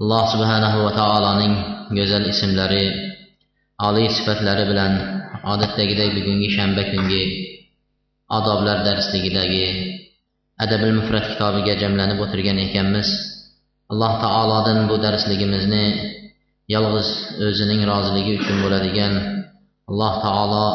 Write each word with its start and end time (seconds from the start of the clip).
Alloh 0.00 0.24
subhanahu 0.32 0.78
va 0.86 0.92
taoloning 1.00 1.54
go'zal 1.96 2.24
ismlari 2.32 2.86
oliy 3.88 4.08
sifatlari 4.16 4.64
bilan 4.70 4.92
odatdagidek 5.52 6.10
bugungi 6.16 6.48
shanba 6.56 6.82
kungi 6.92 7.24
odoblar 8.36 8.78
darsligidagi 8.88 9.66
adabil 10.64 10.92
mufrat 10.98 11.24
kitobiga 11.32 11.74
jamlanib 11.82 12.18
o'tirgan 12.24 12.58
ekanmiz. 12.66 13.08
Alloh 13.92 14.12
taolodan 14.24 14.78
bu 14.90 14.96
darsligimizni 15.04 15.84
yolg'iz 16.74 17.08
o'zining 17.48 17.80
roziligi 17.90 18.32
uchun 18.40 18.56
bo'ladigan 18.64 19.12
alloh 19.90 20.14
taolo 20.24 20.66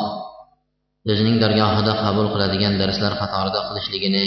o'zining 1.11 1.37
dargohida 1.43 1.93
qabul 2.03 2.27
qiladigan 2.33 2.73
darslar 2.81 3.13
qatorida 3.21 3.59
qilishligini 3.67 4.25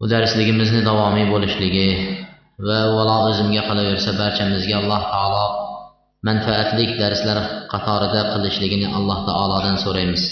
bu 0.00 0.04
darsligimizni 0.14 0.80
davomiy 0.88 1.26
bo'lishligi 1.34 1.88
va 2.66 2.80
valo 2.96 3.16
o'zimga 3.28 3.62
qolaversa 3.68 4.10
barchamizga 4.20 4.74
alloh 4.80 5.02
taolo 5.12 5.46
manfaatli 6.28 6.84
darslar 7.02 7.38
qatorida 7.72 8.20
qilishligini 8.32 8.86
alloh 8.96 9.18
taolodan 9.28 9.76
so'raymiz. 9.84 10.24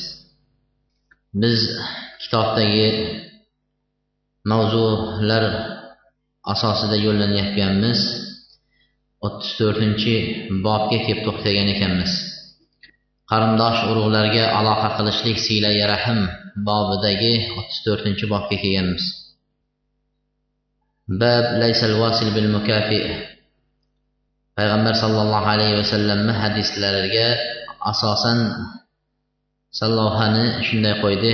Biz 1.43 1.61
kitobdagi 2.23 2.87
mavzular 4.51 5.45
asosida 6.53 6.97
yo'llanayotganmiz. 7.07 8.01
O'ttiz 9.27 9.51
to'rtinchi 9.61 10.15
bobga 10.65 10.99
kelib 11.05 11.21
to'xtagan 11.27 11.69
ekanmiz. 11.75 12.13
Qarindosh 13.31 13.81
urug'larga 13.91 14.45
aloqa 14.59 14.89
qilishlik 14.99 15.39
siylai 15.47 15.79
rahm 15.93 16.21
bobidagi 16.69 17.35
o'ttiz 17.59 17.79
to'rtinchi 17.87 18.25
bobga 18.33 18.57
kelganmiz. 18.63 19.05
Bab 21.09 21.57
laysal 21.57 21.97
vasil 21.97 22.29
bil 22.37 22.53
mukafi. 22.53 23.01
Payg'ambar 24.53 24.93
sollallohu 24.93 25.49
alayhi 25.49 25.81
vasallamni 25.81 26.35
hadislariga 26.37 27.29
asosan 27.81 28.53
sallohani 29.73 30.61
shunday 30.69 31.01
qo'ydi. 31.01 31.33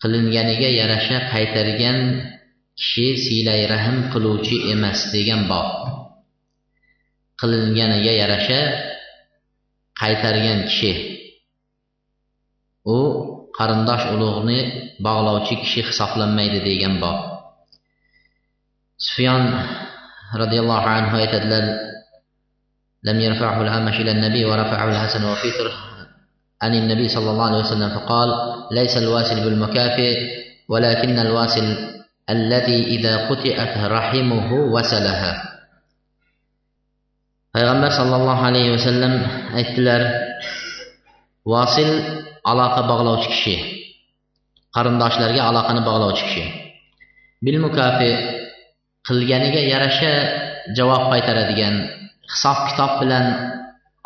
Qilinganiga 0.00 0.68
yarasha 0.80 1.28
qaytargan 1.32 1.98
kishi 2.78 3.20
siylay 3.20 3.68
rahm 3.68 4.08
qiluvchi 4.12 4.72
emas 4.72 5.12
degan 5.12 5.44
bob 5.50 5.68
qilinganiga 7.40 8.12
yarasha 8.20 8.60
qaytargan 10.00 10.70
kishi. 10.70 10.92
U 12.96 12.98
qarindosh 13.58 14.04
ulug'ni 14.14 14.58
bog'lovchi 15.04 15.54
kishi 15.62 15.80
hisoblanmaydi 15.88 16.60
degan 16.68 16.96
bob 17.02 17.33
سفيان 18.98 19.66
رضي 20.34 20.60
الله 20.60 20.80
عنه 20.80 21.20
يتدلل 21.20 21.66
لم 23.04 23.20
يرفعه 23.20 23.62
الأعمش 23.62 24.00
إلى 24.00 24.10
النبي 24.10 24.44
ورفعه 24.44 24.88
الحسن 24.90 25.24
وفيتر 25.24 25.72
عن 26.62 26.74
النبي 26.74 27.08
صلى 27.08 27.30
الله 27.30 27.46
عليه 27.46 27.58
وسلم 27.58 27.88
فقال 27.88 28.28
ليس 28.72 28.96
الواسل 28.96 29.44
بالمكافئ 29.44 30.16
ولكن 30.68 31.18
الواسل 31.18 31.76
الذي 32.30 32.84
إذا 32.84 33.28
قطعت 33.28 33.78
رحمه 33.78 34.52
وسلها 34.52 35.54
payg'ambar 37.54 37.90
sollallohu 37.94 38.42
alayhi 38.50 38.74
vasallam 38.74 39.14
aytdilar 39.54 40.02
vosil 41.46 41.86
aloqa 42.42 42.82
bog'lovchi 42.90 43.28
kishi 43.30 43.56
qarindoshlarga 44.74 45.42
aloqani 45.50 45.80
bog'lovchi 45.86 46.24
kishi. 46.26 46.44
bil 47.44 47.58
mukafi 47.62 48.10
qilganiga 49.06 49.62
yarasha 49.72 50.12
javob 50.76 51.02
qaytaradigan 51.12 51.74
hisob 52.32 52.58
kitob 52.68 52.92
bilan 53.00 53.26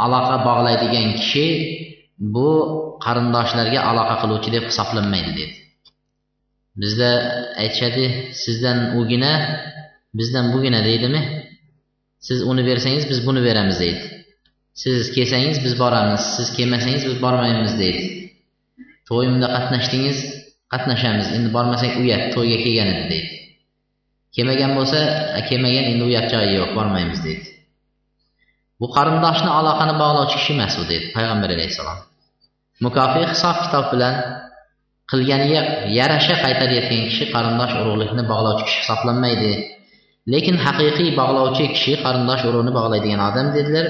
aloqa 0.05 0.37
bog'laydigan 0.49 1.07
kishi 1.21 1.47
bu 2.35 2.49
qarindoshlarga 3.05 3.81
aloqa 3.91 4.15
qiluvchi 4.23 4.51
deb 4.57 4.65
hisoblanmaydi 4.71 5.33
dedi. 5.39 5.55
Bizda 6.83 7.11
aytishadi 7.63 8.05
sizdan 8.43 8.79
ugina 9.01 9.33
bizdan 10.19 10.47
bugina 10.55 10.81
deydimi? 10.89 11.23
Siz 12.27 12.39
uni 12.51 12.63
bersangiz 12.69 13.05
biz 13.11 13.21
buni 13.27 13.41
beramiz 13.49 13.77
deydi. 13.81 14.03
Siz 14.83 15.13
kelsangiz 15.17 15.59
biz 15.65 15.75
boramiz 15.83 16.23
siz 16.37 16.49
kelmasangiz 16.57 17.03
biz 17.09 17.17
bormaymiz 17.25 17.75
deydi. 17.83 18.03
To'yimda 19.09 19.47
qatnashdingiz 19.57 20.19
qatnashamiz 20.73 21.27
endi 21.37 21.49
bormasak 21.57 21.93
uyat 22.03 22.23
to'yga 22.35 22.59
kelgan 22.65 22.89
edi 22.95 23.05
deydi. 23.13 23.38
Kelmagan 24.37 24.73
bo'lsa 24.79 25.01
kelmagan 25.49 25.85
endi 25.91 26.03
u 26.09 26.11
yoq 26.17 26.27
joyi 26.33 26.51
yo'q 26.61 26.71
bormaymiz 26.79 27.21
deydi. 27.27 27.49
Bu 28.81 28.87
qarindoshni 28.97 29.51
aloqani 29.59 29.95
bog'lovchi 30.03 30.37
kishi 30.41 30.53
emas 30.57 30.75
u 30.81 30.85
deydi 30.91 31.07
payg'ambar 31.17 31.51
alayhissalom. 31.57 31.99
Mukofi 32.85 33.23
hisob 33.33 33.57
kitob 33.65 33.87
bilan 33.93 34.15
qilganiga 35.11 35.61
yarasha 35.99 36.35
qaytarayotgan 36.45 37.03
kishi 37.11 37.25
qarindosh 37.35 37.73
urug'likni 37.81 38.23
bog'lovchi 38.33 38.65
kishi 38.69 38.79
hisoblanmaydi. 38.83 39.53
Lekin 40.33 40.57
haqiqiy 40.65 41.11
bog'lovchi 41.21 41.65
kishi 41.75 41.93
qarindosh 42.05 42.43
urug'ni 42.49 42.73
bog'laydigan 42.79 43.21
odam 43.29 43.47
dedilar. 43.57 43.87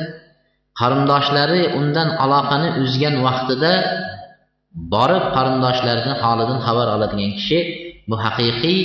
Qarindoshlari 0.81 1.63
undan 1.81 2.09
aloqani 2.25 2.69
uzgan 2.83 3.15
vaqtida 3.27 3.73
borib 4.95 5.25
qarindoshlarini 5.37 6.15
holidan 6.23 6.59
xabar 6.67 6.87
oladigan 6.97 7.31
kishi 7.39 7.59
bu 8.09 8.17
haqiqiy 8.25 8.81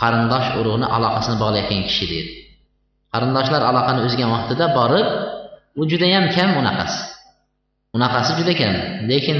qarindosh 0.00 0.48
urug'ni 0.60 0.86
aloqasini 0.96 1.36
bog'layotgan 1.42 1.82
kishi 1.88 2.04
deydi. 2.12 2.32
Qarindoshlar 3.12 3.62
aloqani 3.70 4.00
uzgan 4.06 4.28
vaqtida 4.34 4.66
borib 4.78 5.06
u 5.80 5.82
judayam 5.90 6.24
kam 6.36 6.50
unaqasi. 6.60 7.00
Unaqasi 7.96 8.30
juda 8.38 8.54
kam. 8.60 8.74
Lekin 9.10 9.38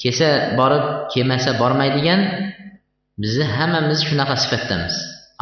kelsa 0.00 0.28
borib 0.58 0.84
kelmasa 1.12 1.50
bormaydigan 1.60 2.20
bizni 3.22 3.46
hammamiz 3.56 4.00
shunaqa 4.08 4.34
sifatdamiz. 4.42 4.94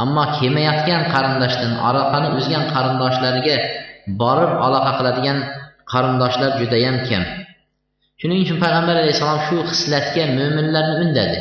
Ammo 0.02 0.24
kelmayotgan 0.36 1.02
qarindoshdan 1.14 1.72
aloqani 1.88 2.28
uzgan 2.38 2.64
qarindoshlariga 2.74 3.56
borib 4.22 4.52
aloqa 4.66 4.90
qiladigan 4.98 5.38
qarindoshlar 5.92 6.50
judayam 6.60 6.96
kam. 7.08 7.22
Shuning 8.20 8.38
uchun 8.44 8.58
payg'ambar 8.64 8.96
alayhissalom 9.02 9.40
shu 9.46 9.56
xislatga 9.70 10.24
mo'minlarni 10.38 10.94
undadi. 11.04 11.38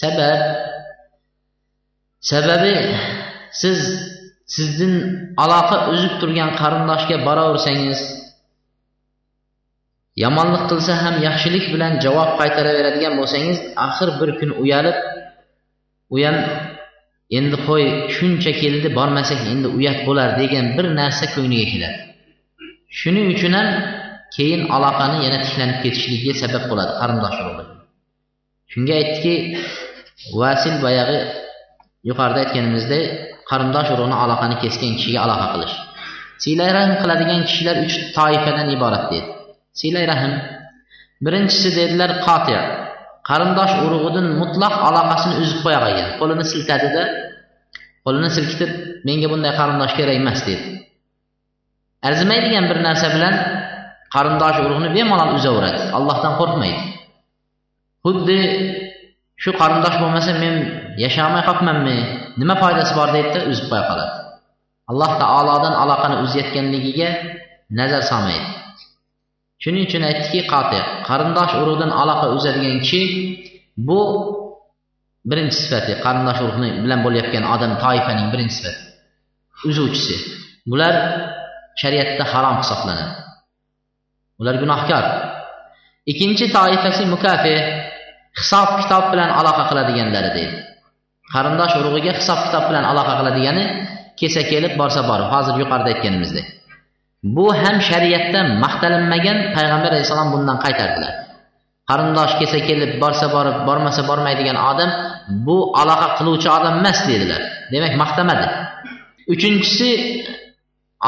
Sabab 0.00 0.38
sababi 2.30 2.74
siz 3.60 3.78
sizdan 4.54 4.94
aloqa 5.44 5.76
uzib 5.92 6.14
turgan 6.20 6.50
qarindoshga 6.60 7.16
boraversangiz 7.26 8.00
yomonlik 10.24 10.64
qilsa 10.70 10.92
ham 11.02 11.14
yaxshilik 11.26 11.64
bilan 11.74 11.92
javob 12.04 12.30
qaytaraveradigan 12.40 13.14
bo'lsangiz 13.20 13.58
axir 13.86 14.08
bir 14.20 14.30
kun 14.38 14.50
uyalib 14.62 14.98
u 16.14 16.16
ham 16.24 16.36
endi 17.38 17.56
qo'y 17.68 17.84
shuncha 18.16 18.52
keldi 18.62 18.88
bormasak 18.98 19.40
endi 19.52 19.68
uyat 19.78 19.98
bo'lar 20.08 20.28
degan 20.40 20.66
bir 20.76 20.86
narsa 21.00 21.24
ko'ngliga 21.34 21.66
keladi. 21.72 21.98
Shuning 22.98 23.26
uchun 23.34 23.52
ham 23.58 23.68
keyin 24.36 24.60
aloqani 24.76 25.18
yana 25.26 25.38
tiklanib 25.44 25.78
ketishligiga 25.84 26.34
sabab 26.42 26.64
bo'ladi 26.70 26.92
qarindosh 27.00 27.38
urug'i 27.42 27.64
shunga 28.72 28.94
aytdiki 29.00 29.34
vasil 30.40 30.74
boyag'i 30.84 31.18
yuqorida 32.08 32.38
aytganimizdek 32.44 33.04
qarindosh 33.50 33.88
urug'ni 33.94 34.16
aloqani 34.24 34.56
kesgan 34.62 34.92
kishiga 34.98 35.20
aloqa 35.26 35.46
qilish. 35.54 35.74
Siylay 36.42 36.70
rahm 36.76 36.92
qiladigan 37.02 37.40
kishilar 37.48 37.76
uch 37.86 37.94
toifadan 38.16 38.68
iborat 38.76 39.06
dedi 39.12 39.36
siylay 39.76 40.04
rahm. 40.08 40.32
Birinchisi 41.24 41.70
dedilar 41.78 42.10
qotiya. 42.26 42.62
Qarindosh 43.28 43.74
urug'idan 43.84 44.26
mutlaq 44.40 44.74
aloqasini 44.88 45.34
uzib 45.42 45.58
qo'ya 45.64 45.78
qolgan 45.84 46.08
qo'lini 46.20 46.44
siltadida 46.52 47.02
qo'lini 48.04 48.30
silkitib 48.36 48.70
menga 49.06 49.28
bunday 49.32 49.52
qarindosh 49.60 49.94
kerak 49.98 50.16
emas 50.22 50.40
dedi. 50.48 50.64
Arzimaydigan 52.08 52.64
bir 52.70 52.78
narsa 52.86 53.06
bilan 53.16 53.34
qarindosh 54.14 54.58
urug'ni 54.64 54.88
bemalol 54.96 55.30
uzaveradi 55.38 55.82
allohdan 55.98 56.32
qo'rqmaydi. 56.40 56.82
Xuddi 58.04 58.38
shu 59.42 59.50
qarindosh 59.60 59.96
bo'lmasa 60.02 60.32
men 60.42 60.54
yashamay 61.04 61.42
qolibmanmi 61.48 61.96
nima 62.40 62.54
foydasi 62.62 62.92
bor 62.98 63.08
deydida 63.16 63.40
uzib 63.50 63.66
qo'ya 63.70 63.84
qoladi 63.90 64.14
alloh 64.90 65.10
taolodan 65.22 65.74
aloqani 65.82 66.16
uzayotganligiga 66.24 67.08
nazar 67.78 68.02
solmaydi. 68.10 68.48
Shuning 69.62 69.84
uchun 69.88 70.02
aytdiki 70.10 70.40
qoti 70.52 70.80
qarindosh 71.08 71.52
urug'dan 71.62 71.90
aloqa 72.02 72.26
uzadigan 72.36 72.78
kishi 72.84 73.02
bu 73.88 74.00
birinchi 75.30 75.56
sifati 75.62 75.92
qarindosh 76.04 76.40
urug'ni 76.44 76.68
bilan 76.84 77.00
bo'layotgan 77.06 77.44
odam 77.54 77.72
toifaning 77.82 78.28
birinchi 78.32 78.54
sifati 78.58 78.82
uzuvchisi. 79.68 80.16
Bular 80.70 80.94
shariatda 81.80 82.24
harom 82.32 82.56
hisoblanadi. 82.62 83.14
Ular 84.40 84.54
gunohkor. 84.62 85.04
Ikkinchi 86.10 86.46
toifasi 86.56 87.02
mukafi 87.14 87.54
hisob 88.38 88.68
kitob 88.80 89.04
bilan 89.12 89.30
aloqa 89.40 89.62
qiladiganlari 89.70 90.30
deydi. 90.36 90.58
Qarindosh 91.34 91.74
urug'iga 91.80 92.12
hisob 92.18 92.38
kitob 92.46 92.64
bilan 92.70 92.84
aloqa 92.92 93.12
qiladigani 93.18 93.64
kelsa 94.18 94.42
kelib 94.50 94.72
borsa 94.80 95.00
bor 95.10 95.20
hozir 95.32 95.54
yuqorida 95.62 95.88
aytganimizdek 95.94 96.46
bu 97.36 97.46
ham 97.62 97.76
shariatda 97.90 98.40
maqtalinmagan 98.64 99.38
payg'ambar 99.56 99.90
alayhissalom 99.94 100.28
bundan 100.34 100.56
qaytardilar. 100.64 101.12
Qarindosh 101.90 102.32
kelsa 102.40 102.58
kelib 102.68 102.90
borsa 103.02 103.26
borib 103.34 103.56
bormasa 103.68 104.02
bormaydigan 104.10 104.58
odam 104.70 104.90
bu 105.46 105.56
aloqa 105.82 106.08
qiluvchi 106.18 106.48
odam 106.56 106.74
emas 106.80 106.98
dedilar. 107.10 107.40
Demak 107.72 107.94
maqtamadi. 108.02 108.46
Uchinchisi 109.32 109.90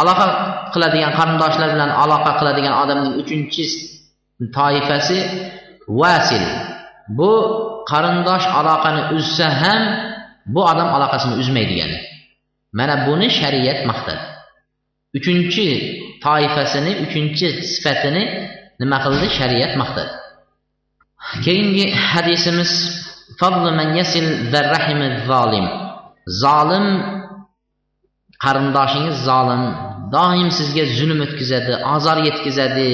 aloqa 0.01 0.27
qiladigan 0.75 1.13
qarindoshlar 1.19 1.69
bilan 1.75 1.91
aloqa 2.03 2.31
qiladigan 2.41 2.75
odamning 2.83 3.15
uchinchi 3.23 3.65
toifasi 4.57 5.19
vasil. 6.01 6.45
Bu 7.09 7.31
qarındaş 7.89 8.49
əlaqəni 8.61 9.03
üzsə 9.19 9.49
həm 9.63 9.85
bu 10.55 10.65
adam 10.69 10.93
əlaqəsini 10.97 11.41
üzməyir 11.43 11.73
yəni. 11.81 11.99
Mənə 12.79 12.97
bunu 13.07 13.31
şəriət 13.33 13.87
məqsədi. 13.89 14.25
Üçüncü 15.19 15.67
tayfəsini, 16.25 16.93
üçüncü 17.07 17.53
sifətini 17.73 18.25
nə 18.85 18.99
qıldı? 19.05 19.31
Şəriət 19.39 19.77
məqsədi. 19.81 20.13
Keyingi 21.45 21.87
hədisimiz 21.93 22.73
Fadlu 23.39 23.71
men 23.77 23.95
yesil 23.95 24.27
zərrahimi 24.53 25.09
zalim. 25.29 25.67
Zalim 26.43 26.87
qarındaşınız 28.45 29.25
zalim 29.25 29.63
daim 30.13 30.49
sizə 30.59 30.85
zülm 30.99 31.21
etkizədi, 31.27 31.77
azar 31.95 32.23
yetkizədi, 32.25 32.89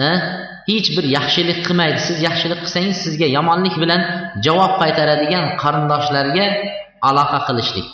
hə? 0.00 0.10
Eh? 0.10 0.26
hech 0.69 0.87
bir 0.95 1.05
yaxshilik 1.17 1.59
qilmaydi 1.67 1.99
siz 2.07 2.17
yaxshilik 2.27 2.59
qilsangiz 2.63 2.97
sizga 3.05 3.27
yomonlik 3.37 3.75
bilan 3.83 4.01
javob 4.45 4.73
qaytaradigan 4.81 5.45
qarindoshlarga 5.61 6.45
aloqa 7.09 7.39
qilishlik 7.47 7.91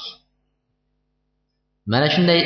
mana 1.92 2.08
shunday 2.16 2.40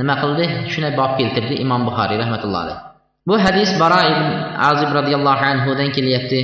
nima 0.00 0.14
qildi 0.22 0.44
shunday 0.72 0.92
bob 1.00 1.12
keltirdi 1.18 1.54
imom 1.64 1.80
buxoriy 1.88 2.18
rahmatullohi 2.22 2.64
alayhi 2.66 2.82
bu 3.28 3.34
hadis 3.44 3.70
baro 3.82 4.00
ibn 4.12 4.26
azib 4.70 4.90
roziyallohu 4.98 5.44
anhudan 5.52 5.88
kelyapti 5.96 6.40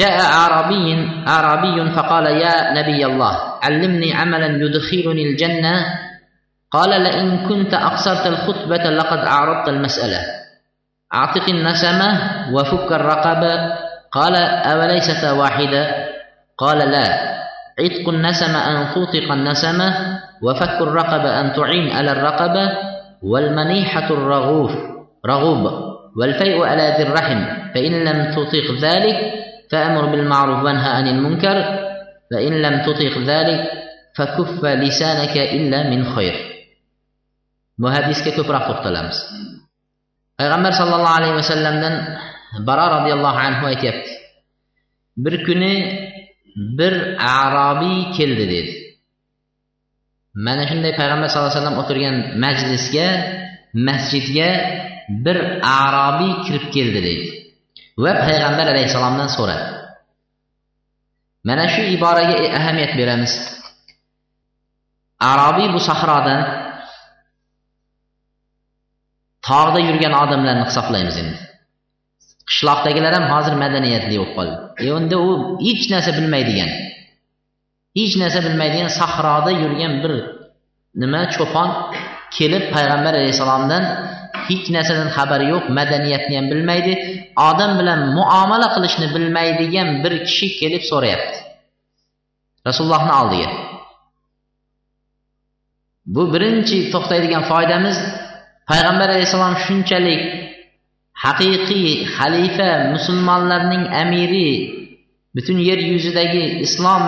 جاء 0.00 0.18
أعرابي 0.20 0.88
أعرابي 1.28 1.90
فقال 1.96 2.26
يا 2.26 2.54
نبي 2.78 3.06
الله 3.06 3.34
علمني 3.62 4.14
عملا 4.14 4.48
يدخلني 4.64 5.22
الجنة 5.30 5.74
قال 6.70 6.90
لئن 7.02 7.48
كنت 7.48 7.74
أقصرت 7.74 8.26
الخطبة 8.26 8.84
لقد 8.98 9.18
أعرضت 9.18 9.68
المسألة 9.68 10.20
أعتق 11.13 11.49
النسمة 11.49 12.09
وفك 12.53 12.91
الرقبة. 12.91 13.53
قال 14.11 14.35
أوليست 14.71 15.23
واحدة؟ 15.23 15.83
قال 16.57 16.77
لا. 16.77 17.07
عتق 17.79 18.09
النسمة 18.09 18.59
أن 18.69 18.93
توطق 18.93 19.31
النسمة 19.31 20.19
وفك 20.41 20.77
الرقبة 20.81 21.39
أن 21.41 21.53
تعين 21.53 21.91
على 21.91 22.11
الرقبة. 22.11 22.65
والمنيحة 23.21 24.07
الرغوف 24.13 24.71
رغوب. 25.25 25.63
والفيء 26.17 26.63
على 26.63 26.95
ذي 26.97 27.03
الرحم 27.03 27.39
فإن 27.73 27.93
لم 28.03 28.17
تطيق 28.35 28.67
ذلك 28.81 29.17
فأمر 29.71 30.05
بالمعروف 30.05 30.63
وانهى 30.63 30.89
عن 30.91 31.07
المنكر. 31.07 31.57
فإن 32.31 32.61
لم 32.61 32.81
تطيق 32.81 33.17
ذلك 33.17 33.71
فكف 34.17 34.65
لسانك 34.65 35.37
إلا 35.37 35.89
من 35.89 36.15
خير. 36.15 36.51
bu 37.81 37.89
hadisga 37.89 38.31
ko'proq 38.37 38.63
to'xtalamiz 38.69 39.17
payg'ambar 40.41 40.73
sollallohu 40.73 41.17
alayhi 41.19 41.35
vasallamdan 41.41 41.95
baro 42.67 42.85
roziyallohu 42.95 43.39
anhu 43.47 43.63
aytyapti. 43.71 44.11
Bir 45.23 45.35
kuni 45.45 45.73
bir 46.79 46.93
arobiy 47.39 47.99
keldi 48.17 48.45
dedi. 48.53 48.73
Mana 50.45 50.63
shunday 50.69 50.91
payg'ambar 50.99 51.27
sallallohu 51.29 51.51
alayhi 51.51 51.61
vasallam 51.61 51.81
o'tirgan 51.83 52.15
majlisga 52.43 53.07
masjidga 53.87 54.49
bir 55.25 55.37
arobiy 55.81 56.33
kirib 56.45 56.65
keldi 56.75 56.99
deydi 57.07 57.27
va 58.03 58.11
payg'ambar 58.25 58.65
alayhissalomdan 58.73 59.29
so'radi. 59.37 59.65
Mana 61.47 61.65
shu 61.73 61.81
iboraga 61.95 62.35
ahamiyat 62.59 62.93
beramiz. 62.99 63.33
Arobiy 65.31 65.67
bu 65.75 65.79
sahrodan 65.89 66.60
tog'da 69.47 69.79
yurgan 69.87 70.13
odamlarni 70.23 70.63
hisoblaymiz 70.69 71.15
endi. 71.21 71.37
Qishloqdagilar 72.49 73.13
ham 73.17 73.25
hozir 73.33 73.53
madaniyatli 73.63 74.15
bo'lib 74.19 74.31
qoldi. 74.37 74.55
Endi 74.97 75.15
u 75.27 75.29
hech 75.65 75.83
narsa 75.93 76.11
bilmaydigan. 76.17 76.71
Hech 77.99 78.13
narsa 78.21 78.39
bilmaydigan 78.47 78.91
sahroda 78.99 79.51
yurgan 79.63 79.93
bir 80.03 80.13
nima 81.01 81.21
cho'pon 81.35 81.69
kelib 82.37 82.63
payg'ambar 82.73 83.13
alayhissalomdan 83.19 83.83
hech 84.47 84.65
narsadan 84.75 85.09
xabari 85.17 85.45
yo'q 85.53 85.65
madaniyatni 85.77 86.35
ham 86.39 86.47
bilmaydi 86.53 86.93
odam 87.49 87.71
bilan 87.79 87.99
muomala 88.17 88.67
qilishni 88.75 89.07
bilmaydigan 89.15 89.89
bir 90.03 90.13
kishi 90.27 90.47
kelib 90.59 90.83
so'rayapti. 90.91 91.37
Rasulullohni 92.67 93.13
oldiga. 93.21 93.49
Bu 96.15 96.23
birinchi 96.33 96.77
to'xtaydigan 96.93 97.43
foydamiz. 97.51 97.97
Payg'ambar 98.69 99.07
alayhissalom 99.13 99.55
shunchalik 99.65 100.21
haqiqiy 101.23 101.85
xalifa 102.15 102.69
musulmonlarning 102.93 103.83
amiri 104.01 104.49
butun 105.35 105.57
yer 105.69 105.79
yuzidagi 105.93 106.43
islom 106.65 107.03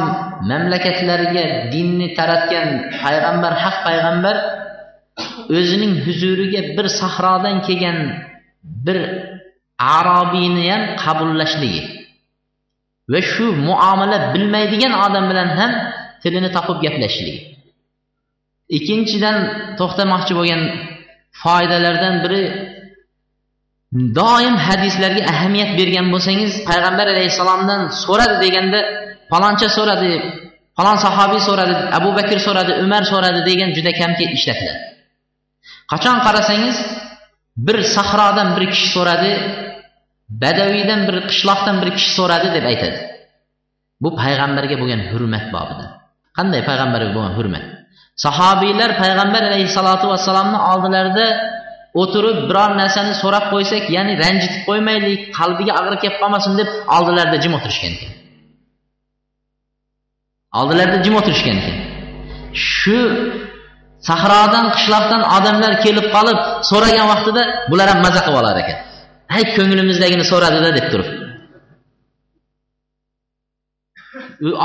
mamlakatlariga 0.50 1.46
dinni 1.74 2.08
taratgan 2.18 2.68
payg'ambar 3.02 3.54
haq 3.64 3.78
payg'ambar 3.88 4.36
o'zining 5.60 5.94
huzuriga 6.06 6.62
bir 6.78 6.88
sahrodan 7.00 7.58
kelgan 7.68 7.98
bir 8.86 8.98
arobiyni 9.98 10.64
ham 10.72 10.82
qabullashligi 11.04 11.84
va 13.12 13.20
shu 13.32 13.46
muomala 13.68 14.18
bilmaydigan 14.34 14.94
odam 15.06 15.26
bilan 15.32 15.50
ham 15.60 15.72
tilini 16.24 16.50
topib 16.56 16.78
gaplashishligi 16.86 17.42
ikkinchidan 18.78 19.38
to'xtamoqchi 19.80 20.34
bo'lgan 20.40 20.62
foydalardan 21.42 22.16
biri 22.24 22.44
doim 24.20 24.56
hadislarga 24.68 25.24
ahamiyat 25.34 25.72
bergan 25.80 26.08
bo'lsangiz 26.14 26.52
payg'ambar 26.70 27.08
alayhissalomdan 27.14 27.82
so'radi 28.04 28.36
deganda 28.46 28.80
paloncha 29.32 29.68
so'radi 29.78 30.12
falon 30.78 30.98
sahobiy 31.06 31.42
so'radi 31.50 31.74
abu 31.98 32.10
bakr 32.18 32.38
so'radi 32.48 32.72
umar 32.84 33.04
so'radi 33.14 33.40
degan 33.50 33.70
juda 33.78 33.92
kam 34.00 34.12
ishlatiladi 34.38 34.82
qachon 35.92 36.18
qarasangiz 36.26 36.78
bir 37.66 37.78
sahrodan 37.96 38.50
bir 38.56 38.64
kishi 38.74 38.88
so'radi 38.96 39.32
badaviydan 40.42 41.02
bir 41.08 41.16
qishloqdan 41.30 41.76
bir 41.82 41.90
kishi 41.98 42.12
so'radi 42.20 42.48
deb 42.56 42.66
aytadi. 42.72 43.00
Bu 44.04 44.10
payg'ambarga 44.22 44.76
bo'lgan 44.82 45.02
hurmat 45.12 45.46
bobidan. 45.56 45.90
Qanday 46.38 46.62
payg'ambarga 46.70 47.12
bo'lgan 47.16 47.34
hurmat? 47.38 47.64
Sahobiylar 48.16 48.90
payg'ambar 49.02 49.44
alayhissalotu 49.50 50.06
vassalomni 50.12 50.60
oldilarida 50.72 51.28
o'tirib 52.02 52.38
biror 52.50 52.72
narsani 52.82 53.14
so'rab 53.22 53.46
qo'ysak 53.54 53.84
ya'ni 53.96 54.14
ranjitib 54.24 54.62
qo'ymaylik 54.70 55.22
qalbiga 55.38 55.74
og'ir 55.80 55.96
kelib 56.04 56.18
qolmasin 56.22 56.54
deb 56.60 56.70
oldilarida 56.96 57.38
jim 57.44 57.54
o'tirishgan 57.58 57.94
ekan. 57.98 58.12
Oldilarida 60.60 60.98
jim 61.06 61.16
o'tirishgan 61.20 61.58
ekan. 61.62 61.78
Shu 62.74 63.00
sahrodan 64.10 64.66
qishloqdan 64.76 65.22
odamlar 65.38 65.74
kelib 65.86 66.08
qolib 66.16 66.40
so'ragan 66.70 67.06
vaqtida 67.14 67.44
bular 67.72 67.88
ham 67.92 68.00
maza 68.06 68.22
qilib 68.26 68.40
olar 68.42 68.56
ekan. 68.64 68.78
Hay 69.34 69.44
ko'nglimizdagini 69.58 70.26
so'radida 70.32 70.70
deb 70.78 70.86
turib. 70.92 71.10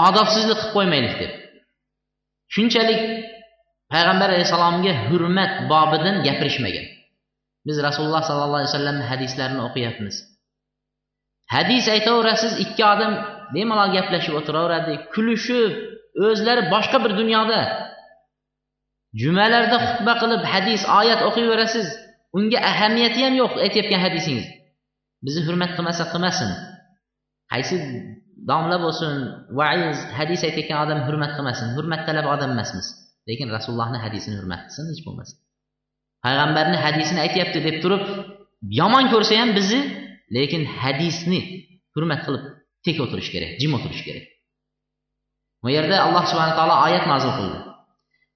Odobsizlik 0.09 0.59
qilib 0.61 0.73
qo'ymaylik 0.77 1.15
deb. 1.23 1.33
Shunchalik 2.55 3.01
payg'ambar 3.93 4.29
alayhissalomga 4.35 4.93
hurmat 5.09 5.53
bobidan 5.73 6.17
gapirishmagan. 6.27 6.87
Biz 7.67 7.77
rasululloh 7.87 8.23
sollallohu 8.29 8.61
alayhi 8.61 8.73
vasallam 8.73 8.99
hadislarini 9.11 9.63
o'qiyapmiz. 9.69 10.17
Hadis 11.55 11.85
aytaverasiz 11.95 12.53
ikki 12.65 12.83
odam 12.93 13.13
bemalol 13.55 13.91
gaplashib 13.97 14.35
o'tiraveradi 14.39 14.95
kulishib 15.15 15.73
o'zlari 16.27 16.63
boshqa 16.75 16.99
bir 17.05 17.13
dunyoda. 17.21 17.61
Jumalarda 19.23 19.77
xutba 19.87 20.13
qilib 20.23 20.43
hadis 20.53 20.83
oyat 21.01 21.21
o'qiyverasiz 21.29 21.87
unga 22.39 22.59
ahamiyati 22.71 23.21
ham 23.25 23.35
yo'q 23.43 23.53
aytayotgan 23.65 24.01
hadisingiz. 24.07 24.47
Bizni 25.25 25.43
hurmat 25.49 25.71
qilmasa 25.77 26.05
qilmasin. 26.13 26.51
Qaysi 27.53 27.77
domla 28.51 28.77
bo'lsin 28.85 29.13
vaiz 29.59 29.99
hadis 30.19 30.41
aytayotgan 30.47 30.79
odam 30.85 30.99
hurmat 31.07 31.31
qilmasin 31.37 31.67
hurmat 31.77 32.01
talab 32.09 32.27
odam 32.35 32.51
emasmiz. 32.57 32.87
lekin 33.30 33.48
rasulullohni 33.56 34.00
hadisini 34.06 34.36
hurmat 34.40 34.62
qilsin 34.68 34.86
hech 34.92 35.02
bo'lmasa 35.08 35.34
payg'ambarni 36.26 36.78
hadisini 36.86 37.20
aytyapti 37.26 37.60
deb 37.68 37.76
turib 37.84 38.04
yomon 38.80 39.06
ko'rsa 39.14 39.34
ham 39.42 39.50
bizni 39.58 39.82
lekin 40.38 40.62
hadisni 40.80 41.40
hurmat 41.96 42.20
qilib 42.26 42.44
tek 42.86 42.98
o'tirish 43.04 43.30
kerak 43.34 43.52
jim 43.62 43.72
o'tirish 43.78 44.04
kerak 44.08 44.26
bu 45.64 45.68
yerda 45.78 45.96
alloh 46.06 46.24
subhana 46.32 46.54
taolo 46.60 46.76
oyat 46.88 47.06
nozil 47.14 47.34
qildi 47.40 47.60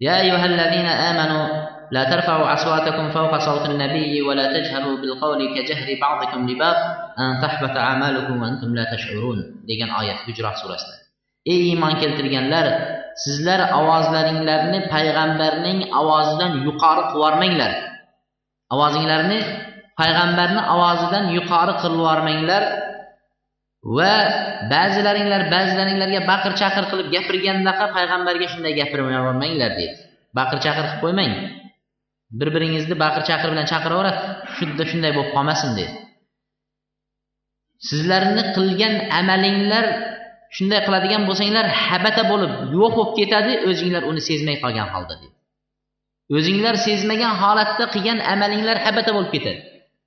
يا 0.07 0.21
أيها 0.21 0.45
الذين 0.45 0.85
آمنوا 1.09 1.45
لا 1.91 2.03
ترفعوا 2.11 2.53
أصواتكم 2.53 3.05
فوق 3.11 3.37
صوت 3.37 3.69
النبي 3.69 4.21
ولا 4.21 4.45
تجهروا 4.53 4.97
بالقول 5.01 5.39
كجهر 5.55 5.87
بعضكم 6.01 6.49
لبعض 6.49 6.75
أن 7.19 7.41
تحبط 7.41 7.77
أعمالكم 7.77 8.41
وأنتم 8.41 8.75
لا 8.75 8.85
تشعرون 8.95 9.39
degan 9.69 9.89
oyat 9.99 10.19
hujrat 10.27 10.55
surasida 10.61 10.95
ey 11.51 11.59
iymon 11.73 11.93
keltirganlar 12.01 12.65
sizlar 13.24 13.60
ovozlaringlarni 13.80 14.78
payg'ambarning 14.92 15.78
ovozidan 16.00 16.52
yuqori 16.66 17.02
qilibyubormanglar 17.10 17.72
ovozinglarni 18.74 19.38
payg'ambarni 20.00 20.62
ovozidan 20.74 21.24
yuqori 21.36 21.74
qilib 21.82 22.64
va 23.96 24.14
ba'zilaringlar 24.72 25.42
ba'zilaringlarga 25.54 26.20
baqir 26.32 26.52
chaqir 26.60 26.84
qilib 26.90 27.08
gapirgandaqa 27.14 27.84
payg'ambarga 27.96 28.46
shunday 28.52 28.72
gapirmanglar 28.80 29.70
deydi 29.78 29.94
baqir 30.38 30.58
chaqir 30.64 30.84
qilib 30.88 31.02
qo'ymang. 31.04 31.32
Bir 32.38 32.48
biringizni 32.54 32.94
baqir 33.04 33.22
chaqir 33.28 33.48
bilan 33.52 33.66
chaqiraveradi. 33.72 34.20
Shunda 34.56 34.84
shunday 34.90 35.10
bo'lib 35.16 35.30
qolmasin 35.36 35.70
deydi 35.78 35.94
sizlarni 37.88 38.42
qilgan 38.56 38.94
amalinglar 39.20 39.86
shunday 40.56 40.80
qiladigan 40.86 41.22
bo'lsanglar 41.28 41.66
habata 41.86 42.22
bo'lib 42.32 42.52
yo'q 42.78 42.92
bo'lib 42.98 43.12
ketadi 43.20 43.52
o'zinglar 43.70 44.02
uni 44.10 44.20
sezmay 44.30 44.56
qolgan 44.64 44.88
holda 44.94 45.14
deydi 45.20 45.36
o'zinglar 46.36 46.74
sezmagan 46.86 47.34
holatda 47.42 47.84
qilgan 47.94 48.18
amalinglar 48.34 48.76
habata 48.86 49.10
bo'lib 49.16 49.30
ketadi. 49.36 49.60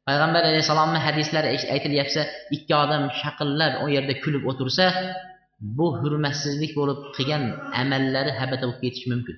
Payg'ambar 0.07 0.43
alayhissalomni 0.49 0.99
hadislari 1.05 1.47
aytilyapsa 1.75 2.21
ikki 2.55 2.73
odam 2.83 3.03
shaqillab 3.21 3.73
u 3.83 3.85
yerda 3.95 4.13
kulib 4.23 4.43
o'tirsa 4.51 4.85
bu 5.77 5.87
hurmatsizlik 5.99 6.71
bo'lib 6.79 6.99
qilgan 7.15 7.43
amallari 7.81 8.31
habata 8.39 8.63
bo'lib 8.67 8.79
ketishi 8.83 9.07
mumkin. 9.13 9.35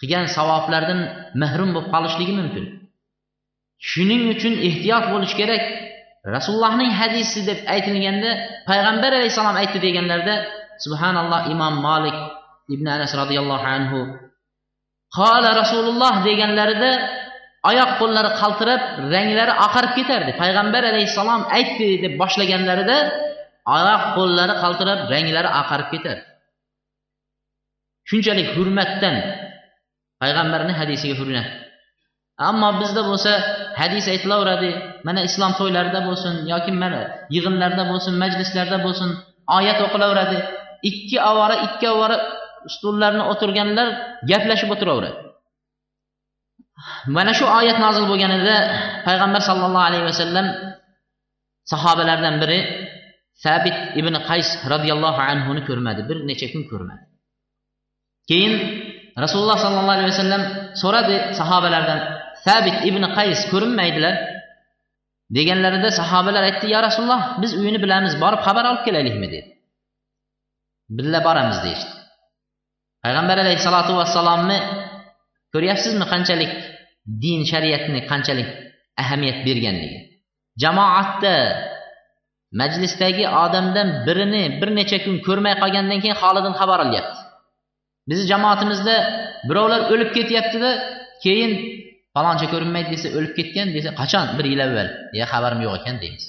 Qilgan 0.00 0.26
savoblardan 0.36 1.00
mahrum 1.42 1.70
bo'lib 1.74 1.88
qolishligi 1.94 2.34
mumkin. 2.40 2.64
Shuning 3.90 4.22
uchun 4.34 4.54
ehtiyot 4.68 5.04
bo'lish 5.12 5.34
kerak. 5.40 5.62
Rasulullohning 6.24 6.90
hadisi 7.00 7.44
deb 7.48 7.58
aytilganda 7.74 8.30
payg'ambar 8.68 9.10
alayhissalom 9.18 9.56
aytdi 9.62 9.78
deganlarda 9.86 10.34
subhanalloh 10.84 11.40
imom 11.52 11.74
molik 11.86 12.16
ibn 12.74 12.86
anas 12.96 13.12
roziyallohu 13.20 13.66
anhu 13.76 14.00
qola 15.18 15.50
rasululloh 15.60 16.14
deganlarida 16.28 16.90
oyoq 17.70 17.90
qo'llari 18.00 18.30
qaltirab 18.40 18.82
ranglari 19.14 19.52
oqarib 19.66 19.92
ketardi. 19.98 20.30
Payg'ambar 20.42 20.82
alayhissalom 20.92 21.42
aytdi 21.58 21.88
deb 22.04 22.12
boshlaganlarida 22.22 22.96
oyoq 23.76 24.02
qo'llari 24.16 24.54
qaltirab 24.62 25.00
ranglari 25.12 25.50
oqarib 25.60 25.88
ketardi. 25.94 26.24
Shunchalik 28.10 28.48
hurmatdan 28.56 29.16
payg'ambarni 30.22 30.72
hadisiga 30.80 31.14
hurmat. 31.20 31.63
Ammo 32.48 32.68
bizda 32.80 33.02
bo'lsa 33.10 33.32
hadis 33.80 34.04
aytilaveradi 34.12 34.70
mana 35.06 35.20
islom 35.28 35.52
to'ylarida 35.60 36.00
bo'lsin 36.08 36.34
yoki 36.52 36.72
mana 36.82 37.00
yig'inlarda 37.34 37.82
bo'lsin 37.90 38.14
majlislarda 38.22 38.78
bo'lsin 38.86 39.10
oyat 39.58 39.78
o'qilaveradi. 39.86 40.38
Ikki 40.90 41.18
ovora 41.30 41.56
ikki 41.66 41.86
ovora 41.94 42.16
stullarni 42.74 43.24
o'tirganlar 43.32 43.88
gaplashib 44.30 44.70
o'tiraveradi. 44.74 45.18
Mana 47.16 47.32
shu 47.38 47.44
oyat 47.58 47.78
nozil 47.84 48.04
bo'lganida 48.10 48.56
payg'ambar 49.06 49.42
sollallohu 49.48 49.86
alayhi 49.88 50.06
vasallam 50.10 50.46
sahobalardan 51.72 52.34
biri 52.42 52.58
sabit 53.44 53.76
ibn 54.00 54.14
qays 54.28 54.48
roziyallohu 54.72 55.20
anhuni 55.30 55.62
ko'rmadi 55.68 56.00
bir 56.08 56.16
necha 56.28 56.46
kun 56.52 56.62
ko'rmadi. 56.70 57.04
Keyin 58.30 58.52
rasululloh 59.24 59.58
sollallohu 59.64 59.96
alayhi 59.96 60.10
vasallam 60.14 60.42
so'radi 60.82 61.16
sahobalardan 61.38 62.00
sabit 62.44 62.76
ibn 62.88 63.02
qays 63.16 63.40
ko'rinmaydilar. 63.52 64.14
Deganlarida 65.36 65.90
sahobalar 66.00 66.42
aytdi 66.48 66.66
ya 66.74 66.80
rasululloh 66.86 67.22
biz 67.42 67.52
uyini 67.60 67.78
bilamiz 67.84 68.14
borib 68.22 68.40
xabar 68.46 68.64
olib 68.70 68.82
kelaylikmi? 68.86 69.26
dedi. 69.34 69.40
Birga 70.96 71.20
boramiz 71.26 71.58
deyishdi. 71.64 71.92
Payg'ambar 73.04 73.36
alayhissalotu 73.44 73.92
vassalomni 74.00 74.58
ko'ryapsizmi 75.54 76.06
qanchalik 76.12 76.52
din 77.22 77.40
shariatni 77.50 78.00
qanchalik 78.10 78.48
ahamiyat 79.02 79.38
berganligi? 79.46 80.00
Jamoatda 80.62 81.34
majlisdagi 82.60 83.24
odamdan 83.44 83.88
birini 84.06 84.42
bir 84.60 84.68
necha 84.78 84.98
kun 85.04 85.16
ko'rmay 85.26 85.54
qolgandan 85.62 85.98
keyin 86.02 86.18
holidan 86.22 86.54
xabar 86.60 86.78
olyapti. 86.86 87.20
Bizni 88.08 88.26
jamoatimizda 88.32 88.96
birovlar 89.48 89.80
o'lib 89.92 90.10
ketyaptida 90.16 90.70
keyin 91.24 91.52
faloncha 92.14 92.46
ko'rinmaydi 92.52 92.88
desa 92.94 93.08
o'lib 93.18 93.32
ketgan 93.38 93.68
desa 93.76 93.90
qachon? 94.00 94.26
Bir 94.38 94.46
yil 94.52 94.60
avval. 94.66 94.88
Ya 95.18 95.24
xabarim 95.32 95.60
yo'q 95.66 95.74
ekan 95.80 95.96
deymiz. 96.02 96.24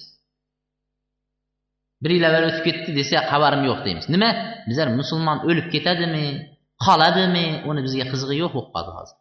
Bir 2.03 2.11
yil 2.17 2.25
avval 2.29 2.45
o'tib 2.49 2.63
ketdi 2.67 2.91
desa 2.99 3.17
xabarim 3.31 3.61
yo'q 3.69 3.79
deymiz. 3.85 4.05
Nima? 4.13 4.29
Bizlar 4.69 4.87
musulmon 4.99 5.37
o'lib 5.49 5.67
ketadimi? 5.73 6.27
Qoladimi? 6.85 7.47
Uni 7.69 7.81
bizga 7.85 8.05
qizig'i 8.11 8.35
yo'q 8.43 8.51
bo'lib 8.55 8.71
qoldi 8.75 8.91
hozir. 8.97 9.17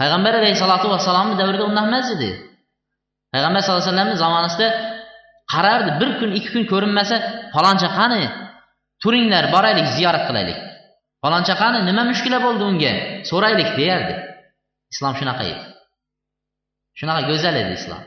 Payg'ambar 0.00 0.32
alayhissalotu 0.40 0.86
vassalomni 0.94 1.34
davrida 1.40 1.64
unday 1.70 1.84
emas 1.90 2.08
edi. 2.16 2.30
Payg'ambar 3.32 3.60
sallallohu 3.62 3.82
alayhi 3.82 3.92
vasallamni 3.92 4.16
zamonasida 4.24 4.68
qarardi 5.52 5.90
bir 6.00 6.10
kun 6.20 6.30
ikki 6.38 6.50
kun 6.54 6.64
ko'rinmasa 6.72 7.16
faloncha 7.54 7.88
qani? 7.98 8.22
Turinglar 9.02 9.44
boraylik 9.54 9.86
ziyorat 9.96 10.24
qilaylik. 10.28 10.58
Faloncha 11.22 11.54
qani? 11.62 11.78
Nima 11.88 12.02
mushkula 12.10 12.38
bo'ldi 12.46 12.62
unga? 12.70 12.92
So'raylik 13.30 13.70
deyardi. 13.80 14.14
Islom 14.92 15.14
shunaqa 15.20 15.44
edi. 15.50 15.62
Shunaqa 16.98 17.22
go'zal 17.30 17.54
edi 17.62 17.72
islom. 17.80 18.02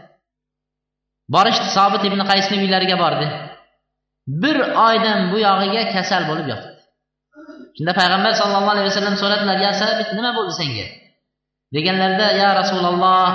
Borishdi 1.36 1.68
sobit 1.78 2.04
ibn 2.10 2.20
qaysni 2.32 2.56
uylariga 2.64 2.98
bordi. 3.04 3.28
Bir 4.44 4.58
oydan 4.88 5.20
bu 5.32 5.38
yog'iga 5.48 5.84
kasal 5.96 6.24
bo'lib 6.30 6.48
yotibdi 6.54 6.82
shunda 7.78 7.94
payg'ambar 8.00 8.34
sollallohu 8.42 8.74
alayhi 8.76 8.90
vasallam 8.92 9.16
so'radilar 9.22 9.58
ya 9.66 9.72
sabit 9.82 10.10
nima 10.18 10.32
bo'ldi 10.38 10.54
senga? 10.62 10.88
Deganlarida 11.76 12.28
ya 12.42 12.50
rasululloh 12.60 13.30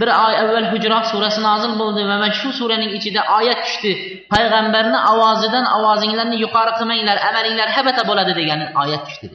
bir 0.00 0.08
oy 0.26 0.34
avval 0.42 0.66
hujrot 0.72 1.04
surasi 1.12 1.40
nozil 1.48 1.72
bo'ldi 1.82 2.00
va 2.10 2.16
mana 2.22 2.28
shu 2.40 2.48
suraning 2.58 2.90
ichida 2.98 3.20
oyat 3.38 3.60
tushdi. 3.66 3.92
Payg'ambarni 4.32 4.98
ovozidan 5.12 5.64
ovozinglarni 5.76 6.36
yuqori 6.44 6.72
qilmanglar 6.78 7.16
amalinglar 7.28 7.68
habata 7.76 8.02
bo'ladi 8.10 8.32
degan 8.40 8.60
oyat 8.82 9.02
tushdi 9.08 9.26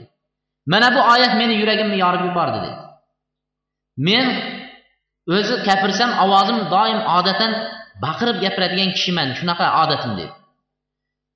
mana 0.71 0.87
bu 0.95 1.01
oyat 1.13 1.33
meni 1.41 1.53
yuragimni 1.61 1.97
yorib 2.03 2.23
yubordi 2.29 2.59
dedi. 2.65 2.77
Men 3.97 4.25
o'zi 5.35 5.55
gapirsam 5.67 6.11
ovozim 6.23 6.59
doim 6.73 6.99
odatan 7.17 7.51
baqirib 8.03 8.37
gapiradigan 8.45 8.89
kishiman. 8.97 9.27
Shunaqa 9.39 9.65
odatim 9.83 10.13
dedi 10.19 10.31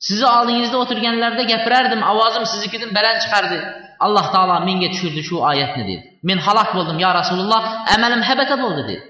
sizni 0.07 0.27
oldingizda 0.37 0.77
o'tirganlarda 0.83 1.43
gapirardim 1.53 2.01
ovozim 2.11 2.45
siznikidan 2.51 2.89
baland 2.97 3.19
chiqardi. 3.23 3.57
Alloh 4.05 4.25
taolo 4.33 4.55
menga 4.67 4.87
tushirdi 4.93 5.21
shu 5.29 5.35
oyatni 5.51 5.83
dedi 5.89 6.03
men 6.29 6.37
halok 6.45 6.69
bo'ldim 6.77 6.97
yo 7.05 7.09
rasululloh 7.19 7.61
amalim 7.95 8.21
habata 8.29 8.55
bo'ldi 8.63 8.81
dedi 8.89 9.03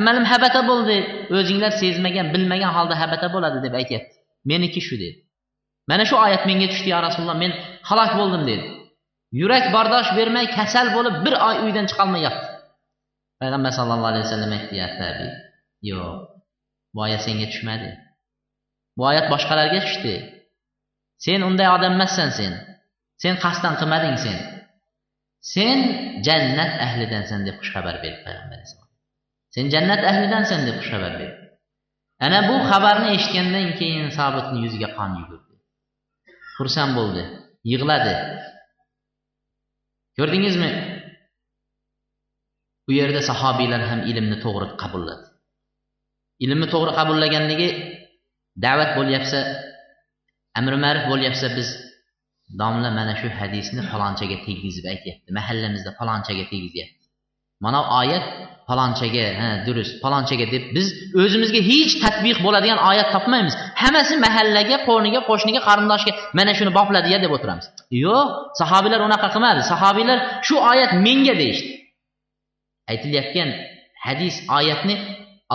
amalim 0.00 0.24
habata 0.32 0.60
bo'ldi. 0.70 0.96
O'zinglar 1.38 1.72
sezmagan 1.82 2.26
bilmagan 2.34 2.72
holda 2.76 2.94
habata 3.02 3.26
bo'ladi 3.34 3.58
deb 3.66 3.74
aytyapti. 3.80 4.14
Meniki 4.50 4.80
shu 4.88 4.94
dedi 5.02 5.16
mana 5.90 6.04
shu 6.10 6.16
oyat 6.26 6.42
menga 6.48 6.66
tushdi 6.72 6.88
yo 6.94 6.98
rasululloh 7.06 7.38
men 7.44 7.52
halok 7.88 8.12
bo'ldim 8.20 8.42
dedi 8.50 8.64
Yürək 9.36 9.68
bardaş 9.74 10.14
vermək 10.16 10.54
kəsəl 10.56 10.94
olub 10.96 11.20
bir 11.26 11.36
ay 11.48 11.64
uydan 11.66 11.86
çıxalmay 11.90 12.24
yatdı. 12.24 12.46
Peyğəmbər 13.42 13.74
sallallahu 13.76 14.12
əleyhi 14.12 14.26
və 14.26 14.32
səlləm 14.32 14.54
ehtiyatları. 14.56 15.26
Yox. 15.90 16.22
Bu 16.94 17.04
ayət 17.06 17.26
sənə 17.26 17.48
düşmədi. 17.52 17.90
Bu 18.96 19.06
ayət 19.10 19.28
başqalarına 19.30 19.82
düşdü. 19.84 20.14
Sen 21.24 21.44
unday 21.48 21.68
odam 21.70 21.98
emassan 21.98 22.30
sen. 22.38 22.56
Sen 23.22 23.38
qasdan 23.44 23.76
qilmading 23.80 24.16
sen. 24.24 24.38
Sen 25.40 25.78
jannat 26.26 26.80
ahlidansan 26.86 27.46
deb 27.46 27.60
xush 27.60 27.72
xabar 27.74 28.00
berdi 28.02 28.24
Peyğəmbər 28.26 28.62
Sen 29.54 29.70
jannat 29.74 30.02
ahlidansan 30.10 30.66
deb 30.66 30.80
xush 30.80 30.90
xabar 30.94 31.14
berdi. 31.20 31.48
Ana 32.26 32.40
bu 32.48 32.56
xabarni 32.70 33.14
eshitgandan 33.16 33.76
keyin 33.78 34.10
Sabitning 34.18 34.64
yuziga 34.66 34.88
qon 34.96 35.12
yugurdi. 35.20 35.54
Xursand 36.56 36.92
bo'ldi, 36.98 37.22
yig'ladi. 37.70 38.14
Ko'rdingizmi? 40.18 40.70
Bu 42.86 42.92
yerda 43.00 43.20
sahobiylar 43.30 43.82
ham 43.90 44.00
ilmni 44.10 44.36
to'g'ri 44.44 44.66
qabulladi. 44.82 45.24
Ilmni 46.44 46.66
to'g'ri 46.74 46.92
qabullaganligi 46.98 47.68
da'vat 48.64 48.90
bo'lyapsa 48.98 49.38
amri 50.58 50.76
ma'ruf 50.84 51.04
bo'lyapsa 51.12 51.46
biz 51.58 51.68
domla 52.60 52.90
mana 52.98 53.14
shu 53.20 53.28
hadisni 53.40 53.82
falonchaga 53.90 54.36
tegizib 54.46 54.84
aytyapti. 54.92 55.28
Mahallamizda 55.38 55.90
falonchaga 55.98 56.44
tegizyapti. 56.52 57.04
Mana 57.64 57.80
oyat 58.00 58.24
falonchaga 58.68 59.24
ha 59.40 59.48
durust 59.66 59.92
falonchaga 60.04 60.46
deb 60.54 60.64
biz 60.76 60.86
o'zimizga 61.22 61.60
hech 61.70 61.92
tatbiq 62.04 62.38
bo'ladigan 62.46 62.78
oyat 62.90 63.08
topmaymiz. 63.14 63.54
Hammasi 63.82 64.14
mahallaga 64.26 64.76
qo'niga 64.88 65.20
qo'shniga 65.30 65.60
qarindoshga 65.68 66.12
mana 66.38 66.52
shuni 66.58 66.72
bopladiya 66.78 67.18
deb 67.24 67.32
o'tiramiz. 67.36 67.66
Yo'q 68.04 68.28
sahobiylar 68.60 69.00
unaqa 69.08 69.28
qilmadi. 69.34 69.60
Sahobiylar 69.72 70.18
shu 70.46 70.56
oyat 70.70 70.92
menga 71.06 71.34
deyishdi. 71.40 71.70
Aytilayotgan 72.90 73.50
hadis 74.06 74.36
oyatni 74.58 74.96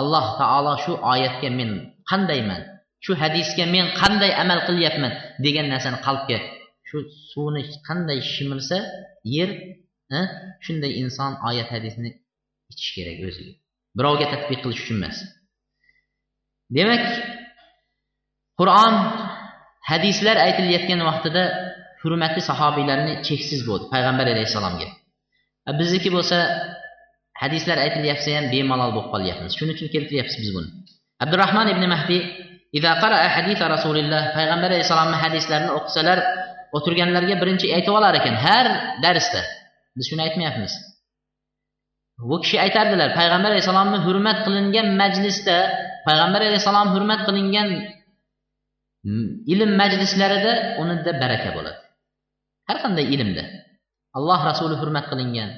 alloh 0.00 0.26
taolo 0.40 0.74
shu 0.84 0.92
oyatga 1.12 1.48
men 1.58 1.70
qandayman 2.10 2.62
shu 3.04 3.12
hadisga 3.22 3.64
men 3.74 3.86
qanday 4.00 4.32
amal 4.42 4.60
qilyapman 4.68 5.12
degan 5.44 5.66
narsani 5.72 5.98
qalbga 6.06 6.38
shu 6.88 6.96
suvni 7.30 7.62
qanday 7.88 8.18
shimirsa 8.34 8.78
yer 9.36 9.50
shunday 10.64 10.92
inson 11.02 11.32
oyat 11.48 11.68
hadisni 11.74 12.10
ichish 12.72 12.92
kerak 12.96 13.18
o'ziga. 13.28 13.52
Birovga 13.96 14.26
tadbiq 14.32 14.58
qilish 14.64 14.80
uchun 14.84 14.96
emas. 15.00 15.16
Demak 16.76 17.04
qur'on 18.58 18.94
hadislar 19.90 20.36
aytilayotgan 20.46 21.00
vaqtida 21.08 21.42
hurmatli 22.04 22.40
sahobiylarni 22.50 23.12
cheksiz 23.26 23.60
bo'ldi 23.68 23.84
payg'ambar 23.94 24.26
alayhissalomga. 24.34 24.88
Bizniki 25.80 26.10
bo'lsa 26.16 26.38
hadislar 27.42 27.76
aytilyapsa 27.84 28.28
ham 28.36 28.46
bemalol 28.54 28.90
bo'lib 28.96 29.08
qolyapmiz. 29.14 29.52
Shuning 29.58 29.74
uchun 29.76 29.88
keltiryapmiz 29.94 30.36
biz 30.42 30.50
buni. 30.56 30.68
Abdurahmon 31.24 31.66
ibn 31.74 31.84
mahdiy 31.94 32.22
payg'ambar 34.36 34.70
alayhissalomni 34.72 35.16
hadislarini 35.24 35.72
o'qisalar 35.78 36.18
o'tirganlarga 36.76 37.34
birinchi 37.42 37.66
aytib 37.76 37.94
olar 37.98 38.14
ekan 38.20 38.34
har 38.46 38.66
darsda 39.04 39.40
biz 39.96 40.04
shuni 40.10 40.22
aytmayapmiz. 40.26 40.72
Bu 42.30 42.36
kishi 42.42 42.56
aytardilar 42.64 43.08
payg'ambar 43.20 43.50
alayhissalomni 43.54 43.98
hurmat 44.06 44.38
qilingan 44.46 44.86
majlisda 45.02 45.56
payg'ambar 46.06 46.40
alayhissalom 46.48 46.88
hurmat 46.94 47.20
qilingan 47.28 47.68
ilm 49.52 49.70
majlislarida 49.82 50.52
unida 50.82 51.10
baraka 51.22 51.50
bo'ladi. 51.56 51.78
Har 52.68 52.78
qanday 52.84 53.06
ilmda 53.14 53.44
alloh 54.18 54.40
rasuli 54.50 54.74
hurmat 54.80 55.04
qilingan 55.10 55.50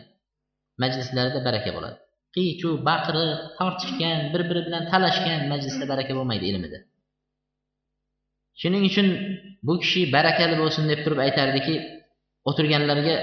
majlislarida 0.82 1.40
baraka 1.46 1.70
bo'ladi. 1.76 1.96
Qiy 2.34 2.50
chuv 2.60 2.72
baqiriq 2.88 3.30
tortishgan 3.58 4.18
bir 4.32 4.42
biri 4.48 4.62
bilan 4.66 4.82
talashgan 4.92 5.40
majlisda 5.52 5.84
baraka 5.92 6.12
bo'lmaydi 6.18 6.44
ilmida. 6.50 6.78
Shuning 8.60 8.82
uchun 8.90 9.06
bu 9.66 9.74
kishi 9.82 10.00
barakali 10.16 10.54
bo'lsin 10.62 10.84
deb 10.90 11.00
turib 11.04 11.20
aytardiki 11.26 11.74
o'tirganlarga 12.48 13.16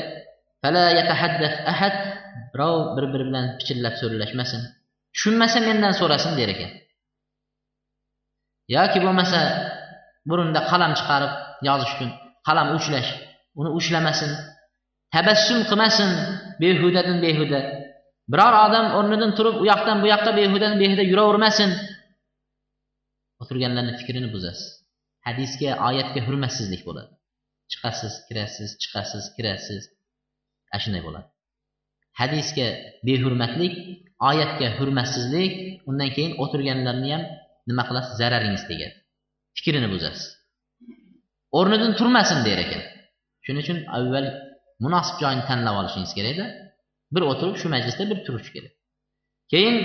ahad 1.74 1.96
birov 2.54 2.78
bir 2.96 3.06
biri 3.14 3.26
bilan 3.30 3.46
pichirlab 3.60 3.96
so'rlashmasin 4.02 4.62
tushunmasa 5.14 5.60
mendan 5.68 5.94
so'rasin 6.00 6.34
der 6.40 6.50
ekan. 6.56 6.72
Yoki 8.76 9.00
bo'lmasa 9.06 9.40
burunda 10.30 10.60
qalam 10.72 10.92
chiqarib 11.00 11.32
yozish 11.68 11.92
uchun 11.96 12.10
qalam 12.48 12.68
uchlash 12.78 13.10
uni 13.60 13.70
ushlamasin 13.80 14.32
tabassum 15.16 15.60
qilmasin 15.70 16.10
behudadan 16.62 17.18
behuda. 17.26 17.60
Biror 18.32 18.54
odam 18.66 18.86
o'rnidan 18.98 19.32
turib 19.38 19.56
u 19.62 19.66
yoqdan 19.72 19.98
bu 20.04 20.08
yoqqa 20.14 20.32
behudadan 20.40 20.78
behuda 20.84 21.04
yuravermasin. 21.12 21.70
O'tirganlarni 23.42 23.94
fikrini 24.00 24.30
buzasiz. 24.36 24.68
Hadisga 25.28 25.70
oyatga 25.88 26.22
hurmatsizlik 26.28 26.82
bo'ladi. 26.88 27.12
Chiqasiz 27.72 28.14
kirasiz 28.28 28.70
chiqasiz 28.82 29.24
kirasiz. 29.36 29.84
Ana 30.74 30.82
shunday 30.84 31.02
bo'ladi. 31.08 31.28
Hadisga 32.22 32.68
behurmatlik 33.08 33.74
oyatga 34.30 34.68
hurmatsizlik 34.78 35.54
undan 35.90 36.10
keyin 36.16 36.34
o'tirganlarni 36.44 37.10
ham 37.16 37.24
nima 37.70 37.84
qilasiz? 37.90 38.14
Zararingiz 38.22 38.64
tegadi. 38.70 38.96
Fikrini 39.58 39.88
buzasiz. 39.94 40.26
O'rnidan 41.60 41.94
turmasin 42.00 42.40
der 42.48 42.60
ekan. 42.66 42.84
Shuning 43.46 43.62
uchun 43.66 43.80
avval 43.98 44.28
munosib 44.84 45.16
joyni 45.24 45.44
tanlab 45.50 45.76
olishingiz 45.82 46.12
kerakda 46.18 46.46
bir 47.14 47.24
o'tirib 47.32 47.56
shu 47.62 47.68
majlisda 47.76 48.04
bir 48.12 48.20
turish 48.26 48.50
kerak. 48.56 48.74
Keyin 49.52 49.76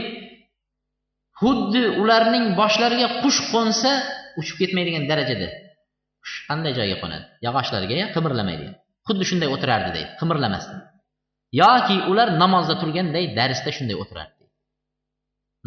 xuddi 1.40 1.82
ularning 2.02 2.44
boshlariga 2.60 3.08
qush 3.22 3.40
qo'nsa 3.52 3.90
uchib 4.40 4.56
ketmaydigan 4.60 5.04
darajada 5.10 5.48
qush 6.22 6.36
qanday 6.48 6.72
joyga 6.78 6.96
qo'nadi? 7.02 7.24
Yog'ochlarga 7.46 8.04
qimirlamaydi? 8.16 8.66
Xuddi 9.06 9.24
shunday 9.30 9.48
o'tirardi 9.54 9.90
deydi 9.96 10.10
qimirlamasdan 10.20 10.80
yoki 11.62 11.96
ular 12.10 12.28
namozda 12.42 12.74
turganday 12.80 13.24
darsda 13.38 13.70
shunday 13.76 13.96
o'tirardi 14.02 14.44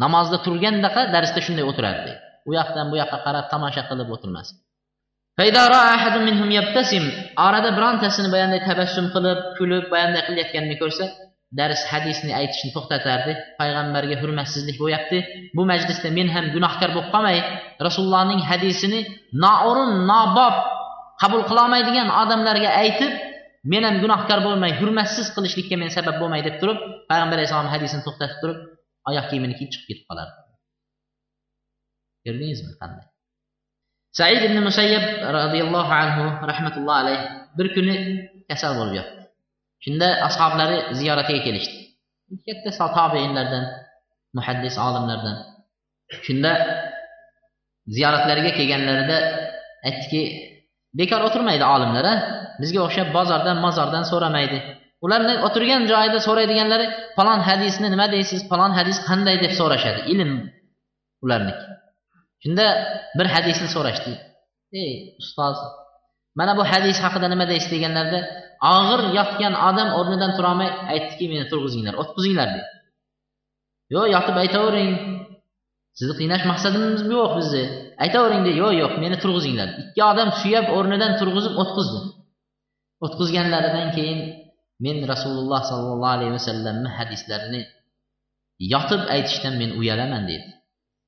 namozda 0.04 0.38
turgandaqa 0.46 1.02
darsda 1.14 1.40
shunday 1.46 1.64
o'tirardi 1.70 2.12
u 2.48 2.50
yoqdan 2.58 2.86
bu 2.92 2.96
yoqqa 3.02 3.18
qarab 3.26 3.46
tomosha 3.52 3.82
qilib 3.90 4.08
o'tirmasdi. 4.14 4.58
Orada 7.46 7.70
birontasini 7.76 8.28
boyanday 8.34 8.60
tabassum 8.68 9.06
qilib 9.14 9.38
kulib 9.58 9.84
boyanday 9.92 10.22
qilayotganini 10.28 10.76
ko'rsa 10.82 11.04
dars 11.58 11.80
hadisni 11.92 12.32
aytishni 12.40 12.70
to'xtatardi. 12.76 13.32
Payg'ambarga 13.60 14.16
hurmatsizlik 14.22 14.76
bo'lyapti. 14.82 15.18
Bu 15.56 15.62
majlisda 15.70 16.08
men 16.18 16.28
ham 16.34 16.44
gunohkor 16.54 16.90
bo'lib 16.96 17.08
qolmay 17.14 17.38
rasulullohning 17.86 18.40
hadisini 18.50 19.00
noo'rin 19.44 19.92
nobob 20.10 20.54
qabul 21.22 21.42
qilolmaydigan 21.50 22.08
odamlarga 22.22 22.70
aytib 22.82 23.12
men 23.72 23.82
ham 23.88 23.96
gunohkor 24.04 24.38
bo'lmay 24.46 24.72
hurmatsiz 24.80 25.26
qilishlikka 25.36 25.76
men 25.82 25.90
sabab 25.96 26.16
bo'lmay 26.22 26.40
deb 26.48 26.56
turib 26.60 26.78
payg'ambar 27.10 27.36
alayhissalom 27.38 27.72
hadisini 27.74 28.02
to'xtatib 28.06 28.38
turib 28.42 28.58
oyoq 29.10 29.26
kiyimini 29.30 29.54
kiyib 29.58 29.70
chiqib 29.72 29.88
ketib 29.90 30.04
qolardi. 30.10 30.36
Ko'rdingizmi 32.24 32.74
qanday? 32.82 33.06
Said 34.18 34.42
ibn 34.48 34.58
musayyab 34.68 35.04
roziyallohu 35.38 35.92
anhu 36.02 36.24
rahmatulloh 36.50 36.96
alayh 37.02 37.20
bir 37.58 37.66
kuni 37.74 37.94
kasal 38.48 38.72
bo'lib 38.78 38.94
yotdi. 39.00 39.20
Shunda 39.84 40.08
ashoblari 40.28 40.78
ziyoratiga 40.98 41.40
kelishdi. 41.46 41.76
Katta 42.46 42.70
tobeinlardan 42.98 43.64
muhaddis 44.36 44.74
olimlardan. 44.86 45.36
Shunda 46.26 46.52
ziyoratlariga 47.94 48.50
kelganlarida 48.58 49.16
aytdiki 49.88 50.20
bekor 50.98 51.20
o'tirmaydi 51.28 51.64
olimlar 51.74 52.04
a? 52.12 52.14
Bizga 52.62 52.80
o'xshab 52.86 53.08
bozordan 53.16 53.56
mozordan 53.64 54.04
so'ramaydi. 54.12 54.58
Ularni 55.04 55.34
o'tirgan 55.46 55.82
joyida 55.92 56.18
so'raydiganlari 56.26 56.86
falon 57.16 57.40
hadisni 57.48 57.88
nima 57.94 58.06
deysiz? 58.14 58.40
Falon 58.50 58.72
hadis 58.78 58.98
qanday 59.08 59.36
deb 59.44 59.52
so'rashadi. 59.60 60.00
Ilm 60.12 60.30
ularniki 61.24 61.64
shunda 62.42 62.66
bir 63.18 63.26
hadisni 63.34 63.68
so'rashdi 63.74 64.12
ey 64.82 64.92
ustoz 65.22 65.58
mana 66.38 66.52
bu 66.58 66.64
hadis 66.72 66.96
haqida 67.04 67.26
nima 67.32 67.44
deysiz 67.50 67.70
deganlarida 67.74 68.20
og'ir 68.76 69.00
yotgan 69.18 69.54
odam 69.68 69.88
o'rnidan 69.98 70.32
turolmay 70.36 70.70
aytdiki 70.94 71.26
meni 71.32 71.44
turg'izinglar 71.52 71.94
o'tqizinglar 72.02 72.48
dedi. 72.54 72.68
Yo'q 73.94 74.06
yotib 74.14 74.36
aytavering 74.42 74.92
sizni 75.98 76.14
qiynash 76.20 76.44
maqsadimiz 76.50 77.00
yo'q 77.14 77.32
bizni. 77.38 77.64
Aytavering 78.04 78.42
dedi 78.46 78.56
yo'q 78.62 78.72
yo'q 78.82 78.92
meni 79.04 79.16
turg'izinglar. 79.22 79.68
Ikki 79.82 80.02
odam 80.12 80.28
suyab 80.40 80.66
o'rnidan 80.76 81.12
turg'izib 81.20 81.54
o'tqizdi 81.62 82.00
o'tqizganlaridan 83.04 83.88
keyin 83.96 84.18
men 84.84 84.96
rasululloh 85.12 85.60
sollallohu 85.70 86.14
alayhi 86.16 86.34
vasallamni 86.38 86.90
hadislarini 86.98 87.62
yotib 88.72 89.02
aytishdan 89.14 89.54
men 89.60 89.70
uyalaman 89.80 90.22
dedi. 90.30 90.48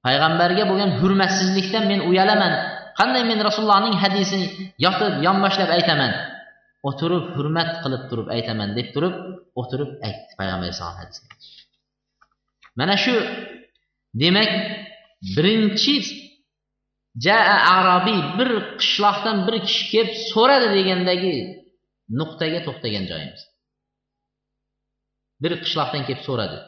Payg'ambarga 0.06 0.64
bo'lgan 0.70 0.90
hurmatsizlikdan 1.00 1.84
men 1.90 2.00
uyalaman. 2.10 2.52
Qanday 2.98 3.22
men 3.30 3.38
rasulullohning 3.48 3.94
hadisini 4.02 4.46
yotib 4.84 5.14
yonboshlab 5.26 5.70
aytaman? 5.76 6.12
O'tirib 6.88 7.24
hurmat 7.36 7.70
qilib 7.82 8.02
turib 8.10 8.28
aytaman 8.36 8.68
deb 8.78 8.88
turib 8.94 9.14
o'tirib 9.60 9.90
aytdi 10.06 10.32
payg'ambar 10.38 10.66
alayhissalom 10.66 10.98
hadisini 11.02 11.28
mana 12.76 12.96
shu 13.04 13.14
demak 14.22 14.50
birinchi 15.36 15.94
jaa 17.26 17.56
arobiy 17.76 18.20
bir 18.38 18.50
qishloqdan 18.80 19.36
bir 19.46 19.54
kishi 19.66 19.84
kelib 19.92 20.10
so'radi 20.32 20.68
degandagi 20.76 21.34
nuqtaga 22.18 22.60
to'xtagan 22.66 23.04
joyimiz. 23.10 23.42
Bir 25.42 25.52
qishloqdan 25.64 26.02
kelib 26.08 26.22
so'radi. 26.28 26.58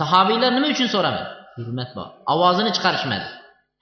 Sahobiylar 0.00 0.50
nima 0.56 0.68
uchun 0.74 0.88
so'ramadi 0.94 1.30
hurmat 1.56 1.90
bor. 1.96 2.08
Ovozini 2.34 2.70
chiqarishmadi. 2.76 3.26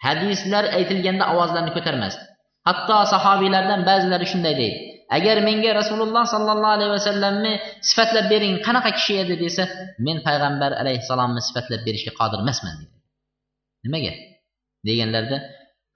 Hadislar 0.06 0.64
aytilganda 0.78 1.24
ovozlarini 1.32 1.72
ko'tarmasdi. 1.76 2.22
Hatto 2.68 2.96
sahobiylardan 3.12 3.80
ba'zilari 3.88 4.26
shunday 4.32 4.54
deydi. 4.62 4.78
Agar 5.16 5.36
menga 5.48 5.70
rasululloh 5.80 6.24
sollallohu 6.34 6.74
alayhi 6.76 6.92
vasallamni 6.98 7.52
sifatlab 7.88 8.26
bering 8.32 8.54
qanaqa 8.66 8.90
kishi 8.98 9.14
edi 9.22 9.34
desa 9.44 9.64
men 10.06 10.16
payg'ambar 10.26 10.70
alayhissalomni 10.82 11.40
sifatlab 11.48 11.80
berishga 11.86 12.12
qodir 12.20 12.38
emasman 12.44 12.74
deydi. 12.80 12.94
Nimaga 13.84 14.12
deganlarda 14.88 15.36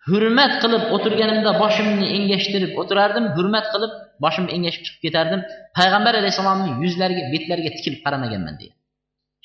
hurmat 0.09 0.53
qilib 0.63 0.83
o'tirganimda 0.97 1.51
boshimni 1.63 2.07
engashtirib 2.19 2.73
o'tirardim 2.81 3.25
hurmat 3.37 3.67
qilib 3.75 3.93
boshimni 4.25 4.51
engashib 4.57 4.83
chiqib 4.87 5.01
ketardim. 5.07 5.41
Payg'ambar 5.79 6.15
alayhissalomni 6.21 6.71
yuzlariga 6.85 7.25
betlariga 7.33 7.71
tikilib 7.77 8.01
qaramaganman 8.07 8.55
deydi. 8.61 8.75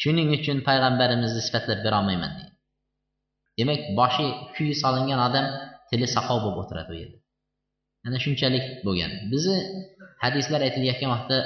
Shuning 0.01 0.29
uchun 0.37 0.57
payg'ambarimizni 0.67 1.41
sifatlab 1.47 1.79
berolmayman 1.85 2.31
deydi. 2.37 2.53
Demak 3.57 3.81
boshi 3.99 4.25
kuyi 4.55 4.73
solingan 4.83 5.19
odam 5.27 5.45
tili 5.89 6.07
saqov 6.15 6.37
bo'lib 6.43 6.57
o'tiradi 6.63 6.89
u 6.95 6.97
yerda. 7.01 7.17
Ana 8.07 8.17
shunchalik 8.25 8.65
bo'lgan. 8.85 9.11
Bizni 9.31 9.57
hadislar 10.23 10.59
aytilayotgan 10.67 11.09
vaqtda 11.15 11.37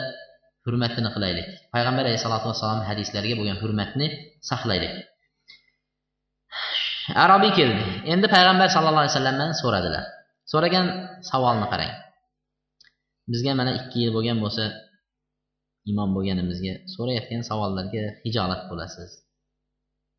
hurmatini 0.66 1.10
qilaylik. 1.16 1.48
Payg'ambar 1.74 2.04
alayhisalotu 2.08 2.46
vassalom 2.52 2.82
hadislariga 2.90 3.36
bo'lgan 3.40 3.58
hurmatni 3.64 4.08
saqlaylik. 4.50 4.94
Arobiy 7.26 7.52
keldi. 7.60 7.84
Endi 8.14 8.28
payg'ambar 8.36 8.68
sallallohu 8.76 9.04
alayhi 9.04 9.16
vasallamdan 9.16 9.52
so'radilar. 9.62 10.04
So'ragan 10.52 10.86
savolni 11.30 11.68
qarang. 11.74 11.94
Bizga 13.32 13.52
mana 13.60 13.72
ikki 13.80 13.98
yil 14.04 14.12
bo'lgan 14.18 14.38
bo'lsa 14.44 14.64
imom 15.92 16.10
bo'lganimizga 16.16 16.74
so'rayotgan 16.94 17.42
savollarga 17.50 18.04
hijolat 18.26 18.62
bo'lasiz. 18.70 19.10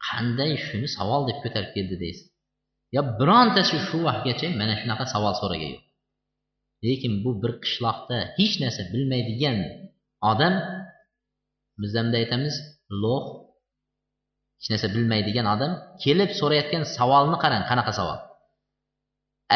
Qanday 0.08 0.52
shuni 0.66 0.88
savol 0.96 1.22
deb 1.28 1.38
ko'tarib 1.44 1.70
keldi 1.76 1.96
deysiz. 2.04 2.26
Yo 2.94 3.02
birontasi 3.18 3.76
shu 3.88 3.98
vaqtgacha 4.08 4.48
mana 4.60 4.74
shunaqa 4.80 5.04
savol 5.14 5.34
so'ragan 5.40 5.70
yo'q. 5.74 5.82
Lekin 6.86 7.12
bu 7.24 7.30
bir 7.42 7.52
qishloqda 7.64 8.18
hech 8.38 8.54
narsa 8.62 8.82
bilmaydigan 8.92 9.58
odam 10.32 10.54
bizlarda 11.82 12.16
aytamiz 12.22 12.54
lo'h 13.02 13.24
hech 14.58 14.68
narsa 14.72 14.88
bilmaydigan 14.94 15.46
odam 15.54 15.72
kelib 16.04 16.30
so'rayotgan 16.40 16.82
savolni 16.96 17.36
qarang 17.44 17.64
qanaqa 17.70 17.92
savol? 17.98 18.18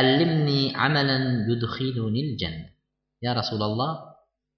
Allimni 0.01 0.63
amalan 0.87 1.25
yudkhilunil 1.49 2.31
janna. 2.41 2.69
Ya 3.25 3.31
rasululloh 3.41 3.93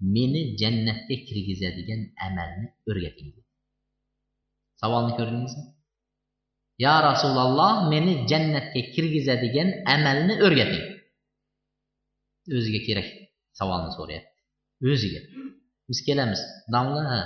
meni 0.03 0.43
jannatga 0.61 1.17
kirgizadigan 1.29 2.01
amalni 2.27 2.67
o'rgating. 2.91 3.31
Savolni 4.81 5.13
ko'rdingizmi? 5.19 5.65
Yo 6.85 6.95
rasululloh 7.09 7.75
meni 7.93 8.13
jannatga 8.31 8.81
kirgizadigan 8.95 9.69
amalni 9.95 10.35
o'rgating. 10.47 10.87
O'ziga 12.57 12.81
kerak 12.87 13.09
savolni 13.59 13.91
so'rayapti. 13.99 14.39
O'ziga. 14.91 15.21
Biz 15.89 15.99
kelamiz. 16.07 16.41
Domla 16.75 17.19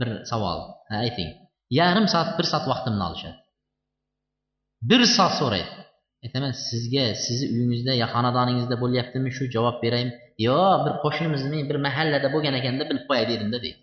bir 0.00 0.10
savol 0.30 0.58
ha 0.90 0.96
ayting. 1.04 1.30
Yarim 1.78 2.06
soat 2.12 2.30
bir 2.38 2.46
soat 2.52 2.64
vaqtimni 2.72 3.02
olishadi. 3.08 3.38
Bir 4.90 5.02
soat 5.16 5.34
so'raydi. 5.40 5.72
Aytaman 6.24 6.52
sizga 6.68 7.04
sizni 7.24 7.46
uyingizda 7.54 7.92
yo 8.02 8.06
xonadoningizda 8.14 8.76
bo'lyaptimi? 8.82 9.28
Shu 9.36 9.44
javob 9.54 9.76
beraymi 9.84 10.12
yo 10.46 10.60
bir 10.84 10.94
qo'shnimizning 11.04 11.62
bir 11.70 11.78
mahallada 11.86 12.28
bo'lgan 12.34 12.54
ekanda 12.60 12.82
bilib 12.90 13.04
qo'yay 13.08 13.24
dedimda 13.32 13.58
deydi. 13.64 13.80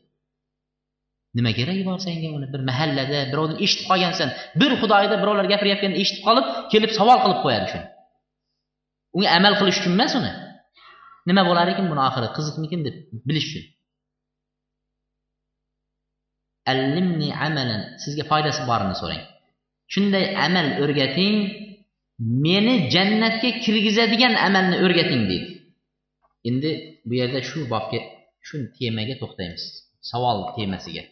Nima 1.38 1.52
keragi 1.60 1.84
bor 1.90 2.00
senga 2.08 2.30
uni 2.38 2.48
bir 2.54 2.62
mahallada 2.70 3.20
birovdan 3.32 3.58
eshitib 3.66 3.86
qolgansan 3.92 4.30
bir 4.62 4.72
xudoyda 4.82 5.16
birovlar 5.22 5.46
gapirayotganda 5.54 5.98
eshitib 6.04 6.24
qolib 6.28 6.46
kelib 6.74 6.92
savol 7.00 7.18
qilib 7.24 7.40
qo'yadi 7.46 7.68
shuni. 7.72 7.86
Unga 9.16 9.30
amal 9.38 9.54
qilish 9.60 9.78
uchun 9.82 9.94
emas 9.98 10.14
uni. 10.20 10.32
Nima 11.30 11.42
bo'lar 11.50 11.68
ekan 11.74 11.86
buni 11.92 12.02
oxiri? 12.10 12.28
Qiziqmikin 12.38 12.80
deb 12.88 12.96
bilish 13.28 13.48
uchun. 13.50 13.66
Allimni 16.72 17.30
amalan 17.48 17.82
sizga 18.04 18.24
foydasi 18.32 18.62
borini 18.70 18.96
so'rang. 19.02 19.24
Shunday 19.94 20.26
amal 20.46 20.68
o'rgating 20.84 21.36
meni 22.46 22.76
jannatga 22.94 23.50
kirgizadigan 23.64 24.34
amalni 24.48 24.78
o'rgating 24.86 25.24
deydi. 25.32 25.48
Endi 26.50 26.72
bu 27.08 27.14
yerda 27.20 27.40
shu 27.50 27.60
bobga 27.74 28.00
shu 28.48 28.56
temaga 28.78 29.16
to'xtaymiz. 29.22 29.64
Savol 30.10 30.38
temasiga. 30.56 31.04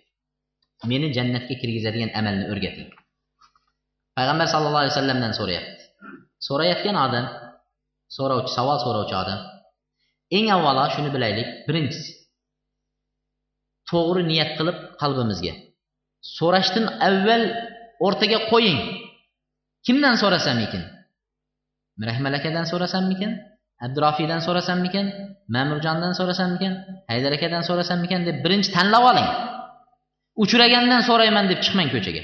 Meni 0.91 1.07
jannatga 1.17 1.55
kirgizadigan 1.61 2.11
amalni 2.19 2.45
o'rgating. 2.53 2.89
Payg'ambar 4.17 4.47
sallallohu 4.53 4.81
alayhi 4.83 4.95
vasallamdan 4.95 5.33
so'rayapti. 5.39 5.83
So'rayotgan 6.47 6.97
odam 7.05 7.25
so'rovchi 8.17 8.51
savol 8.57 8.77
so'rovchi 8.85 9.15
odam 9.23 9.39
eng 10.37 10.47
avvalo 10.55 10.83
shuni 10.95 11.09
bilaylik. 11.15 11.47
Birinchisi 11.67 12.11
to'g'ri 13.89 14.21
niyat 14.31 14.51
qilib 14.57 14.77
qalbimizga. 15.01 15.53
So'rashdan 16.37 16.85
avval 17.07 17.43
o'rtaga 18.05 18.39
qo'ying. 18.51 18.79
Kimdan 19.85 20.15
so'rasammikin 20.21 20.83
rahmal 22.09 22.33
akadan 22.39 22.65
so'rasammikin 22.71 23.31
abdurofiydan 23.85 24.41
so'rasammikan 24.47 25.05
ma'murjondan 25.55 26.13
so'rasammikan 26.19 26.73
haydar 27.11 27.31
akadan 27.37 27.63
so'rasammikan 27.69 28.21
deb 28.27 28.37
birinchi 28.45 28.69
tanlab 28.77 29.03
oling. 29.11 29.29
Uchragandan 30.43 31.01
so'rayman 31.09 31.45
deb 31.51 31.59
chiqmang 31.65 31.89
ko'chaga. 31.95 32.23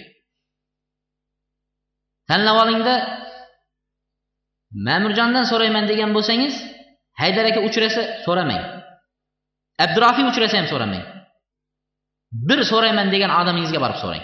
Tanlab 2.30 2.58
olingda 2.64 2.96
ma'murjondan 4.88 5.46
so'rayman 5.52 5.86
degan 5.92 6.10
bo'lsangiz 6.18 6.56
haydar 7.22 7.46
aka 7.52 7.60
uchrasa 7.68 8.02
so'ramang. 8.26 8.64
Abdurofiy 9.86 10.26
uchrasa 10.32 10.56
ham 10.60 10.68
so'ramang. 10.74 11.04
Bir 12.50 12.60
so'rayman 12.72 13.08
degan 13.14 13.32
odamingizga 13.40 13.80
borib 13.84 13.98
so'rang. 14.04 14.24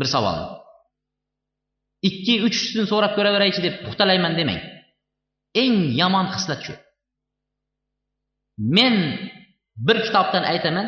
Bir 0.00 0.08
savolni. 0.14 0.46
Ikki 2.08 2.34
uchtasini 2.46 2.84
so'rab 2.92 3.12
ko'raveraychi 3.18 3.60
deb 3.66 3.74
puxtalayman 3.84 4.32
demang. 4.40 4.60
Eng 5.62 5.78
yomon 6.00 6.26
xislat 6.34 6.60
shu 6.66 6.74
men 8.76 8.94
bir 9.86 9.96
kitobdan 10.06 10.44
aytaman 10.52 10.86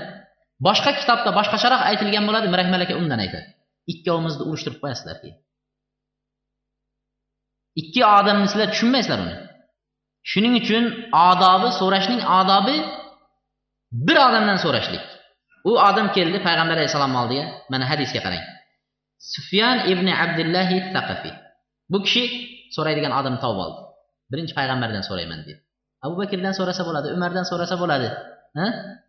boshqa 0.66 0.90
kitobda 1.00 1.30
boshqacharoq 1.38 1.82
aytilgan 1.90 2.24
bo'ladi 2.28 2.46
mirahmal 2.54 2.82
aka 2.86 2.94
undan 3.00 3.20
aytadi. 3.24 3.46
Ikkovimizni 3.92 4.42
urushtirib 4.48 4.78
qo'yasizlar 4.82 5.16
keyin. 5.22 5.36
Ikki 7.80 8.02
odamni 8.18 8.46
sizlar 8.50 8.68
tushunmaysizlar 8.72 9.18
uni. 9.24 9.36
Shuning 10.30 10.54
uchun 10.62 10.84
odobi 11.30 11.68
so'rashning 11.80 12.22
odobi 12.40 12.76
bir 14.06 14.16
odamdan 14.26 14.58
so'rashlik. 14.64 15.04
U 15.70 15.72
odam 15.88 16.06
keldi 16.16 16.38
payg'ambar 16.46 16.76
alayhissalomni 16.78 17.18
oldiga 17.22 17.44
mana 17.72 17.84
hadisga 17.90 18.20
qarang. 18.26 18.44
Sufyan 19.32 19.76
ibn 19.92 20.06
abdullahi 20.24 20.76
taqafiy 20.96 21.34
bu 21.92 21.98
kishi 22.06 22.24
so'raydigan 22.76 23.12
odamni 23.20 23.40
topib 23.44 23.60
oldi. 23.64 23.83
Birinchi 24.30 24.54
payg'ambardan 24.58 25.02
so'rayman 25.08 25.40
dedi. 25.46 25.60
Abu 26.04 26.14
bakrdan 26.20 26.54
so'rasa 26.58 26.82
bo'ladi 26.88 27.08
umardan 27.16 27.44
so'rasa 27.50 27.74
bo'ladi. 27.82 28.08
Ha? 28.58 28.66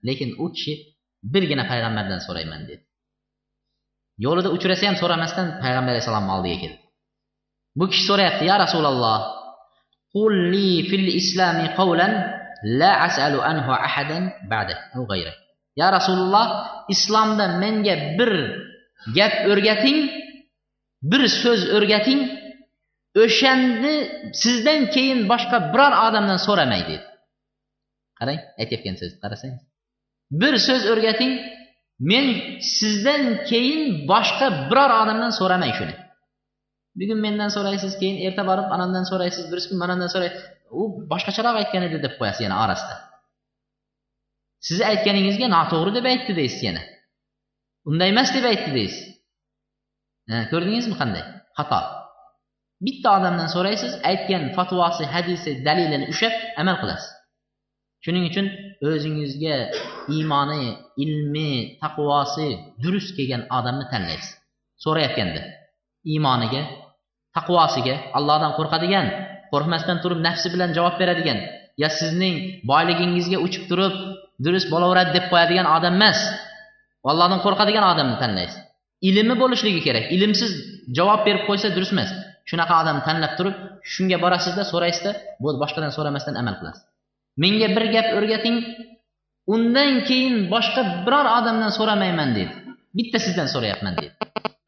Lekin 0.08 0.30
u 0.44 0.46
kishi 0.56 0.74
birgina 1.34 1.64
payg'ambardan 1.72 2.20
so'rayman 2.28 2.62
dedi. 2.70 2.84
Yo'lida 4.26 4.50
uchrasa 4.56 4.84
ham 4.90 4.98
so'ramasdan 5.02 5.48
payg'ambar 5.64 5.92
alayhissalomni 5.94 6.32
oldiga 6.38 6.58
keldi. 6.64 6.80
Bu 7.80 7.86
kishi 7.92 8.04
so'rayapti 8.10 8.44
ya 8.52 8.56
rasululloh 8.64 9.18
qulli 10.16 10.72
fil 10.90 11.08
islami 11.22 11.66
qawlan 11.80 12.12
la 12.80 12.92
as'alu 13.08 13.40
anhu 13.52 13.72
ahadan 13.88 14.24
ba'da 14.52 14.76
aw 14.96 15.04
ghayrak 15.12 15.36
ya 15.82 15.88
rasululloh 15.98 16.46
islomda 16.96 17.46
menga 17.62 17.96
bir 18.18 18.32
gap 19.18 19.34
o'rgating 19.52 19.98
bir 21.12 21.22
so'z 21.44 21.62
o'rgating 21.76 22.20
o'shani 23.24 23.96
sizdan 24.44 24.82
keyin 24.96 25.20
boshqa 25.32 25.58
biror 25.74 25.94
odamdan 26.06 26.40
so'ramay 26.48 26.82
dedi 26.90 27.06
qarang 28.20 28.40
aytayotgan 28.62 28.96
so'zni 29.00 29.18
qarasangiz. 29.24 29.62
Bir 30.42 30.54
so'z 30.68 30.84
o'rgating 30.92 31.34
men 32.12 32.26
sizdan 32.78 33.24
keyin 33.50 33.82
boshqa 34.12 34.48
biror 34.70 34.92
odamdan 35.02 35.32
so'ramay 35.40 35.72
shuni. 35.80 35.96
Bugun 37.00 37.20
mendan 37.26 37.50
so'raysiz 37.56 37.94
keyin 38.02 38.18
erta 38.28 38.44
borib 38.50 38.68
anamdan 38.76 39.06
so'raysiz 39.12 39.44
bir 39.52 39.60
kun 39.70 39.78
manamdan 39.84 40.10
so'raysiz 40.14 40.42
u 40.80 40.82
boshqacharoq 41.12 41.56
aytgan 41.62 41.84
edi 41.88 41.98
deb 42.06 42.14
qo'yasiz 42.20 42.42
yana 42.46 42.58
orasida. 42.64 42.96
Sizni 44.68 44.86
aytganingizga 44.92 45.48
noto'g'ri 45.56 45.92
deb 45.98 46.06
aytdi 46.12 46.32
deysiz 46.40 46.62
yana. 46.70 46.84
Unday 47.90 48.10
emas 48.14 48.30
deb 48.36 48.46
aytdi 48.52 48.72
deysiz. 48.80 49.04
Ko'rdingizmi 50.52 50.96
qanday? 51.02 51.24
Xato. 51.58 51.80
Bitta 52.86 53.10
odamdan 53.18 53.50
so'raysiz 53.56 53.94
aytgan 54.10 54.44
fatvosi 54.58 55.04
hadisi 55.16 55.52
dalilini 55.68 56.06
ushlab 56.14 56.34
amal 56.62 56.78
qilasiz. 56.82 57.10
Shuning 58.04 58.26
uchun 58.30 58.48
o'zingizga 58.90 59.58
iymoni 60.16 60.64
ilmi 61.04 61.52
taqvosi 61.84 62.48
durust 62.84 63.12
kelgan 63.18 63.44
odamni 63.58 63.86
tanlaysiz. 63.94 64.32
So'rayotganda 64.84 65.42
iymoniga 66.14 66.62
taqvosiga 67.38 67.96
allohdan 68.18 68.52
qo'rqadigan 68.58 69.08
qo'rqmasdan 69.52 69.98
turib 70.04 70.20
nafsi 70.28 70.48
bilan 70.54 70.70
javob 70.78 70.96
beradigan 71.02 71.40
yo 71.82 71.90
sizning 72.00 72.36
boyligingizga 72.72 73.38
uchib 73.48 73.64
turib 73.72 73.96
durust 74.46 74.68
bo'laveradi 74.74 75.12
deb 75.18 75.26
qo'yadigan 75.32 75.68
odam 75.78 75.96
emas. 76.00 76.20
Allohdan 77.12 77.40
qo'rqadigan 77.46 77.86
odamni 77.92 78.18
tanlaysiz. 78.24 78.58
Ilmi 79.10 79.36
bo'lishligi 79.44 79.82
kerak. 79.88 80.06
Ilmsiz 80.16 80.52
javob 80.98 81.22
berib 81.28 81.44
qo'ysa 81.50 81.68
durust 81.76 81.94
emas. 81.96 82.12
Shunaqa 82.50 82.74
odam 82.82 82.98
tanlab 83.08 83.34
turib 83.38 83.56
shunga 83.94 84.18
borasizda 84.24 84.64
so'raysizda 84.72 85.12
bo'ldi 85.44 85.58
boshqadan 85.64 85.92
so'ramasdan 85.98 86.36
amal 86.42 86.56
qilasiz. 86.60 86.84
Menga 87.44 87.68
bir 87.76 87.86
gap 87.96 88.08
o'rgating 88.18 88.58
undan 89.54 89.92
keyin 90.08 90.36
boshqa 90.54 90.82
biror 91.06 91.28
odamdan 91.38 91.72
so'ramayman 91.78 92.30
deydi 92.38 92.54
bitta 92.98 93.18
sizdan 93.26 93.48
so'rayapman 93.54 93.94
deydi 94.00 94.14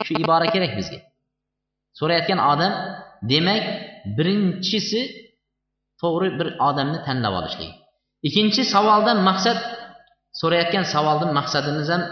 shu 0.05 0.13
ibora 0.23 0.47
kerak 0.53 0.71
bizga. 0.79 0.99
So'rayotgan 1.99 2.39
odam 2.53 2.73
demak 3.31 3.63
birinchisi 4.17 5.01
to'g'ri 6.01 6.29
bir 6.39 6.47
odamni 6.69 6.99
tanlab 7.07 7.33
olishlik. 7.39 7.71
Ikkinchi 8.27 8.61
savoldan 8.73 9.19
maqsad 9.29 9.59
so'rayotgan 10.41 10.85
savolni 10.93 11.33
maqsadimiz 11.39 11.89
ham 11.93 12.03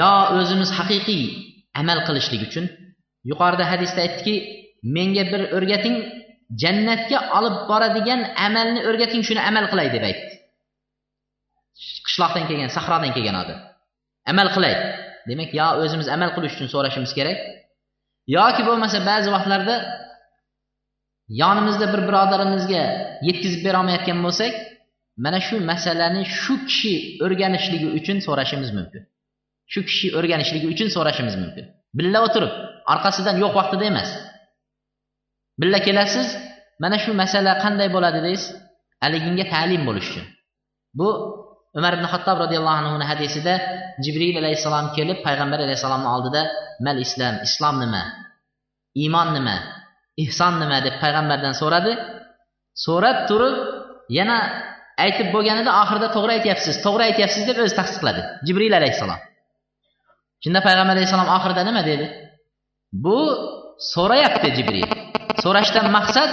yo 0.00 0.12
o'zimiz 0.38 0.70
haqiqiy 0.78 1.24
amal 1.80 1.98
qilishlik 2.06 2.42
uchun. 2.48 2.64
Yuqorida 3.30 3.64
hadisda 3.72 4.00
aytdiki 4.06 4.34
menga 4.96 5.24
bir 5.32 5.40
o'rgating 5.56 5.96
jannatga 6.62 7.18
olib 7.38 7.56
boradigan 7.70 8.20
amalni 8.46 8.80
o'rgating 8.88 9.22
shuni 9.28 9.40
amal 9.50 9.64
qilay 9.72 9.88
deb 9.94 10.04
aytdi. 10.10 10.32
Qishloqdan 12.06 12.44
kelgan 12.48 12.70
sahrodan 12.76 13.10
kelgan 13.16 13.36
odam 13.42 13.58
amal 14.32 14.48
qilay. 14.56 14.74
Demak 15.28 15.50
yo 15.60 15.66
o'zimiz 15.82 16.08
amal 16.16 16.30
qilish 16.36 16.54
uchun 16.56 16.68
so'rashimiz 16.74 17.12
kerak 17.18 17.38
yoki 18.36 18.62
bo'lmasa 18.68 18.98
ba'zi 19.10 19.28
vaqtlarda 19.36 19.76
yonimizda 21.42 21.86
bir 21.92 22.00
birodarimizga 22.08 22.82
yetkazib 23.28 23.60
berolmayotgan 23.66 24.18
bo'lsak 24.26 24.52
mana 25.24 25.38
shu 25.46 25.56
masalani 25.70 26.22
shu 26.40 26.54
kishi 26.68 26.94
o'rganishligi 27.24 27.88
uchun 27.98 28.18
so'rashimiz 28.26 28.70
mumkin. 28.78 29.02
Shu 29.72 29.80
kishi 29.88 30.06
o'rganishligi 30.18 30.66
uchun 30.74 30.88
so'rashimiz 30.96 31.34
mumkin. 31.42 31.64
Birga 31.98 32.18
o'tirib 32.26 32.52
orqasidan 32.92 33.36
yo'q 33.42 33.52
vaqtida 33.60 33.84
emas. 33.92 34.10
Birga 35.60 35.80
kelasiz 35.86 36.28
mana 36.82 36.96
shu 37.04 37.10
masala 37.22 37.52
qanday 37.64 37.88
bo'ladi 37.96 38.20
deysiz 38.26 38.48
haliginga 39.02 39.44
ta'lim 39.52 39.82
bo'lish 39.88 40.08
uchun. 40.10 40.26
Bu 40.98 41.08
umar 41.78 41.92
ibn 41.98 42.06
hattob 42.12 42.36
roziyallohu 42.44 42.78
anhuni 42.82 43.06
hadisida 43.10 43.54
jibril 44.04 44.36
alayhissalom 44.42 44.86
kelib 44.96 45.18
payg'ambar 45.26 45.58
alayhissalomni 45.66 46.08
oldida 46.16 46.42
mal 46.86 46.96
islom 47.06 47.34
islom 47.48 47.76
nima? 47.82 48.02
Iymon 49.02 49.28
nima? 49.36 49.56
Ehson 50.24 50.54
nima? 50.62 50.78
deb 50.86 50.94
payg'ambardan 51.02 51.54
so'radi. 51.60 51.92
So'rab 52.84 53.18
turib 53.28 53.56
yana 54.18 54.38
aytib 55.04 55.28
bo'lganida 55.34 55.70
oxirida 55.82 56.08
to'g'ri 56.16 56.32
aytyapsiz 56.38 56.74
to'g'ri 56.86 57.02
aytyapsiz 57.08 57.42
deb 57.50 57.58
o'zi 57.64 57.74
tasdiqladi 57.80 58.22
jibril 58.46 58.74
alayhissalom. 58.80 59.20
Shunda 60.44 60.60
payg'ambar 60.66 60.94
alayhissalom 60.96 61.28
oxirida 61.36 61.62
nima 61.68 61.82
dedi? 61.90 62.06
Bu 63.04 63.18
so'rayapti 63.92 64.48
jibril. 64.56 64.86
So'rashdan 65.44 65.86
maqsad 65.96 66.30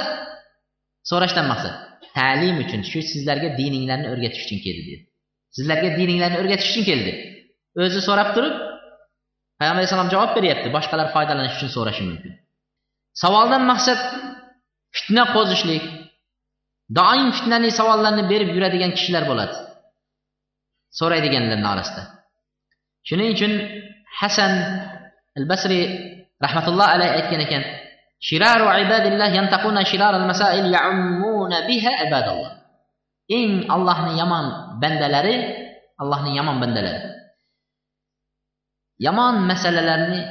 so'rashdan 1.10 1.46
maqsad. 1.52 1.74
Ta'lim 2.18 2.56
uchun 2.64 2.82
shu 2.92 3.00
sizlarga 3.12 3.50
dininglarni 3.60 4.08
o'rgatish 4.14 4.44
uchun 4.46 4.60
keldi 4.66 4.84
dedi. 4.90 5.04
Sizlarga 5.56 5.90
dininglarni 6.00 6.38
o'rgatish 6.42 6.70
uchun 6.72 6.86
keldi. 6.90 7.12
O'zi 7.84 8.00
so'rab 8.08 8.30
turib 8.36 8.56
payg'ambar 9.60 9.80
alayhissalom 9.82 10.10
javob 10.14 10.32
beryapti 10.38 10.68
boshqalar 10.78 11.08
foydalanish 11.16 11.56
uchun 11.58 11.72
so'rashi 11.78 12.04
mumkin. 12.10 12.34
Savoldan 13.24 13.64
maqsad 13.72 14.00
fitna 14.96 15.24
qo'zishlik. 15.36 15.84
Doim 16.98 17.28
fitnali 17.38 17.70
savollarni 17.80 18.24
berib 18.32 18.50
yuradigan 18.56 18.92
kishilar 18.98 19.24
bo'ladi. 19.32 19.56
So'raydiganlarni 21.00 21.68
orasida. 21.74 22.04
Shuning 23.08 23.30
uchun 23.36 23.52
hasan 24.20 24.54
al 25.40 25.46
basriy 25.52 25.86
rahmatulloh 26.44 26.88
alayhi 26.96 27.14
aytgan 27.20 27.42
ekan 27.46 27.64
shiraru 28.28 28.68
ibadillah 28.84 29.30
yantaquna 29.38 29.82
shiraral 29.92 30.26
masail 30.32 30.66
ya'ummuna 30.76 31.68
biha 31.70 31.92
ibadalloh. 32.08 32.52
Eng 33.38 33.66
allohning 33.76 34.16
yomon 34.22 34.46
bandalari 34.82 35.36
allohning 36.02 36.36
yomon 36.40 36.58
bandalari. 36.64 37.02
Yomon 39.06 39.36
masalalarni 39.50 40.22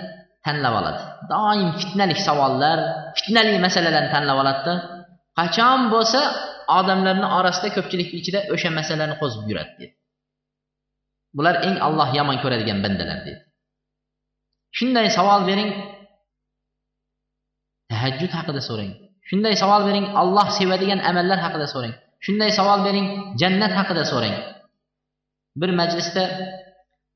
tanlab 0.44 0.74
oladi. 0.80 1.02
Doim 1.32 1.68
fitnalik 1.80 2.18
savollar 2.26 2.78
fitnali 3.16 3.58
masalalarni 3.66 4.10
tanlab 4.14 4.36
oladida 4.42 4.74
qachon 5.38 5.80
bo'lsa 5.94 6.20
odamlarni 6.78 7.26
orasida 7.38 7.68
ko'pchilik 7.76 8.08
ichida 8.18 8.40
o'sha 8.54 8.70
masalani 8.78 9.14
qo'zib 9.20 9.42
yuradi 9.50 9.72
dedi 9.80 9.94
bular 11.36 11.54
eng 11.66 11.76
alloh 11.86 12.08
yomon 12.18 12.36
ko'radigan 12.42 12.78
bandalar 12.84 13.18
dedi 13.26 13.40
shunday 14.78 15.06
savol 15.16 15.40
bering. 15.48 15.70
Tahajjud 17.90 18.32
haqida 18.38 18.60
so'rang. 18.68 18.90
Shunday 19.28 19.54
savol 19.62 19.82
bering 19.88 20.06
alloh 20.20 20.48
sevadigan 20.58 21.00
amallar 21.10 21.38
haqida 21.44 21.66
so'rang. 21.74 21.94
Shunday 22.24 22.50
savol 22.58 22.80
bering 22.86 23.06
jannat 23.40 23.72
haqida 23.78 24.04
so'rang. 24.12 24.34
Bir 25.60 25.70
majlisda 25.80 26.24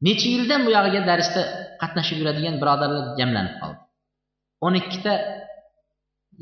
necha 0.06 0.28
yildan 0.34 0.60
buyog'iga 0.66 1.00
darsda 1.10 1.42
qatnashib 1.82 2.16
yuradigan 2.20 2.54
birodarlar 2.62 3.04
jamlanib 3.18 3.54
qoldi. 3.60 3.80
O'n 4.66 4.74
ikkita 4.80 5.14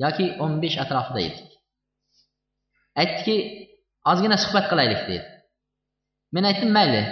yoki 0.04 0.26
o'n 0.42 0.52
besh 0.62 0.76
atrofida 0.84 1.20
edik 1.28 1.46
aytdiki 3.00 3.36
ozgina 4.10 4.36
suhbat 4.44 4.66
qilaylik 4.70 5.02
dedi. 5.08 5.24
Men 6.34 6.44
aytdim 6.50 6.70
mayli 6.78 7.02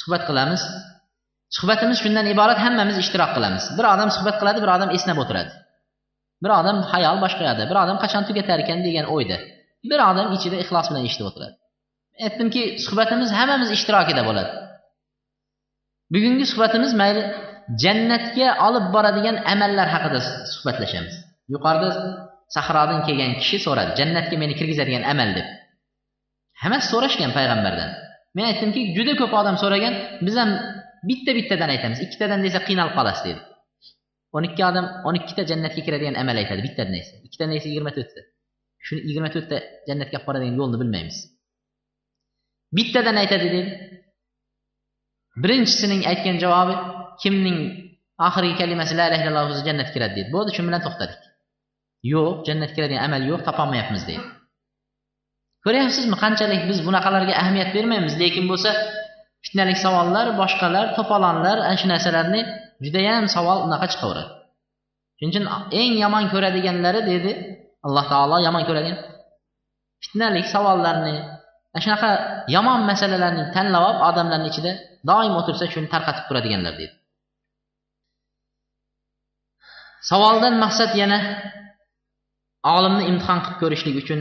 suhbat 0.00 0.22
qilamiz. 0.28 0.62
Suhbatimiz 1.56 1.98
shundan 2.04 2.26
iborat 2.34 2.58
hammamiz 2.64 2.96
ishtirok 3.02 3.30
qilamiz. 3.36 3.64
Bir 3.78 3.84
odam 3.94 4.08
suhbat 4.16 4.36
qiladi 4.40 4.58
bir 4.64 4.70
odam 4.76 4.90
esnab 4.96 5.18
o'tiradi. 5.22 5.52
Bir 6.44 6.50
odam 6.60 6.76
hayol 6.92 7.16
boshqayadi 7.24 7.62
bir 7.70 7.76
odam 7.82 7.96
qachon 8.04 8.22
tugatar 8.28 8.58
ekan 8.64 8.78
degan 8.86 9.06
o'yda. 9.14 9.36
Bir 9.90 10.00
odam 10.10 10.26
ichida 10.36 10.56
ixlos 10.64 10.86
bilan 10.90 11.02
eshitib 11.08 11.26
o'tiradi. 11.30 11.54
Aytdimki 12.26 12.62
suhbatimiz 12.84 13.30
hammamiz 13.38 13.70
ishtirokida 13.76 14.22
bo'ladi. 14.28 14.50
Bugungi 16.14 16.44
suhbatimiz 16.52 16.92
mayli 17.00 17.22
jannatga 17.82 18.48
olib 18.66 18.86
boradigan 18.94 19.36
amallar 19.52 19.88
haqida 19.94 20.20
suhbatlashamiz. 20.54 21.14
Yuqorida 21.52 21.88
sahrodan 22.54 23.00
kelgan 23.06 23.32
kishi 23.40 23.58
so'radi 23.66 23.90
jannatga 24.00 24.36
meni 24.42 24.54
kirgizadigan 24.58 25.04
amal 25.12 25.30
deb. 25.38 25.46
Hammasi 26.62 26.86
so'rashgan 26.92 27.30
payg'ambardan. 27.38 27.90
Men 28.36 28.44
aytdimki 28.50 28.80
juda 28.96 29.12
ko'p 29.20 29.32
odam 29.40 29.56
so'ragan 29.62 29.94
biz 30.26 30.34
ham 30.40 30.50
bitta 31.08 31.30
bittadan 31.38 31.70
aytamiz. 31.74 31.98
Ikkitadan 32.06 32.40
desa 32.46 32.60
qiynalib 32.68 32.94
qolasiz 32.98 33.24
dedi. 33.28 33.40
O'n 34.36 34.44
ikki 34.48 34.62
odam 34.70 34.86
o'n 35.08 35.18
ikkita 35.20 35.42
jannatga 35.50 35.82
kiradigan 35.86 36.16
amal 36.22 36.36
aytadi. 36.42 36.60
Bittadan 36.66 36.94
esa 37.00 37.12
ikkitadan 37.26 37.54
esa 37.58 37.68
yigirma 37.70 37.92
to'rtta. 37.96 38.20
Shuni 38.86 39.00
yigirma 39.08 39.30
to'rtta 39.34 39.56
jannatga 39.88 40.16
olib 40.18 40.26
boradigan 40.28 40.54
yo'lni 40.60 40.76
bilmaymiz. 40.82 41.16
Bittadan 42.76 43.16
aytadi 43.22 43.46
dedi. 43.56 43.72
Birinchisining 45.42 46.00
aytgan 46.10 46.36
javobi 46.44 46.74
kimning 47.22 47.58
oxirgi 48.28 48.54
kalimasi 48.60 48.92
la 48.98 49.04
ilaha 49.08 49.22
illalloh 49.24 49.52
o'zi 49.54 49.62
jannatga 49.68 49.92
kiradi 49.96 50.14
deydi 50.18 50.30
bo'ldi 50.36 50.50
shu 50.56 50.62
bilan 50.68 50.82
to'xtadik. 50.86 51.20
Yo'q 52.14 52.34
jannatga 52.48 52.74
kiradigan 52.76 53.02
amal 53.06 53.22
yo'q 53.30 53.40
topolmayapmiz 53.48 54.02
deydi 54.10 54.26
ko'ryapsizmi? 55.64 56.16
Qanchalik 56.24 56.62
biz 56.70 56.78
bunaqalarga 56.86 57.34
ahamiyat 57.42 57.70
bermaymiz 57.76 58.14
lekin 58.22 58.44
bo'lsa 58.50 58.70
fitnalik 59.44 59.78
savollar 59.84 60.26
boshqalar 60.40 60.86
to'polonlar 60.96 61.56
ana 61.66 61.76
shu 61.80 61.86
narsalarni 61.92 62.40
judayam 62.84 63.24
savol 63.36 63.58
unaqa 63.66 63.86
chiqaveradi. 63.92 64.30
Shuning 65.18 65.32
uchun 65.32 65.44
eng 65.80 65.92
yomon 66.04 66.24
ko'radiganlari 66.32 67.00
dedi 67.12 67.32
alloh 67.86 68.04
taolo 68.12 68.36
yomon 68.46 68.62
ko'radigan. 68.68 68.98
Fitnalik 70.02 70.46
savollarni 70.54 71.16
ana 71.74 71.80
shunaqa 71.84 72.10
yomon 72.54 72.80
masalalarni 72.90 73.44
tanlab 73.54 73.82
olib 73.88 74.00
odamlarni 74.08 74.48
ichida 74.52 74.72
doim 75.10 75.32
o'tirsa 75.40 75.64
shuni 75.72 75.88
tarqatib 75.94 76.24
turadiganlar 76.28 76.74
deydi 76.80 76.94
savoldan 80.10 80.54
maqsad 80.64 80.90
yana 81.02 81.18
olimni 82.76 83.04
imtihon 83.10 83.38
qilib 83.44 83.58
ko'rishlik 83.62 83.96
uchun 84.02 84.20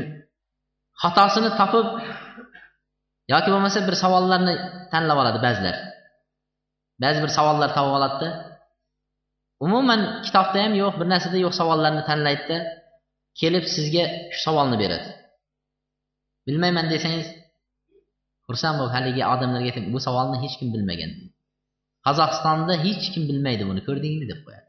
xatosini 1.01 1.49
topib 1.59 1.87
yoki 3.33 3.49
bo'lmasa 3.53 3.79
bir 3.87 3.95
savollarni 4.03 4.53
tanlab 4.93 5.17
oladi 5.21 5.39
ba'zilar. 5.45 5.75
Ba'zi 7.03 7.19
bir 7.23 7.31
savollar 7.37 7.69
topib 7.77 7.93
oladida. 7.97 8.29
Umuman 9.65 10.01
kitobda 10.25 10.57
ham 10.63 10.73
yo'q 10.81 10.93
bir 10.99 11.07
narsada 11.13 11.37
yo'q 11.45 11.53
savollarni 11.59 12.01
tanlaydida 12.09 12.57
kelib 13.39 13.65
sizga 13.75 14.05
shu 14.33 14.39
savolni 14.47 14.77
beradi. 14.83 15.09
Bilmayman 16.47 16.85
desangiz 16.93 17.27
xursand 18.47 18.75
bo'lib 18.79 18.93
haligi 18.97 19.21
odamlarga 19.33 19.69
aytib 19.71 19.85
bu 19.95 19.99
savolni 20.07 20.37
hech 20.43 20.55
kim 20.59 20.69
bilmagan. 20.75 21.11
Qozog'istonda 22.05 22.73
hech 22.85 23.05
kim 23.13 23.23
bilmaydi 23.29 23.63
buni 23.69 23.81
ko'rdingmi 23.87 24.25
deb 24.31 24.39
qo'yadi. 24.45 24.67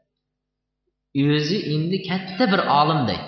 O'zi 1.23 1.57
endi 1.73 1.97
katta 2.09 2.43
bir 2.53 2.61
olimday 2.79 3.19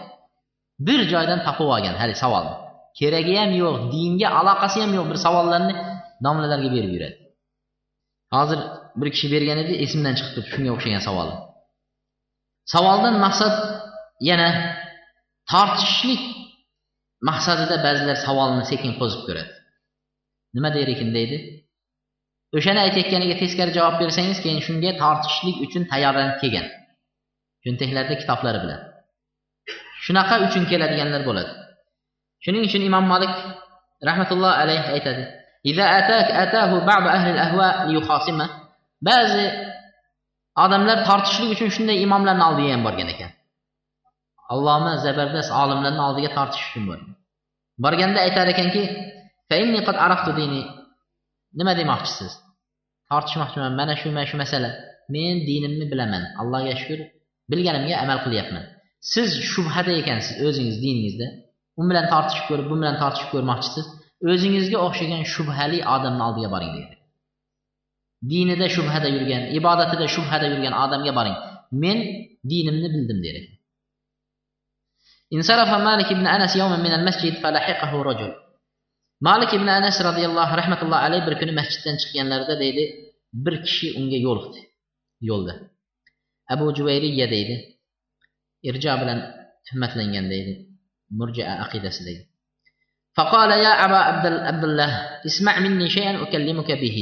bir 0.88 1.00
joydan 1.12 1.40
topib 1.48 1.68
olgan 1.76 1.96
hali 2.02 2.16
savolni. 2.24 2.56
Keragi 3.00 3.34
ham 3.42 3.52
yo'q 3.64 3.76
dinga 3.94 4.30
aloqasi 4.40 4.78
ham 4.84 4.92
yo'q 4.98 5.08
bir 5.12 5.18
savollarni 5.26 5.74
domlalarga 6.26 6.70
berib 6.76 6.92
yuradi. 6.96 7.18
Hozir 8.36 8.60
bir 9.00 9.08
kishi 9.14 9.28
bergan 9.34 9.58
edi 9.64 9.74
esimdan 9.86 10.14
chiqib 10.18 10.34
turibdi 10.36 10.52
shunga 10.54 10.72
o'xshagan 10.76 11.04
savol. 11.08 11.30
Savoldan 12.74 13.16
maqsad 13.26 13.56
yana 14.30 14.50
tortishishlik 15.52 16.24
maqsadida 17.30 17.76
ba'zilar 17.86 18.18
savolni 18.28 18.64
sekin 18.72 18.92
qo'zib 19.00 19.22
ko'radi. 19.28 19.52
Nima 20.56 20.70
der 20.76 20.88
ekan 20.94 21.10
deydi? 21.18 21.38
O'shani 22.58 22.80
aytayotganiga 22.86 23.36
teskari 23.42 23.72
javob 23.78 23.96
bersangiz 24.02 24.38
keyin 24.44 24.60
shunga 24.68 24.92
tortishishlik 25.04 25.58
uchun 25.66 25.84
tayyorlanib 25.92 26.38
kelgan. 26.42 26.68
Cho'ntaklarida 27.64 28.16
kitoblari 28.22 28.60
bilan. 28.64 28.82
Shunaqa 30.06 30.36
uchun 30.48 30.64
keladiganlar 30.72 31.22
bo'ladi. 31.30 31.52
Shuning 32.44 32.64
uchun 32.68 32.82
imom 32.90 33.06
malik 33.14 33.34
rahmatulloh 34.08 34.54
alayhi 34.62 34.88
aytadi 34.96 35.24
ba'zi 39.08 39.46
odamlar 40.64 40.98
tortishlik 41.10 41.50
uchun 41.56 41.70
shunday 41.76 41.98
imomlarni 42.06 42.44
oldiga 42.50 42.70
ham 42.76 42.84
borgan 42.88 43.10
ekan. 43.14 43.32
Alloma 44.54 44.94
zabardast 45.06 45.52
olimlarni 45.62 46.02
oldiga 46.08 46.30
tortish 46.38 46.64
uchun 46.70 46.84
borgan. 46.90 47.12
Borganda 47.84 48.20
aytar 48.26 48.48
ekanki 48.54 48.84
nima 51.60 51.74
demoqchisiz? 51.80 52.32
Tortishmoqchiman. 53.12 53.72
Mana 53.80 53.94
shu 54.00 54.08
mana 54.16 54.28
shu 54.32 54.38
masala. 54.44 54.70
Men 55.16 55.36
dinimni 55.50 55.86
bilaman. 55.92 56.24
Allohga 56.42 56.74
shukur 56.82 57.00
bilganimga 57.52 57.96
amal 58.04 58.20
qilyapman. 58.26 58.64
Siz 59.14 59.30
shubhada 59.52 59.94
ekansiz 60.02 60.36
o'zingiz 60.48 60.78
diningizda. 60.84 61.28
u 61.81 61.83
bilan 61.91 62.07
tortishib 62.13 62.45
ko'rib 62.51 62.67
bu 62.71 62.77
bilan 62.81 62.97
tortishib 63.03 63.29
ko'rmoqchisiz 63.35 63.87
o'zingizga 64.33 64.79
o'xshagan 64.87 65.23
shubhali 65.35 65.79
odamni 65.95 66.23
oldiga 66.29 66.49
boring 66.55 66.73
deydi 66.77 66.95
dinida 68.33 68.67
shubhada 68.77 69.09
yurgan 69.15 69.43
ibodatida 69.59 70.07
shubhada 70.15 70.47
yurgan 70.53 70.75
odamga 70.85 71.13
boring 71.19 71.37
men 71.83 71.99
dinimni 72.51 72.89
bildim 72.95 73.21
der 73.27 73.37
ekan 73.41 73.59
انصرف 75.37 75.71
مالك 75.89 76.13
بن 76.13 76.27
أنس 76.27 76.53
يوما 76.57 76.77
من 76.87 76.93
المسجد 76.99 77.35
فلحقه 77.43 77.93
رجل 78.03 78.33
malik 79.23 79.55
ibn 79.55 79.69
anas 79.79 79.97
roziyallohu 80.09 80.55
rahmatullohi 80.61 81.05
alayhi 81.07 81.27
bir 81.29 81.35
kuni 81.41 81.53
masjiddan 81.61 81.97
chiqqanlarida 82.03 82.55
deydi 82.63 82.85
bir 83.45 83.55
kishi 83.67 83.89
unga 83.99 84.19
yo'liqdi 84.27 84.61
yo'lda 85.31 85.55
abu 86.55 86.67
juvayriya 86.79 87.27
deydi 87.35 87.55
irjo 88.69 88.93
bilan 89.03 89.19
tuhmatlangan 89.67 90.27
deydi 90.33 90.53
murjia 91.19 91.63
aqidasidagi 91.65 92.33
فقال 93.13 93.51
يا 93.51 93.73
أبا 93.85 94.01
عبد 94.49 94.65
الله 94.65 94.91
اسمع 95.27 95.61
مني 95.61 95.89
شيئا 95.89 96.23
أكلمك 96.25 96.71
به 96.73 96.99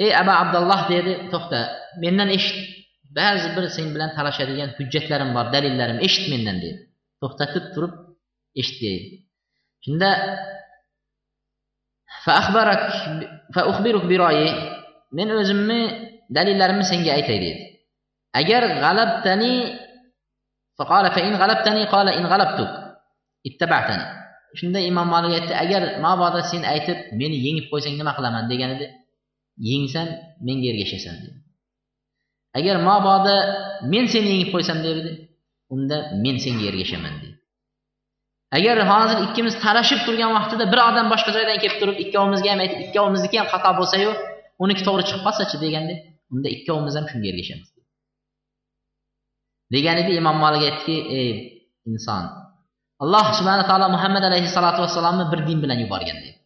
ey 0.00 0.10
aba 0.20 0.32
abdulloh 0.42 0.80
dedi 0.92 1.12
to'xta 1.32 1.60
mendan 2.02 2.28
eshit 2.36 2.58
ba'zi 3.18 3.48
bir 3.56 3.64
sen 3.76 3.86
bilan 3.94 4.10
talashadigan 4.16 4.70
hujjatlarim 4.78 5.30
bor 5.36 5.46
dalillarim 5.54 5.98
eshit 6.06 6.26
mendan 6.32 6.56
dedi 6.64 6.78
to'xtatib 7.20 7.64
turib 7.74 7.92
eshit 8.60 8.78
deydi 8.84 9.06
shunda 9.84 10.10
men 15.16 15.28
o'zimni 15.40 15.80
dalillarimni 16.36 16.84
senga 16.92 17.12
aytay 17.18 17.38
dedi 17.44 17.60
agar 18.40 18.62
g'alabtani 18.82 19.54
shunda 24.59 24.79
imom 24.89 25.07
molik 25.13 25.31
aytdi 25.37 25.53
agar 25.63 25.81
mabodo 26.05 26.39
sen 26.51 26.61
aytib 26.73 26.97
meni 27.19 27.37
yengib 27.45 27.65
qo'ysang 27.71 27.95
nima 27.99 28.11
qilaman? 28.17 28.43
degan 28.51 28.69
edi. 28.75 28.87
Yengsam 29.69 30.07
menga 30.47 30.67
ergashasan 30.71 31.15
dedi. 31.23 31.37
Agar 32.59 32.75
mabodo 32.89 33.35
men 33.91 34.05
seni 34.13 34.27
yengib 34.33 34.49
qo'ysam 34.55 34.77
dedi. 34.87 35.11
Unda 35.73 35.97
men 36.23 36.35
senga 36.43 36.65
ergashaman 36.71 37.13
dedi. 37.21 37.35
Agar 38.57 38.77
hozir 38.91 39.17
ikkimiz 39.25 39.55
talashib 39.65 39.99
turgan 40.07 40.31
vaqtida 40.37 40.65
bir 40.71 40.79
odam 40.89 41.07
boshqa 41.13 41.31
joydan 41.37 41.57
kelib 41.63 41.77
turib 41.81 41.97
ikkovimizga 42.03 42.49
ham 42.53 42.59
aytib 42.63 42.79
ikkovimizniki 42.85 43.37
ham 43.41 43.47
xato 43.53 43.71
bo'lsayu 43.79 44.11
uniki 44.63 44.81
to'g'ri 44.87 45.03
chiqib 45.07 45.23
qolsachi? 45.27 45.55
deganda 45.65 45.93
unda 46.33 46.47
ikkovimiz 46.55 46.93
ham 46.97 47.05
shunga 47.11 47.27
ergashamiz 47.33 47.69
degan 49.75 49.95
edi 50.01 50.11
imom 50.21 50.37
molik 50.43 50.63
aytdiki 50.69 50.97
ey 51.19 51.29
inson 51.91 52.23
alloh 53.03 53.25
subhana 53.37 53.63
taolo 53.69 53.87
muhammad 53.95 54.23
alayhissalotu 54.29 54.79
vassalomni 54.85 55.25
bir 55.31 55.39
din 55.47 55.57
bilan 55.63 55.77
yuborgan 55.83 56.17
deydi. 56.23 56.39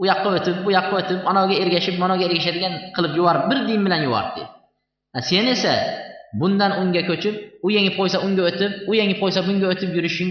U 0.00 0.02
yoqqa 0.10 0.28
o'tib 0.36 0.56
bu 0.64 0.70
yoqqa 0.78 0.94
o'tib 1.00 1.18
anavga 1.30 1.54
ergashib 1.62 1.96
manaviga 2.02 2.26
ergashadigan 2.30 2.74
qilib 2.96 3.12
yuborib 3.18 3.44
bir 3.50 3.58
din 3.68 3.80
bilan 3.86 4.00
yubordi 4.06 4.30
deydi. 4.36 4.50
Sen 5.28 5.44
esa 5.54 5.74
bundan 6.40 6.72
unga 6.82 7.02
ko'chib 7.10 7.34
u 7.66 7.68
yengib 7.76 7.94
qo'ysa 8.00 8.18
unga 8.26 8.42
o'tib 8.50 8.72
u 8.90 8.92
yengib 9.00 9.18
qo'ysa 9.22 9.40
bunga 9.48 9.66
o'tib 9.72 9.90
yurishing 9.96 10.30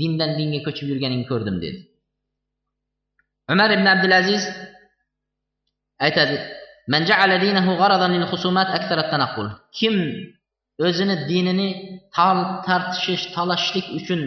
dindan 0.00 0.30
dinga 0.38 0.60
ko'chib 0.66 0.86
yurganingni 0.92 1.26
ko'rdim 1.30 1.56
dedi 1.64 1.78
umar 3.52 3.68
ibn 3.76 3.86
abdulaziz 3.94 4.42
aytadi 6.06 6.36
kim 9.78 9.94
o'zini 10.84 11.16
dinini 11.30 11.68
tartishish 12.66 13.24
talashishlik 13.36 13.86
uchun 13.98 14.20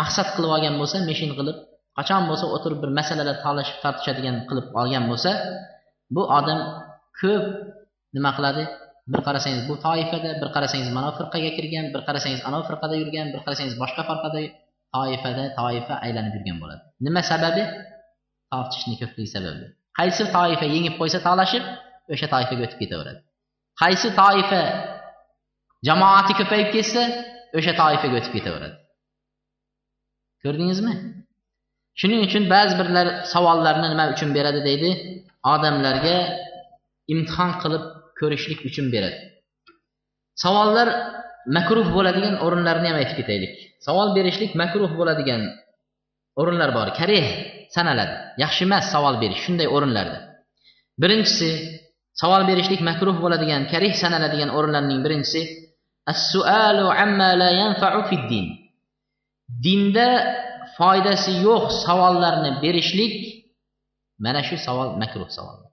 maqsad 0.00 0.28
qilib 0.34 0.50
olgan 0.56 0.74
bo'lsa 0.80 0.96
meshin 1.10 1.30
qilib 1.38 1.56
qachon 1.98 2.22
bo'lsa 2.30 2.44
o'tirib 2.56 2.78
bir 2.84 2.90
masalalar 2.98 3.36
talashib 3.46 3.76
tortishadigan 3.84 4.36
qilib 4.48 4.66
olgan 4.80 5.04
bo'lsa 5.10 5.30
bu 6.14 6.22
odam 6.38 6.60
ko'p 7.20 7.44
nima 8.16 8.30
qiladi? 8.38 8.64
Bir 9.12 9.20
qarasangiz 9.26 9.62
bu 9.68 9.74
toifada 9.86 10.30
bir 10.40 10.48
qarasangiz 10.56 10.88
mana 10.96 11.10
firqaga 11.18 11.50
kirgan 11.56 11.86
bir 11.94 12.00
qarasangiz 12.08 12.40
anavi 12.48 12.64
firqada 12.70 12.94
yurgan 13.02 13.26
bir 13.34 13.40
qarasangiz 13.46 13.74
boshqa 13.82 14.02
firqada 14.10 14.40
toifada 14.94 15.44
toifa 15.60 15.94
aylanib 16.06 16.32
yurgan 16.36 16.56
bo'ladi. 16.62 16.82
Nima 17.06 17.22
sababi? 17.30 17.62
Tortishni 18.52 18.94
ko'pligi 19.00 19.30
sababli 19.36 19.66
qaysi 19.98 20.24
toifa 20.36 20.66
yengib 20.74 20.94
qo'ysa 21.00 21.18
talashib 21.28 21.64
o'sha 22.12 22.26
toifaga 22.34 22.62
o'tib 22.66 22.78
ketaveradi. 22.82 23.20
Qaysi 23.82 24.08
toifa 24.20 24.62
jamoati 25.88 26.32
ko'payib 26.40 26.68
ketsa 26.76 27.02
o'sha 27.58 27.72
toifaga 27.80 28.14
o'tib 28.20 28.32
ketaveradi. 28.36 28.76
Ko'rdingizmi? 30.44 30.94
Shuning 32.00 32.20
uchun 32.26 32.44
ba'zi 32.54 32.74
birlar 32.80 33.06
savollarni 33.32 33.88
nima 33.92 34.04
uchun 34.14 34.30
beradi 34.36 34.60
deydi? 34.68 34.90
Odamlarga 35.54 36.16
imtihon 37.12 37.50
qilib 37.62 37.84
ko'rishlik 38.20 38.60
uchun 38.68 38.86
beradi. 38.94 39.18
Savollar 40.42 40.88
makruh 41.56 41.86
bo'ladigan 41.96 42.34
o'rinlarni 42.44 42.86
ham 42.90 42.98
aytib 43.02 43.16
ketaylik. 43.20 43.52
Savol 43.86 44.08
berishlik 44.16 44.52
makruh 44.62 44.90
bo'ladigan 44.98 45.42
o'rinlar 46.40 46.70
bor. 46.78 46.88
Karih 47.00 47.26
sanaladi. 47.76 48.14
Yaxshi 48.42 48.62
emas 48.68 48.84
savol 48.94 49.14
berish 49.22 49.40
shunday 49.44 49.68
o'rinlarda. 49.76 50.18
Birinchisi 51.02 51.48
savol 52.20 52.42
berishlik 52.50 52.80
makruh 52.88 53.16
bo'ladigan 53.24 53.62
karih 53.72 53.92
sanaladigan 54.02 54.50
o'rinlarning 54.56 55.00
birinchisi 55.06 55.40
as-sualu 56.10 56.86
amma 57.04 57.30
la 57.42 57.50
yanfa'u 57.60 58.00
fid 58.10 58.24
din. 58.30 58.46
Dinda 59.64 60.08
foydasi 60.78 61.32
yo'q 61.46 61.64
savollarni 61.84 62.50
berishlik 62.62 63.14
mana 64.24 64.40
shu 64.48 64.56
savol 64.66 64.88
makruh 65.02 65.30
savol 65.36 65.72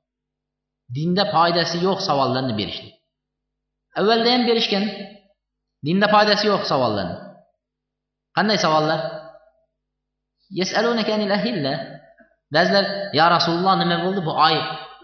dinda 0.95 1.23
foydasi 1.35 1.77
yo'q 1.85 1.99
savollarni 2.07 2.53
berishlik. 2.59 2.93
Avvalda 3.99 4.29
ham 4.33 4.43
berishgan. 4.49 4.85
Dinda 5.85 6.07
foydasi 6.13 6.45
yo'q 6.51 6.63
savollarni. 6.71 7.17
Qanday 8.37 8.57
savollar? 8.65 8.99
Ba'zilar 12.55 12.85
yo 13.17 13.25
rasululloh 13.35 13.73
nima 13.81 13.97
bo'ldi 14.03 14.21
bu 14.27 14.33
oy? 14.47 14.55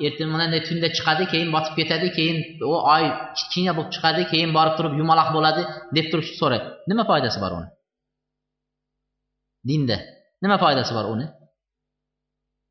Ertaga 0.05 0.29
mana 0.33 0.59
tunda 0.67 0.87
chiqadi 0.97 1.23
keyin 1.31 1.49
botib 1.55 1.73
ketadi 1.79 2.07
keyin 2.17 2.37
u 2.71 2.75
oy 2.95 3.05
kichkina 3.37 3.71
bo'lib 3.77 3.91
chiqadi 3.95 4.23
keyin 4.31 4.51
borib 4.57 4.73
turib 4.77 4.93
yumaloq 5.01 5.29
bo'ladi 5.37 5.61
deb 5.97 6.05
turib 6.11 6.27
so'raydi. 6.39 6.67
Nima 6.91 7.03
foydasi 7.09 7.37
bor 7.43 7.51
uni? 7.59 7.67
Dinda 9.69 9.97
nima 10.43 10.57
foydasi 10.63 10.91
bor 10.97 11.05
uni? 11.13 11.25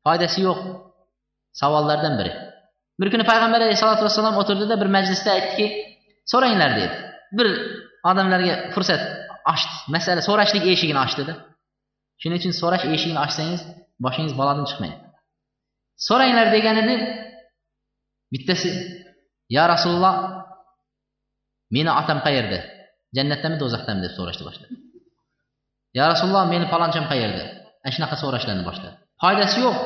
Foydasi 0.05 0.39
yo'q 0.47 0.59
savollardan 1.61 2.13
biri. 2.19 2.31
Bir 2.99 3.07
kuni 3.13 3.23
payg'ambar 3.31 3.59
alayhisalotu 3.65 4.03
vassalom 4.07 4.35
o'tirdida 4.41 4.75
bir 4.81 4.89
majlisda 4.95 5.29
aytdiki 5.37 5.65
so'ranglar 6.31 6.71
dedi. 6.79 6.95
Bir 7.37 7.47
odamlarga 8.09 8.55
fursat 8.73 9.01
ochdi 9.53 9.73
masala 9.95 10.21
so'rashlik 10.27 10.63
eshigini 10.73 10.99
ochdida 11.05 11.33
shuning 12.21 12.39
uchun 12.41 12.53
so'rash 12.61 12.85
eshigini 12.95 13.19
ochsangiz 13.25 13.61
boshingiz 14.05 14.33
balodan 14.39 14.65
chiqmaydi. 14.71 14.97
So'ranglar 16.07 16.47
degan 16.55 16.75
edi 16.83 16.95
bittasi 18.33 18.69
yo 19.55 19.63
rasululloh 19.73 20.15
meni 21.75 21.91
otam 22.01 22.19
qayerda 22.25 22.59
jannatdami 23.17 23.55
do'zaxdami 23.61 24.01
deb 24.05 24.13
so'rashni 24.17 24.43
boshladi 24.47 24.75
Ya 25.95 26.11
Rasululloh, 26.11 26.43
meni 26.51 26.67
faloncham 26.67 27.07
qayerda? 27.11 27.43
Ana 27.83 27.91
shunaqa 27.95 28.15
so'rashlarni 28.23 28.63
boshladi. 28.67 28.95
Foydasi 29.21 29.57
yo'q. 29.65 29.77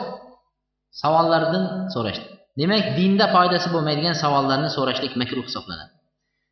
Savollardan 1.01 1.65
so'rashdi. 1.93 2.25
Demak, 2.59 2.85
dinda 2.97 3.25
foydasi 3.35 3.67
bo'lmaydigan 3.73 4.15
savollarni 4.23 4.69
so'rashlik 4.77 5.13
makruh 5.21 5.45
hisoblanadi. 5.49 5.93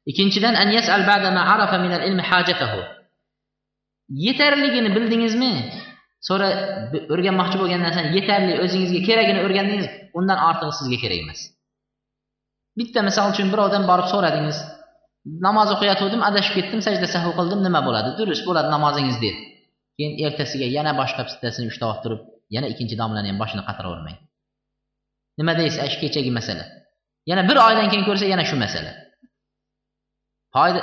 Ikkinchidan 0.09 0.53
an 0.61 0.69
yas'al 0.77 1.03
ba'da 1.09 1.29
ma 1.37 1.41
arafa 1.53 1.77
min 1.85 1.91
al-ilmi 1.97 2.23
hajatahu. 2.31 2.79
Yetarligini 4.25 4.89
bildingizmi? 4.95 5.51
So'ra 6.27 6.47
o'rganmoqchi 7.13 7.57
bo'lgan 7.61 7.81
narsani 7.85 8.09
yetarli 8.17 8.53
o'zingizga 8.63 9.01
keragini 9.07 9.43
o'rgandingiz, 9.45 9.87
undan 10.19 10.39
ortig'i 10.49 10.73
sizga 10.79 10.97
kerak 11.03 11.19
emas. 11.25 11.39
Bitta 12.79 13.03
misol 13.07 13.31
uchun 13.33 13.47
birovdan 13.53 13.83
borib 13.89 14.07
so'radingiz. 14.13 14.57
Namoz 15.47 15.69
o'qiyotgandim, 15.75 16.21
adashib 16.29 16.53
ketdim, 16.57 16.81
sajda 16.87 17.07
sahv 17.13 17.31
qildim, 17.39 17.59
nima 17.67 17.81
bo'ladi? 17.87 18.09
Durust 18.19 18.43
bo'ladi 18.49 18.69
namozingiz 18.75 19.17
dedi. 19.25 19.39
Keyin 19.97 20.13
ertasiga 20.25 20.67
yana 20.77 20.91
boshqa 20.99 21.21
bittasini 21.27 21.67
ushlab 21.71 21.97
turib, 22.03 22.21
yana 22.55 22.67
ikkinchi 22.73 22.95
domlani 23.01 23.27
ham 23.31 23.39
boshini 23.43 23.63
qatiravermang. 23.69 24.17
Nima 25.39 25.53
deysiz? 25.59 25.79
shu 25.93 25.99
kechagi 26.03 26.31
masala. 26.39 26.65
Yana 27.29 27.43
bir 27.49 27.57
oydan 27.67 27.87
keyin 27.91 28.05
ko'rsa 28.09 28.25
yana 28.33 28.43
shu 28.49 28.55
masala. 28.63 28.91
Foyda 30.55 30.81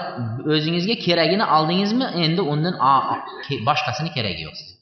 o'zingizga 0.54 0.96
keragini 1.06 1.44
oldingizmi? 1.56 2.06
Endi 2.24 2.42
undan 2.52 2.74
boshqasini 3.68 4.10
keragi 4.16 4.42
yo'q 4.46 4.56
sizga. 4.60 4.73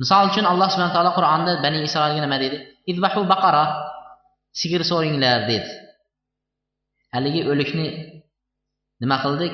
Misol 0.00 0.30
uchun 0.30 0.44
Alloh 0.52 0.68
subhanahu 0.72 0.96
taolo 0.96 1.12
Qur'onda 1.18 1.52
Bani 1.64 1.78
Isroilga 1.88 2.20
nima 2.26 2.38
dedi? 2.44 2.56
Izbahu 2.92 3.20
baqara 3.32 3.64
sigir 4.60 4.82
so'ringlar 4.90 5.40
dedi. 5.50 5.68
Haligi 7.14 7.40
o'likni 7.52 7.86
nima 9.02 9.16
qildi? 9.24 9.46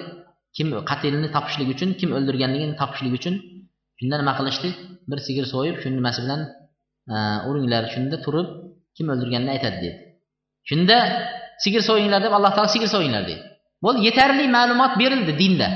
Kim 0.56 0.68
qatilni 0.90 1.28
topishlik 1.36 1.68
uchun, 1.74 1.88
kim 2.00 2.10
o'ldirganligini 2.16 2.74
topishlik 2.80 3.12
uchun 3.18 3.34
shunda 3.98 4.16
nima 4.22 4.32
qilishdi? 4.38 4.68
Bir 5.10 5.18
sigir 5.26 5.44
so'yib, 5.52 5.76
shuni 5.82 5.94
nimasi 6.00 6.20
bilan 6.24 6.40
e, 7.14 7.16
uringlar, 7.48 7.82
shunda 7.94 8.16
turib 8.24 8.48
kim 8.96 9.06
o'ldirganini 9.12 9.50
aytadi 9.56 9.76
dedi. 9.84 9.96
Shunda 10.68 10.96
sigir 11.64 11.82
so'yinglar 11.88 12.20
deb 12.26 12.32
Alloh 12.38 12.52
taolo 12.56 12.70
sigir 12.74 12.90
so'yinglar 12.94 13.24
dedi. 13.30 13.42
bo'ldi 13.84 14.00
yetarli 14.08 14.44
ma'lumot 14.56 14.92
berildi 15.02 15.32
dinda. 15.42 15.68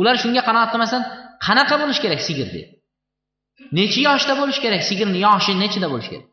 Ular 0.00 0.14
shunga 0.22 0.42
qanoat 0.48 0.68
qilmasan, 0.72 1.02
qanaqa 1.46 1.74
bo'lish 1.82 2.00
kerak 2.04 2.20
sigir 2.28 2.48
dedi. 2.54 2.62
Necha 3.78 4.00
yoshda 4.08 4.34
bo'lish 4.40 4.58
kerak? 4.64 4.82
Sigirni 4.88 5.18
yoshi 5.26 5.52
nechida 5.62 5.88
bo'lishi 5.92 6.10
kerak? 6.12 6.26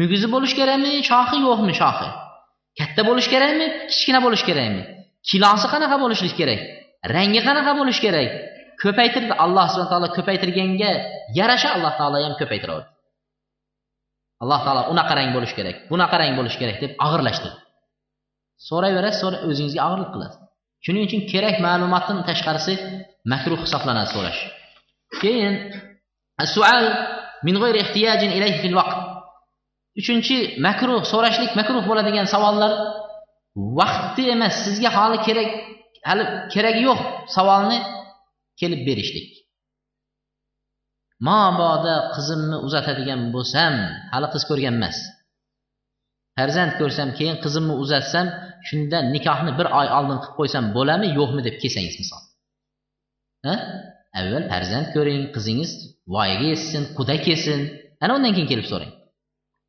Mugizi 0.00 0.28
bo'lish 0.34 0.54
kerakmi? 0.58 0.92
Shoxi 1.10 1.36
yo'qmi 1.46 1.72
shoxi? 1.80 2.08
Katta 2.78 3.02
bo'lish 3.08 3.28
kerakmi? 3.32 3.66
Kichkina 3.90 4.20
bo'lish 4.24 4.44
kerakmi? 4.48 4.82
Kilosi 5.30 5.66
qanaqa 5.72 5.96
bo'lishi 6.02 6.34
kerak? 6.40 6.60
Rangi 7.14 7.40
qanaqa 7.48 7.72
bo'lish 7.80 8.00
kerak? 8.04 8.30
Ko'paytirdi 8.82 9.34
Alloh 9.44 9.66
subhana 9.74 9.90
taolo 9.92 10.08
ko'paytirganga 10.16 10.90
yarasha 11.38 11.68
Alloh 11.76 11.92
taolo 11.98 12.16
ham 12.24 12.34
ko'paytiradi. 12.40 12.84
Alloh 14.42 14.60
taolo 14.66 14.82
unaqa 14.92 15.12
rang 15.18 15.30
bo'lish 15.36 15.54
kerak, 15.58 15.76
bunaqa 15.90 16.16
rang 16.20 16.34
bo'lish 16.38 16.56
kerak 16.60 16.76
deb 16.82 16.92
og'irlashtirdi. 17.06 17.58
So'rayverasiz, 18.68 19.20
so'ra 19.22 19.38
o'zingizga 19.48 19.82
og'irlik 19.88 20.10
qilasiz. 20.14 20.38
Shuning 20.84 21.04
uchun 21.08 21.20
kerak 21.32 21.56
ma'lumotdan 21.66 22.18
tashqarisi 22.28 22.74
makruh 23.32 23.60
hisoblanadi 23.64 24.10
so'rash. 24.14 24.40
Keyin 25.22 25.54
as-su'al 26.42 26.86
min 27.46 27.54
g'ayri 27.62 27.78
ihtiyajin 27.84 28.30
ilayhi 28.38 28.58
fil 28.62 28.76
vaqt. 28.80 28.98
Uchinchi 30.00 30.36
makruh 30.66 31.00
so'rashlik 31.12 31.52
makruh 31.60 31.82
bo'ladigan 31.90 32.26
savollar 32.34 32.72
vaqti 33.80 34.22
emas, 34.34 34.54
sizga 34.64 34.90
hali 34.98 35.18
kerak 35.26 35.50
hali 36.08 36.24
keragi 36.52 36.82
yo'q 36.88 37.00
savolni 37.36 37.78
kelib 38.60 38.80
berishlik. 38.88 39.28
Mabodo 41.28 41.96
qizimni 42.14 42.56
uzatadigan 42.66 43.20
bo'lsam, 43.34 43.74
hali 44.12 44.28
qiz 44.34 44.42
ko'rgan 44.50 44.74
emas. 44.80 44.98
Farzand 46.36 46.72
ko'rsam, 46.80 47.08
keyin 47.18 47.36
qizimni 47.44 47.74
uzatsam, 47.82 48.26
shunda 48.68 48.98
nikohni 49.14 49.52
bir 49.58 49.66
oy 49.80 49.88
oldin 49.98 50.18
qilib 50.22 50.36
qo'ysam 50.40 50.64
bo'ladimi, 50.76 51.08
yo'qmi 51.18 51.40
deb 51.46 51.56
kelsangiz 51.62 51.94
misol. 52.02 52.22
Ha? 53.46 53.54
Avval 54.18 54.44
farzand 54.52 54.88
ko'ring, 54.94 55.22
qizingiz 55.34 55.70
voyaga 56.14 56.46
yetsin, 56.52 56.82
quda 56.96 57.16
kelsin, 57.26 57.60
ana 58.02 58.12
undan 58.16 58.32
keyin 58.36 58.48
kelib 58.52 58.66
so'rang. 58.72 58.92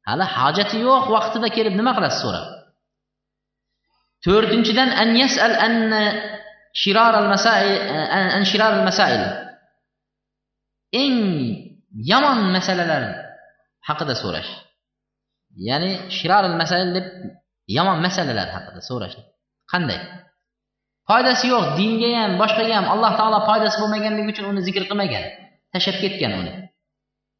Hali 0.07 0.25
hojati 0.37 0.77
yo'q, 0.87 1.05
vaqtida 1.15 1.47
kelib 1.57 1.73
nima 1.79 1.91
qilasiz 1.97 2.19
so'rab. 2.25 2.45
To'rtinchidan 4.25 4.89
an 5.01 5.09
yas'al 5.21 5.53
an 5.65 5.75
shirar 6.81 7.13
al-masail 7.21 7.71
an 8.37 8.43
shirar 8.51 8.71
al-masail. 8.79 9.21
Eng 11.03 11.17
yomon 12.11 12.39
masalalar 12.55 13.03
haqida 13.87 14.13
so'rash. 14.23 14.49
Ya'ni 15.67 15.91
shirar 16.17 16.43
al-masail 16.49 16.87
deb 16.97 17.05
yomon 17.77 17.97
masalalar 18.05 18.47
haqida 18.55 18.81
so'rash. 18.89 19.15
Qanday? 19.71 19.99
Foydasi 21.09 21.45
yo'q, 21.53 21.65
dinga 21.79 22.09
ham, 22.19 22.31
boshqaga 22.41 22.73
ham 22.79 22.85
Alloh 22.93 23.11
taolo 23.19 23.39
foydasi 23.49 23.77
bo'lmaganligi 23.81 24.29
uchun 24.33 24.45
uni 24.51 24.61
zikr 24.67 24.83
qilmagan, 24.89 25.23
tashlab 25.73 25.97
ketgan 26.03 26.33
uni. 26.41 26.51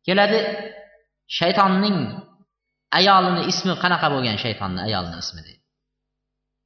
Keladi 0.07 0.39
shaytonning 1.37 1.97
ayolini 2.99 3.41
ismi 3.51 3.73
qanaqa 3.83 4.07
bo'lgan 4.13 4.37
shaytonni 4.43 4.79
ayolini 4.87 5.17
ismi 5.23 5.41
deydi. 5.47 5.61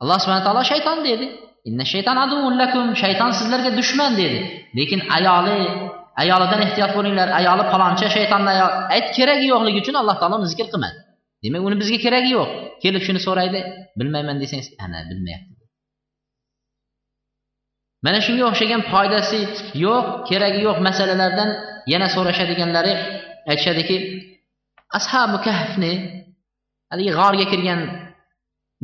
Alloh 0.02 0.18
subhanahu 0.22 0.46
taolo 0.48 0.64
shayton 0.72 0.98
dedi. 1.10 1.26
Inna 1.70 1.86
shayton 1.94 2.18
lakum, 2.62 2.86
shayton 3.04 3.32
sizlarga 3.40 3.72
dushman 3.80 4.12
dedi. 4.22 4.40
Lekin 4.78 5.00
ayoli 5.18 5.58
ayolidan 6.22 6.60
ehtiyot 6.66 6.92
bo'linglar, 6.98 7.28
ayoli 7.40 7.64
palonchi 7.74 8.06
shaytonni 8.16 8.50
ayol 8.56 8.72
ayt 8.96 9.08
keragi 9.18 9.46
yo'qligi 9.54 9.80
uchun 9.84 9.96
Alloh 10.02 10.16
taolo 10.22 10.36
uni 10.40 10.48
zikr 10.54 10.68
qilmadi. 10.74 10.98
Demak, 11.44 11.62
uni 11.68 11.76
bizga 11.82 11.98
keragi 12.06 12.32
yo'q. 12.38 12.50
Kelib 12.84 13.02
shuni 13.08 13.20
so'raydi, 13.28 13.60
bilmayman 14.00 14.38
desangiz, 14.42 14.68
ana 14.84 15.00
bilmayapti. 15.10 15.57
Mana 18.06 18.20
shunga 18.26 18.44
o'xshagan 18.50 18.82
foydasi 18.92 19.40
yo'q, 19.86 20.06
keragi 20.30 20.60
yo'q 20.68 20.78
masalalardan 20.88 21.50
yana 21.94 22.08
so'rashadiganlari 22.16 22.94
aytishadiki, 23.52 23.98
ashabu 24.98 25.38
kahfni 25.48 25.92
haligi 26.92 27.12
g'orga 27.20 27.46
kirgan 27.52 27.82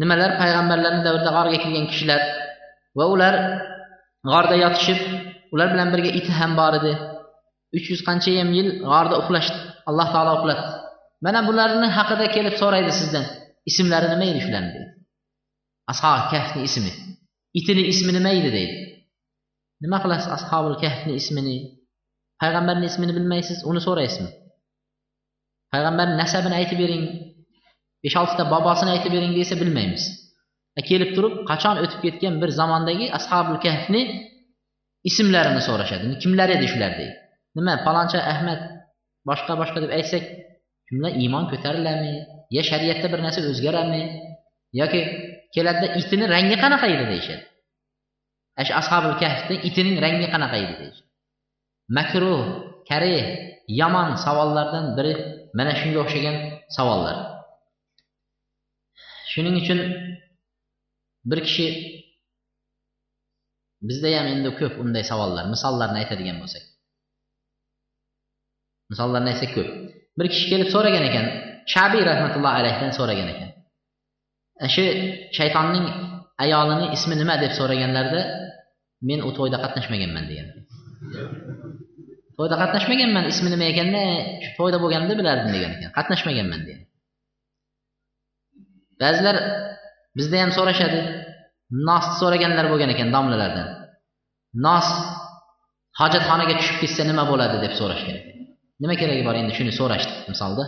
nimalar 0.01 0.31
payg'ambarlarni 0.41 1.01
davrida 1.07 1.31
g'orga 1.37 1.57
kirgan 1.63 1.85
kishilar 1.91 2.21
va 2.97 3.05
ular 3.13 3.35
g'orda 4.29 4.55
yotishib, 4.63 4.99
ular 5.53 5.67
bilan 5.73 5.87
birga 5.93 6.11
iti 6.19 6.31
ham 6.39 6.51
bor 6.59 6.73
edi. 6.79 6.93
300 7.73 8.01
qancha 8.01 8.05
qanchayam 8.09 8.49
yil 8.57 8.69
g'orda 8.89 9.15
uxlashdi. 9.21 9.57
Alloh 9.89 10.07
taolo 10.13 10.31
uxlatdi. 10.39 10.67
Mana 11.25 11.39
bularni 11.47 11.87
haqida 11.97 12.25
kelib 12.35 12.55
so'raydi 12.61 12.91
sizdan. 12.99 13.25
Ismlari 13.69 14.07
nima 14.13 14.25
edi 14.31 14.39
shularni 14.45 14.71
deydi. 14.75 14.91
ashob 15.91 16.23
kahfni 16.33 16.61
ismi. 16.69 16.91
Itini 17.59 17.83
ismi 17.93 18.11
nima 18.17 18.31
edi 18.39 18.49
deydi. 18.57 18.75
Nima 19.83 19.97
qilasiz 20.03 20.29
ashabul 20.37 20.75
kahfni 20.83 21.13
ismini? 21.21 21.57
Payg'ambarning 22.41 22.89
ismini 22.91 23.13
bilmaysiz, 23.17 23.57
uni 23.69 23.81
so'raysizmi? 23.87 24.29
Payg'ambarning 25.73 26.17
nasabini 26.23 26.55
aytib 26.59 26.77
bering. 26.83 27.05
5-6 28.05 28.37
ta 28.39 28.43
bobosini 28.53 28.91
aytib 28.95 29.11
bering 29.15 29.33
desa 29.39 29.55
bilmaymiz. 29.61 30.03
Kelib 30.89 31.09
turib, 31.15 31.33
qachon 31.49 31.75
o'tib 31.83 31.99
ketgan 32.05 32.35
bir 32.41 32.49
zamondagi 32.59 33.05
ashabul 33.17 33.57
kahfni 33.65 34.01
ismlarini 35.09 35.61
so'rashadi. 35.67 36.05
Kimlar 36.23 36.49
edi 36.55 36.65
shular 36.73 36.91
deydi. 36.99 37.15
Nima, 37.57 37.73
paloncha 37.85 38.19
Ahmad 38.33 38.59
boshqa 39.29 39.53
boshqa 39.61 39.79
deb 39.83 39.91
aytsak, 39.97 40.23
shundan 40.87 41.13
iymon 41.21 41.43
ko'tariladimi? 41.51 42.15
Ya 42.55 42.61
shariatda 42.69 43.07
bir 43.13 43.19
narsa 43.25 43.39
o'zgaradimi? 43.51 44.03
yoki 44.73 45.01
keladida 45.53 45.87
itini 45.99 46.25
rangi 46.33 46.55
qanaqa 46.63 46.87
edi 46.93 47.05
deyishadi. 47.11 47.43
Ash 48.61 48.71
ashobil 48.79 49.15
kahfni 49.21 49.55
itining 49.67 49.97
rangi 50.03 50.27
qanaqa 50.33 50.57
edi 50.63 50.73
deyishadi. 50.79 51.09
Makruh, 51.97 52.41
karih, 52.89 53.25
yomon 53.79 54.09
savollardan 54.25 54.85
biri 54.97 55.13
mana 55.57 55.71
shunga 55.79 55.99
o'xshagan 56.03 56.35
savollar. 56.75 57.17
Shuning 59.31 59.55
uchun 59.61 59.79
bir 61.29 61.39
kishi 61.47 61.67
bizda 63.87 64.09
ham 64.17 64.27
endi 64.33 64.49
ko'p 64.59 64.73
unday 64.83 65.03
savollar, 65.11 65.43
misollarni 65.53 65.97
aytadigan 66.01 66.37
bo'lsak. 66.41 66.63
Misollarni 68.91 69.29
aytsak 69.33 69.51
ko'p. 69.57 69.69
Bir 70.17 70.27
kishi 70.33 70.45
kelib 70.51 70.69
so'ragan 70.75 71.03
ekan, 71.09 71.25
Shabiy 71.73 72.03
rahmatullohi 72.11 72.55
alayhidan 72.61 72.91
so'ragan 72.99 73.27
ekan. 73.33 73.49
Shu 74.75 74.83
shaytonning 75.37 75.85
ayolini 76.43 76.85
ismi 76.95 77.15
nima 77.21 77.35
deb 77.43 77.51
so'raganlarda 77.59 78.21
men 79.09 79.19
u 79.27 79.29
to'yda 79.37 79.57
qatnashmaganman 79.63 80.25
degan. 80.31 80.47
To'yda 82.37 82.55
qatnashmaganman, 82.61 83.23
ismi 83.31 83.49
nima 83.53 83.65
ekanda, 83.73 84.01
shu 84.43 84.51
to'yda 84.59 84.77
bo'lganimda 84.83 85.15
bilardim 85.19 85.51
degan 85.55 85.71
ekan. 85.77 85.91
Qatnashmaganman 85.97 86.61
degan. 86.67 86.83
Ba'zilar 89.01 89.35
bizda 90.17 90.37
ham 90.43 90.51
so'rashadi. 90.57 90.99
Nos 91.87 92.05
so'raganlar 92.21 92.65
bo'lgan 92.71 92.89
ekan 92.95 93.09
domlalardan. 93.15 93.67
Nos 94.65 94.87
hojatxonaga 95.99 96.53
tushib 96.59 96.77
ketsa 96.83 97.03
nima 97.09 97.23
bo'ladi 97.31 97.57
deb 97.65 97.73
so'rashgan 97.79 98.17
nima 98.81 98.95
keragi 99.01 99.23
bor 99.27 99.35
endi 99.41 99.53
shuni 99.57 99.73
so'rashdi 99.79 100.13
misolda 100.31 100.63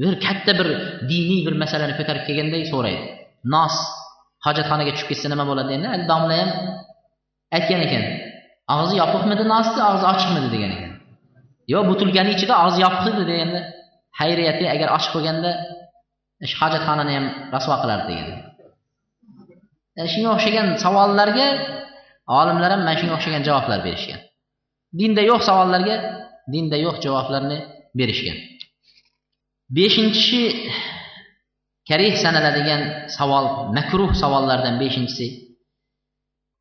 bir 0.00 0.14
katta 0.24 0.52
bir 0.58 0.68
diniy 1.10 1.40
bir 1.46 1.54
masalani 1.62 1.94
ko'tarib 1.98 2.24
kelganday 2.28 2.62
so'raydi 2.72 3.04
nos 3.54 3.74
hojatxonaga 4.46 4.92
tushib 4.94 5.08
ketsa 5.10 5.26
nima 5.32 5.44
bo'ladi 5.50 5.70
endi 5.76 5.88
domla 6.10 6.34
ham 6.40 6.50
aytgan 7.56 7.80
ekan 7.86 8.04
og'zi 8.74 8.94
yopiqmidi 9.02 9.44
nosni 9.54 9.82
og'zi 9.90 10.04
ochiqmidi 10.12 10.48
degan 10.54 10.70
ekan. 10.76 10.92
Yo 11.72 11.78
butilkani 11.90 12.30
ichida 12.36 12.54
og'zi 12.64 12.78
yopiq 12.86 13.04
edi 13.12 13.24
deganda 13.30 13.60
xayriyati 14.20 14.64
agar 14.74 14.88
ochiq 14.96 15.10
bo'lganda 15.16 15.50
hojatxonani 16.60 17.12
ham 17.16 17.26
rasvo 17.54 17.74
qilardi 17.82 18.06
degan 18.10 18.28
e, 19.98 20.00
shunga 20.12 20.30
o'xshagan 20.36 20.66
savollarga 20.84 21.46
olimlar 22.40 22.70
ham 22.74 22.80
mana 22.86 22.94
shunga 23.00 23.14
o'xshagan 23.18 23.42
javoblar 23.48 23.80
berishgan. 23.86 24.20
Dinda 24.98 25.22
yo'q 25.30 25.40
savollarga 25.48 25.96
dinda 26.52 26.76
yo'q 26.86 26.96
javoblarni 27.04 27.58
berishgan. 27.98 28.38
Beshinchi 29.76 30.42
karih 31.88 32.14
sanaladigan 32.20 33.08
savol 33.16 33.72
makruh 33.76 34.12
savollardan 34.12 34.76
beshinchisi 34.82 35.56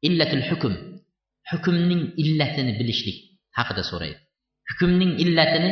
illatul 0.08 0.44
hukm. 0.50 0.74
Hukmning 1.52 2.02
illatini 2.24 2.72
bilishlik 2.80 3.18
haqida 3.58 3.84
so'raydi. 3.92 4.20
Hukmning 4.70 5.12
illatini 5.24 5.72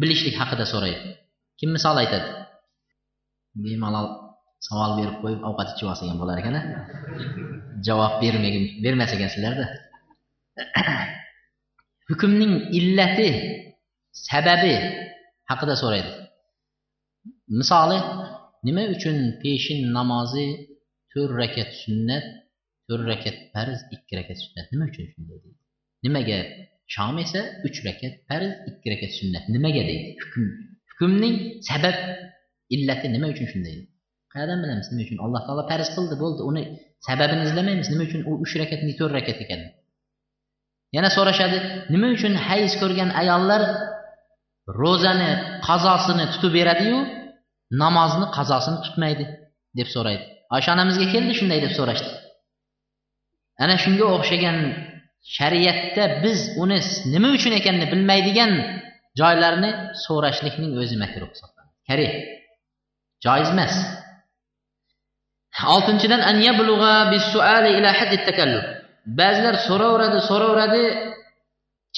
bilishlik 0.00 0.34
haqida 0.40 0.64
so'raydi. 0.72 1.18
Kim 1.58 1.70
misol 1.76 1.96
aytadi? 2.02 2.28
Bemalol 3.62 4.06
savol 4.66 4.90
berib 4.98 5.16
qo'yib 5.22 5.40
ovqat 5.48 5.68
ichib 5.72 5.86
olsagan 5.92 6.16
bo'lar 6.20 6.36
ekan 6.42 6.56
javob 7.86 8.12
bermagin 8.22 8.64
bermas 8.84 9.10
ekansizlarda 9.16 9.66
hukmning 12.10 12.52
illati 12.78 13.28
sababi 14.28 14.74
haqida 15.50 15.74
so'raydi. 15.82 16.12
Misoli 17.58 17.98
nima 18.66 18.82
uchun 18.94 19.16
peshin 19.42 19.80
namozi 19.96 20.46
to'rt 21.12 21.32
rakat 21.40 21.70
sunnat 21.82 22.24
to'rt 22.86 23.04
rakat 23.10 23.36
farz 23.52 23.78
ikki 23.94 24.12
rakat 24.18 24.38
sunnat? 24.44 24.66
Nima 24.72 24.84
uchun 24.90 25.04
shunday 25.12 25.38
deydi? 25.44 25.58
Nimaga 26.04 26.38
shom 26.94 27.16
esa 27.24 27.40
uch 27.66 27.78
rakat 27.86 28.14
farz 28.28 28.50
ikki 28.70 28.88
rakat 28.92 29.10
sunnat? 29.18 29.44
Nimaga 29.54 29.82
deydi? 29.88 30.08
Hukm 30.22 30.44
hukmning 30.90 31.36
sabab 31.68 31.96
illati 32.74 33.06
nima 33.14 33.26
uchun 33.34 33.46
shunday? 33.52 33.76
Qayerdan 34.32 34.58
bilamiz 34.62 34.86
nima 34.92 35.02
uchun? 35.06 35.18
Alloh 35.24 35.40
taolo 35.46 35.62
farz 35.70 35.88
qildi 35.96 36.14
bo'ldi. 36.22 36.40
Uni 36.50 36.62
sababini 37.08 37.42
izlamaymiz. 37.48 37.86
Nima 37.92 38.02
uchun 38.08 38.20
u 38.30 38.32
uch 38.44 38.54
rakat 38.60 38.80
to'rt 38.98 39.12
rakat 39.18 39.38
ekan? 39.44 39.60
Yana 40.96 41.10
so'rashadi 41.16 41.58
nima 41.94 42.08
uchun 42.16 42.32
hayz 42.46 42.72
ko'rgan 42.82 43.10
ayollar 43.22 43.62
ro'zani 44.82 45.30
qazosini 45.68 46.24
tutib 46.32 46.52
beradiyu? 46.58 46.98
Namozni 47.82 48.26
qazosini 48.36 48.78
tutmaydi 48.86 49.24
deb 49.78 49.88
so'raydi. 49.94 50.24
Oysha 50.54 50.70
onamizga 50.76 51.06
keldi 51.14 51.32
shunday 51.38 51.60
deb 51.64 51.72
so'rashdi. 51.78 52.10
Ana 53.62 53.76
shunga 53.84 54.06
o'xshagan 54.16 54.58
shariatda 55.36 56.04
biz 56.24 56.38
uni 56.62 56.78
nima 57.14 57.28
uchun 57.36 57.52
ekanini 57.60 57.86
bilmaydigan 57.92 58.52
joylarni 59.20 59.70
so'rashlikning 60.04 60.72
o'zi 60.82 60.96
makruh 61.02 61.28
hisoblanadi. 61.34 61.72
Karih 61.88 62.10
joiz 63.24 63.48
emas. 63.54 63.74
Oltinchidan 65.74 66.20
ba'zilar 69.20 69.54
so'raveradi 69.68 70.18
so'raveradi 70.30 70.82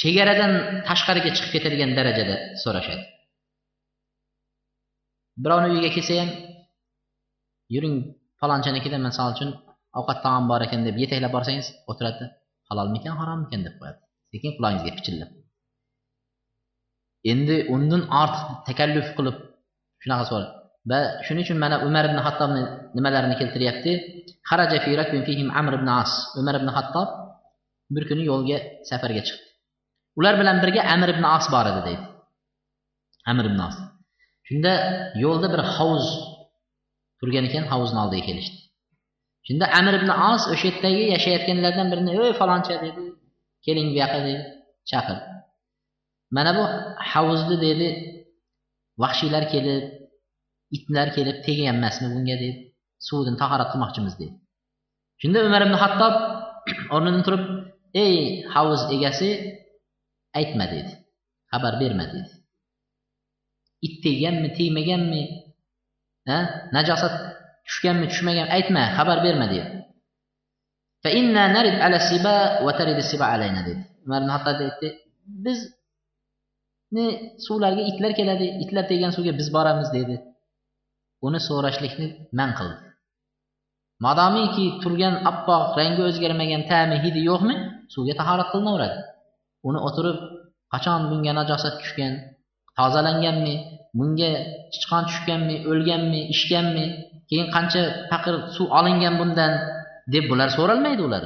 chegaradan 0.00 0.52
tashqariga 0.88 1.30
chiqib 1.36 1.50
ketadigan 1.54 1.90
darajada 1.98 2.36
so'rashadi. 2.62 3.02
Birovni 5.42 5.68
uyiga 5.74 5.90
kelsa 5.96 6.14
ham 6.20 6.30
yuring 7.74 7.96
palonchanikida 8.40 8.98
misol 9.06 9.28
uchun 9.34 9.50
ovqat 9.98 10.18
taom 10.24 10.44
bor 10.50 10.60
ekan 10.66 10.80
deb 10.86 10.96
yetaklab 11.02 11.32
borsangiz 11.36 11.66
o'tiradi. 11.90 12.24
Halolmikan 12.68 13.14
harommikan 13.20 13.60
deb 13.66 13.74
qo'yadi. 13.80 14.00
Sekin 14.32 14.50
qulog'ingizga 14.56 14.92
pichillab. 14.98 15.30
Endi 17.32 17.56
undan 17.74 18.02
ortiq 18.22 18.46
takalluf 18.68 19.08
qilib 19.16 19.36
shunaqa 20.02 20.24
so'ra. 20.30 20.48
Va 20.90 20.98
shuning 21.26 21.44
uchun 21.46 21.58
mana 21.64 21.76
umar 21.88 22.04
ibn 22.10 22.18
hattobni 22.26 22.62
nimalarini 22.96 23.36
keltiryapti? 23.40 23.92
Amr 25.60 25.72
ibn 25.78 25.88
as. 26.00 26.12
Umar 26.40 26.54
ibn 26.60 26.68
hattob 26.76 27.08
bir 27.94 28.04
kuni 28.08 28.22
yo'lga 28.30 28.58
safarga 28.90 29.22
chiqdi. 29.28 29.44
Ular 30.18 30.34
bilan 30.40 30.56
birga 30.62 30.82
amir 30.94 31.08
ibn 31.14 31.24
as 31.36 31.46
bor 31.54 31.66
edi 31.70 31.80
deydi. 31.88 32.04
Amir 33.30 33.44
ibn 33.50 33.60
as. 33.68 33.76
Shunda 34.48 34.72
yo'lda 35.24 35.48
bir 35.54 35.62
hovuz 35.76 36.06
turgan 37.18 37.44
ekan 37.48 37.64
hovuzni 37.72 37.98
oldiga 38.04 38.24
kelishdi. 38.28 38.58
Shunda 39.46 39.66
amir 39.78 39.94
ibn 40.00 40.10
as 40.30 40.42
o'sha 40.52 40.66
yerdagi 40.70 41.04
yashayotganlardan 41.14 41.86
birini 41.92 42.12
ey 42.22 42.32
faloncha 42.40 42.74
dedi. 42.84 43.02
Keling 43.64 43.88
bu 43.92 43.96
yoqqa 44.02 44.20
dedi. 44.26 44.42
Chaqir 44.90 45.18
mana 46.36 46.50
bu 46.58 46.64
hovuzni 47.12 47.56
dedi 47.66 47.88
vahshiylar 49.02 49.44
kelib 49.52 49.84
itlar 50.76 51.08
kelib 51.16 51.36
tegayanmasmi 51.46 52.06
bunga 52.14 52.36
dedi. 52.42 52.50
Suvdan 53.08 53.36
tahorat 53.42 53.68
qilmoqchimiz 53.72 54.14
dedi. 54.20 54.34
Shunda 55.20 55.38
umar 55.48 55.62
ibn 55.66 55.76
hattob 55.82 56.14
o'rnidan 56.94 57.22
turib 57.26 57.44
ey 58.04 58.14
hovuz 58.54 58.82
egasi 58.96 59.28
aytma 60.38 60.64
dedi. 60.74 60.92
Xabar 61.52 61.74
berma 61.82 62.04
dedi. 62.14 62.30
It 63.86 63.94
tegganmi 64.04 64.48
tegmaganmi 64.58 65.22
najosat 66.76 67.14
tushganmi 67.66 68.06
tushmagan 68.12 68.48
aytma 68.56 68.82
xabar 68.96 69.18
berma 69.26 69.46
dedi. 69.52 69.62
Umar 74.04 74.20
ibn 74.22 74.30
hattob 74.34 74.58
aytdi 74.66 74.88
bizni 75.44 77.06
suvlarga 77.46 77.82
itlar 77.90 78.12
keladi 78.18 78.46
itlar 78.64 78.84
tegan 78.90 79.10
suvga 79.16 79.32
biz 79.40 79.48
boramiz 79.56 79.88
dedi. 79.98 80.16
Uni 81.26 81.38
so'rashlikni 81.48 82.06
man 82.38 82.50
qildi. 82.58 82.76
Madomiki 84.06 84.64
turgan 84.82 85.14
oppoq 85.30 85.64
rangi 85.78 86.02
o'zgarmagan 86.08 86.62
ta'mi 86.70 86.96
hidi 87.04 87.20
yo'qmi 87.30 87.54
suvga 87.94 88.14
tahorat 88.20 88.48
qilinaveradi. 88.52 88.98
Uni 89.68 89.78
o'tirib 89.86 90.18
qachon 90.72 91.00
bunga 91.10 91.32
najosat 91.38 91.74
tushgan 91.80 92.12
tozalanganmi 92.78 93.54
bunga 93.98 94.30
sichqon 94.74 95.02
tushganmi 95.08 95.56
o'lganmi 95.70 96.20
ishganmi 96.34 96.84
keyin 97.28 97.46
qancha 97.54 97.82
paqir 98.12 98.34
suv 98.56 98.66
olingan 98.78 99.14
bundan 99.20 99.52
deb 100.14 100.24
bular 100.30 100.48
so'ralmaydi 100.56 101.02
ular. 101.08 101.24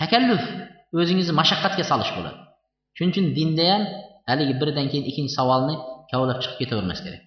Takalluf 0.00 0.42
o'zingizni 1.00 1.34
mashaqqatga 1.40 1.84
solish 1.90 2.12
bo'ladi. 2.16 2.38
Shuning 2.96 3.12
uchun 3.14 3.26
dinda 3.38 3.64
ham 3.72 3.82
haligi 4.30 4.54
biridan 4.60 4.86
keyin 4.90 5.04
ikkinchi 5.10 5.32
savolni 5.38 5.74
kavlab 6.10 6.38
chiqib 6.42 6.58
ketavermas 6.62 7.00
kerak. 7.04 7.22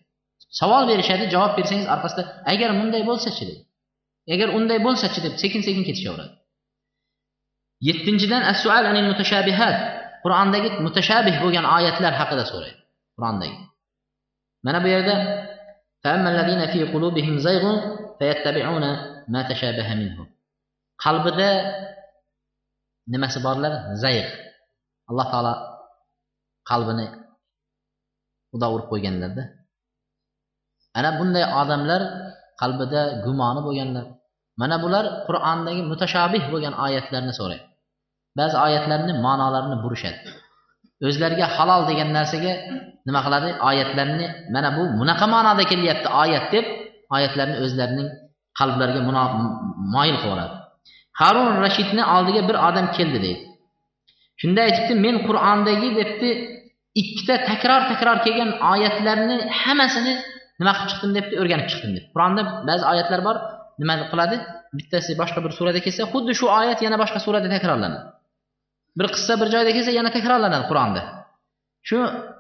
Savol 0.60 0.84
berishadi 0.92 1.24
javob 1.34 1.54
bersangiz 1.60 1.88
orqasida 1.96 2.24
agar 2.52 2.70
bunday 2.80 3.04
bo'lsachi 3.10 3.44
deb. 3.50 3.60
Agar 4.34 4.48
unday 4.58 4.80
bo'lsachi 4.88 5.20
deb 5.26 5.34
sekin 5.44 5.62
sekin 5.68 5.84
ketishaveradi 5.90 6.34
yettinchidan 7.88 8.44
qur'ondagi 10.28 10.70
mutashabih 10.86 11.36
bo'lgan 11.44 11.66
oyatlar 11.78 12.14
haqida 12.20 12.44
so'raydi. 12.52 12.80
Qur'ondagi. 13.16 13.58
Mana 14.66 14.80
bu 14.84 14.88
yerda 14.94 15.16
qalbida 21.04 21.50
nimasi 23.14 23.40
borlar? 23.46 23.74
Zayg. 24.04 24.28
Alloh 25.10 25.28
taolo 25.32 25.54
qalbini 26.70 27.08
xudo 28.52 28.68
urib 28.76 28.88
qo'yganlarda 28.92 29.44
ana 30.98 31.10
bunday 31.20 31.46
odamlar 31.62 32.02
qalbida 32.62 33.02
gumoni 33.26 33.62
bo'lganlar. 33.68 34.06
Mana 34.62 34.76
bular 34.84 35.06
qur'ondagi 35.28 35.82
mutashabih 35.92 36.44
bo'lgan 36.54 36.74
oyatlarni 36.86 37.34
so'raydi. 37.40 37.67
Ba'zi 38.40 38.56
oyatlarni 38.66 39.14
ma'nolarini 39.26 39.78
burishadi. 39.84 40.20
O'zlariga 41.10 41.48
halol 41.56 41.82
degan 41.90 42.10
narsaga 42.18 42.54
nima 43.08 43.20
qiladi? 43.26 43.50
Oyatlarni 43.70 44.26
mana 44.56 44.70
bu 44.78 44.84
bunaqa 45.00 45.26
ma'noda 45.36 45.64
kelyapti 45.72 46.10
oyat 46.24 46.46
deb 46.56 46.66
oyatlarni 47.16 47.58
o'zlarining 47.66 48.10
qalblariga 48.60 49.02
moyil 49.96 50.18
qilib 50.22 50.26
yuboradi 50.26 50.56
harun 51.22 51.50
rashidni 51.66 52.04
oldiga 52.16 52.42
bir 52.50 52.58
odam 52.68 52.88
keldi 52.98 53.20
deydi. 53.26 53.44
Shunda 54.42 54.60
aytibdi 54.68 54.94
men 55.06 55.16
qur'ondagi 55.28 55.90
debdi 56.00 56.30
ikkita 57.02 57.36
takror 57.50 57.82
takror 57.92 58.18
kelgan 58.26 58.52
oyatlarni 58.74 59.38
hammasini 59.62 60.14
nima 60.60 60.74
qilib 60.78 60.90
chiqdim 60.92 61.12
debdi 61.18 61.34
o'rganib 61.42 61.68
chiqdim 61.72 61.92
deb 61.98 62.06
qur'onda 62.14 62.42
ba'zi 62.70 62.84
oyatlar 62.92 63.20
bor 63.28 63.36
nima 63.82 63.96
qiladi? 64.12 64.38
Bittasi 64.78 65.12
boshqa 65.22 65.40
bir 65.46 65.52
surada 65.58 65.80
kelsa 65.86 66.04
xuddi 66.14 66.34
shu 66.40 66.46
oyat 66.60 66.80
yana 66.86 66.98
boshqa 67.04 67.20
surada 67.26 67.48
takrorlanadi. 67.56 67.98
Bir 68.98 69.08
qissa 69.16 69.34
bir 69.42 69.48
joyda 69.56 69.72
kelsa 69.78 69.92
yana 70.00 70.12
takrorlanadi 70.18 70.66
qur'onda. 70.72 71.02
Shu 71.88 71.98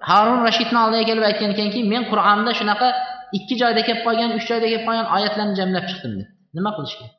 harun 0.10 0.39
rashidni 0.47 0.80
oldiga 0.86 1.05
kelib 1.10 1.24
aytgan 1.30 1.49
ekanki 1.55 1.80
men 1.93 2.03
qur'onda 2.12 2.51
shunaqa 2.60 2.88
ikki 3.38 3.55
joyda 3.62 3.82
kelib 3.88 4.01
qolgan 4.08 4.30
uch 4.38 4.45
joyda 4.51 4.68
kelib 4.72 4.86
qolgan 4.88 5.08
oyatlarni 5.16 5.53
jamlab 5.60 5.86
chiqdim 5.89 6.14
deb 6.20 6.28
nima 6.58 6.72
qilish 6.78 6.95
kerak 6.99 7.14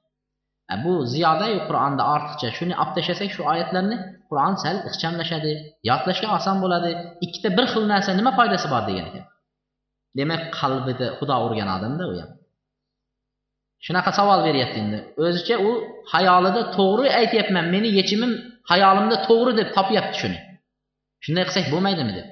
bu 0.85 0.93
ziyodayu 1.15 1.59
qur'onda 1.69 2.03
ortiqcha. 2.15 2.49
Shuni 2.59 2.75
olib 2.83 2.93
tashlasak 2.97 3.31
shu 3.37 3.43
oyatlarni 3.53 3.97
qur'on 4.31 4.55
sal 4.63 4.77
ixchamlashadi 4.89 5.53
yodlashga 5.91 6.29
oson 6.37 6.57
bo'ladi. 6.65 6.91
Ikkita 7.25 7.49
bir 7.57 7.67
xil 7.73 7.85
narsa 7.93 8.11
nima 8.21 8.33
foydasi 8.39 8.67
bor 8.73 8.83
degan 8.89 9.07
ekan. 9.11 9.25
Demak 10.19 10.43
qalbida 10.59 11.07
xudo 11.19 11.37
urgan 11.47 11.69
odamda 11.77 12.05
u 12.13 12.15
ham. 12.21 12.31
Shunaqa 13.87 14.11
savol 14.19 14.41
beryapti 14.49 14.79
endi. 14.85 14.99
O'zicha 15.25 15.57
u 15.69 15.71
xayolida 16.13 16.63
to'g'ri 16.77 17.09
aytyapman 17.21 17.67
meni 17.75 17.89
yechimim 17.99 18.33
hayolimda 18.71 19.17
to'g'ri 19.29 19.53
deb 19.61 19.69
topyapti 19.77 20.17
shuni. 20.23 20.39
Shunday 21.25 21.45
qilsak 21.49 21.67
bo'lmaydimi 21.73 22.13
deb. 22.19 22.29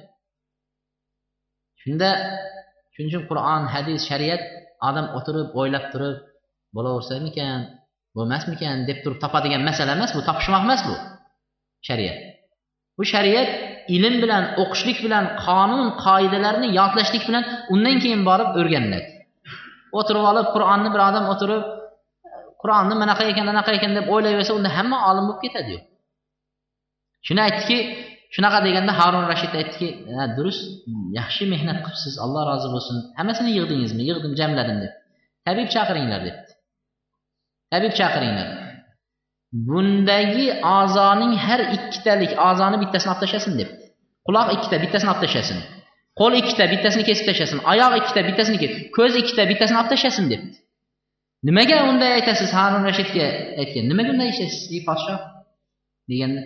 Shunda 1.82 2.08
shuning 2.94 3.10
uchun 3.10 3.24
qur'on 3.30 3.62
hadis 3.74 4.00
shariat 4.10 4.42
odam 4.88 5.06
o'tirib 5.18 5.48
o'ylab 5.60 5.84
turib 5.92 6.16
bo'laversamikan 6.76 7.58
bo'lmasmikan 8.16 8.76
deb 8.88 8.98
turib 9.04 9.18
topadigan 9.24 9.62
masala 9.68 9.92
emas 9.98 10.10
bu 10.16 10.20
topishmoq 10.28 10.62
emas 10.66 10.80
bu 10.88 10.94
shariat. 11.88 12.18
Bu 12.98 13.04
shariat 13.12 13.48
ilm 13.96 14.14
bilan 14.22 14.44
o'qishlik 14.62 14.98
bilan 15.06 15.24
qonun 15.46 15.86
qoidalarni 16.04 16.68
yodlashlik 16.78 17.24
bilan 17.28 17.44
undan 17.74 17.96
keyin 18.02 18.22
borib 18.28 18.50
o'rganiladi. 18.60 19.08
O'tirib 19.98 20.24
olib 20.30 20.46
qur'onni 20.54 20.88
bir 20.94 21.00
odam 21.08 21.24
o'tirib 21.32 21.62
qur'onni 22.62 22.94
manaqa 23.02 23.24
ekan 23.32 23.46
anaqa 23.54 23.70
ekan 23.78 23.92
deb 23.98 24.06
o'ylayversa 24.14 24.52
unda 24.58 24.70
hamma 24.76 24.98
olim 25.10 25.24
bo'lib 25.28 25.42
ketadi 25.46 25.76
shuni 27.26 27.40
aytdiki 27.46 27.78
shunaqa 28.34 28.58
deganda 28.66 28.92
harun 29.00 29.24
rashid 29.32 29.52
aytdiki 29.60 29.88
durust 30.36 30.64
yaxshi 31.18 31.44
mehnat 31.52 31.78
qilibsiz 31.84 32.14
alloh 32.24 32.42
rozi 32.50 32.68
bo'lsin 32.74 32.96
hammasini 33.18 33.50
yig'dingizmi 33.58 34.02
yig'dim 34.10 34.32
jamladim 34.40 34.78
deb 34.84 34.92
tabib 35.46 35.68
chaqiringlar 35.74 36.20
debdi 36.28 36.52
tabib 37.72 37.92
chaqiringlar 38.00 38.48
bundagi 39.68 40.46
a'zoning 40.78 41.32
har 41.46 41.60
ikkitalik 41.76 42.32
a'zoni 42.48 42.76
bittasini 42.82 43.10
olib 43.12 43.22
tashlasin 43.24 43.54
debdi 43.60 43.84
quloq 44.26 44.48
ikkita 44.56 44.76
bittasini 44.84 45.10
olib 45.12 45.22
tashlasin 45.24 45.58
qo'l 46.20 46.32
ikkita 46.40 46.64
bittasini 46.72 47.04
kesib 47.08 47.24
tashlasin 47.30 47.58
oyoq 47.72 47.92
ikkita 48.00 48.20
bittasini 48.28 48.58
ko'z 48.96 49.12
ikkita 49.22 49.42
bittasini 49.50 49.78
olib 49.80 49.90
tashlasin 49.92 50.26
debdi 50.32 50.56
nimaga 51.48 51.78
unday 51.90 52.10
aytasiz 52.18 52.50
harun 52.58 52.82
rashidga 52.88 53.26
aytgan 53.62 53.84
nimaga 53.90 54.10
unday 54.14 54.28
ishlaysiz 54.34 54.62
ey 54.76 54.80
podshoh 54.88 55.18
deganda 56.10 56.42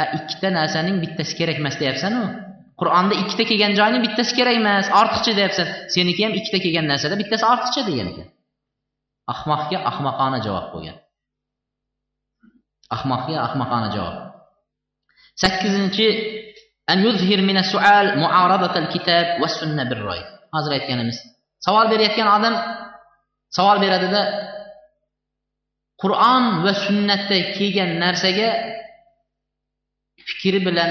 ha 0.00 0.04
ikkita 0.18 0.48
narsaning 0.58 0.96
bittasi 1.04 1.32
kerak 1.40 1.56
emas 1.62 1.76
deyapsanu. 1.82 2.22
Qur'onda 2.80 3.14
ikkita 3.22 3.44
kelgan 3.50 3.72
joyni 3.80 3.98
bittasi 4.06 4.32
kerak 4.38 4.56
emas 4.62 4.86
ortiqcha 5.00 5.32
deyapsan. 5.38 5.66
Seniki 5.94 6.20
ham 6.26 6.32
ikkita 6.40 6.58
kelgan 6.64 6.86
narsada 6.92 7.14
bittasi 7.22 7.44
ortiqcha 7.52 7.82
degan 7.90 8.06
ekan. 8.12 8.28
Ahmoqga 9.32 9.78
ahmoqona 9.90 10.38
javob 10.46 10.68
bo'lgan 10.74 10.96
ahmoqga 12.96 13.36
ahmoqona 13.46 13.88
javob. 13.96 14.16
Sakkizinchi 15.42 16.06
an 16.92 16.98
yuzhir 17.06 17.40
sunna 19.58 19.84
bir 19.90 20.00
hozir 20.54 20.72
aytganimiz. 20.78 21.18
Savol 21.66 21.86
berayotgan 21.92 22.28
odam 22.36 22.54
savol 23.56 23.78
beradida 23.84 24.22
qur'on 26.02 26.44
va 26.64 26.72
sunnatda 26.84 27.36
kelgan 27.56 27.90
narsaga 28.04 28.48
fikri 30.30 30.58
bilan 30.68 30.90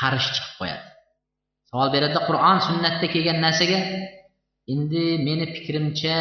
qarish 0.00 0.28
chiqib 0.34 0.54
qo'yadi. 0.60 0.84
Savol 1.70 1.88
beradida 1.94 2.20
qur'on 2.28 2.58
sunnatda 2.68 3.06
kelgan 3.14 3.38
narsaga 3.46 3.80
endi 4.72 5.04
meni 5.26 5.46
fikrimcha 5.56 6.16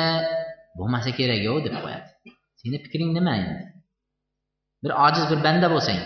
bo'lmasa 0.77 1.09
kerak 1.19 1.39
yov 1.47 1.57
deb 1.65 1.75
qo'yadi. 1.83 2.07
Seni 2.61 2.77
fikring 2.85 3.09
nima 3.17 3.33
endi? 3.41 3.55
Bir 4.83 4.91
ojiz 5.05 5.25
bir 5.31 5.39
banda 5.45 5.67
bo'lsang. 5.73 6.01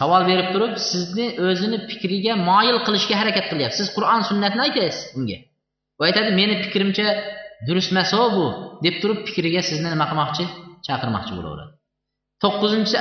Savol 0.00 0.22
berib 0.30 0.48
turib 0.54 0.74
sizni 0.90 1.26
o'zini 1.46 1.78
fikriga 1.90 2.32
moyil 2.48 2.78
qilishga 2.86 3.14
harakat 3.20 3.46
qilyapsiz 3.52 3.80
siz 3.80 3.94
qur'on 3.96 4.22
sunnatni 4.28 4.62
aytasiz 4.66 5.02
unga. 5.18 5.38
U 5.98 6.00
aytadi 6.08 6.30
meni 6.40 6.54
fikrimcha 6.64 7.06
durust 7.66 7.90
emas 7.94 8.12
bu 8.36 8.46
deb 8.84 8.94
turib 9.02 9.18
fikriga 9.28 9.60
sizni 9.70 9.88
nima 9.94 10.06
qilmoqchi? 10.10 10.44
Chaqirmoqchi 10.86 11.32
bo'laveradi. 11.38 11.72
To'qqizinchisi 12.42 12.96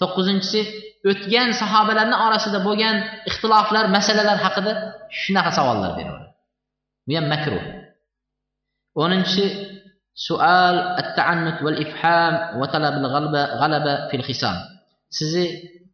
to'qqizinchisi 0.00 0.60
o'tgan 1.10 1.48
sahobalarni 1.60 2.16
orasida 2.26 2.58
bo'lgan 2.68 2.96
ixtiloflar 3.30 3.84
masalalar 3.96 4.38
haqida 4.46 4.72
shunaqa 5.22 5.50
savollar 5.58 5.90
beraveradi 5.98 6.32
bu 7.06 7.12
ham 7.18 7.26
makruh. 7.34 7.64
O'ninchisi 9.02 9.44
sual 10.26 10.76
at-ta'annut 11.00 11.58
val 11.66 11.78
ifham 11.84 12.34
va 12.60 12.66
talab 12.74 12.94
al-g'alaba 13.00 13.42
g'alaba 13.60 13.94
fil 14.10 14.24
hisam 14.28 14.56
sizni 15.18 15.46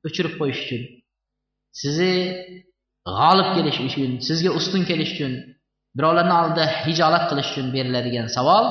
o'chirib 0.07 0.35
qo'yish 0.41 0.61
uchun 0.65 0.83
sizni 1.81 2.15
g'olib 3.19 3.49
kelish 3.57 3.79
uchun 3.89 4.11
sizga 4.29 4.51
ustun 4.59 4.83
kelish 4.91 5.13
uchun 5.17 5.33
birovlarni 5.97 6.35
oldida 6.41 6.65
hijolat 6.85 7.25
qilish 7.31 7.49
uchun 7.53 7.67
beriladigan 7.75 8.27
savol. 8.37 8.65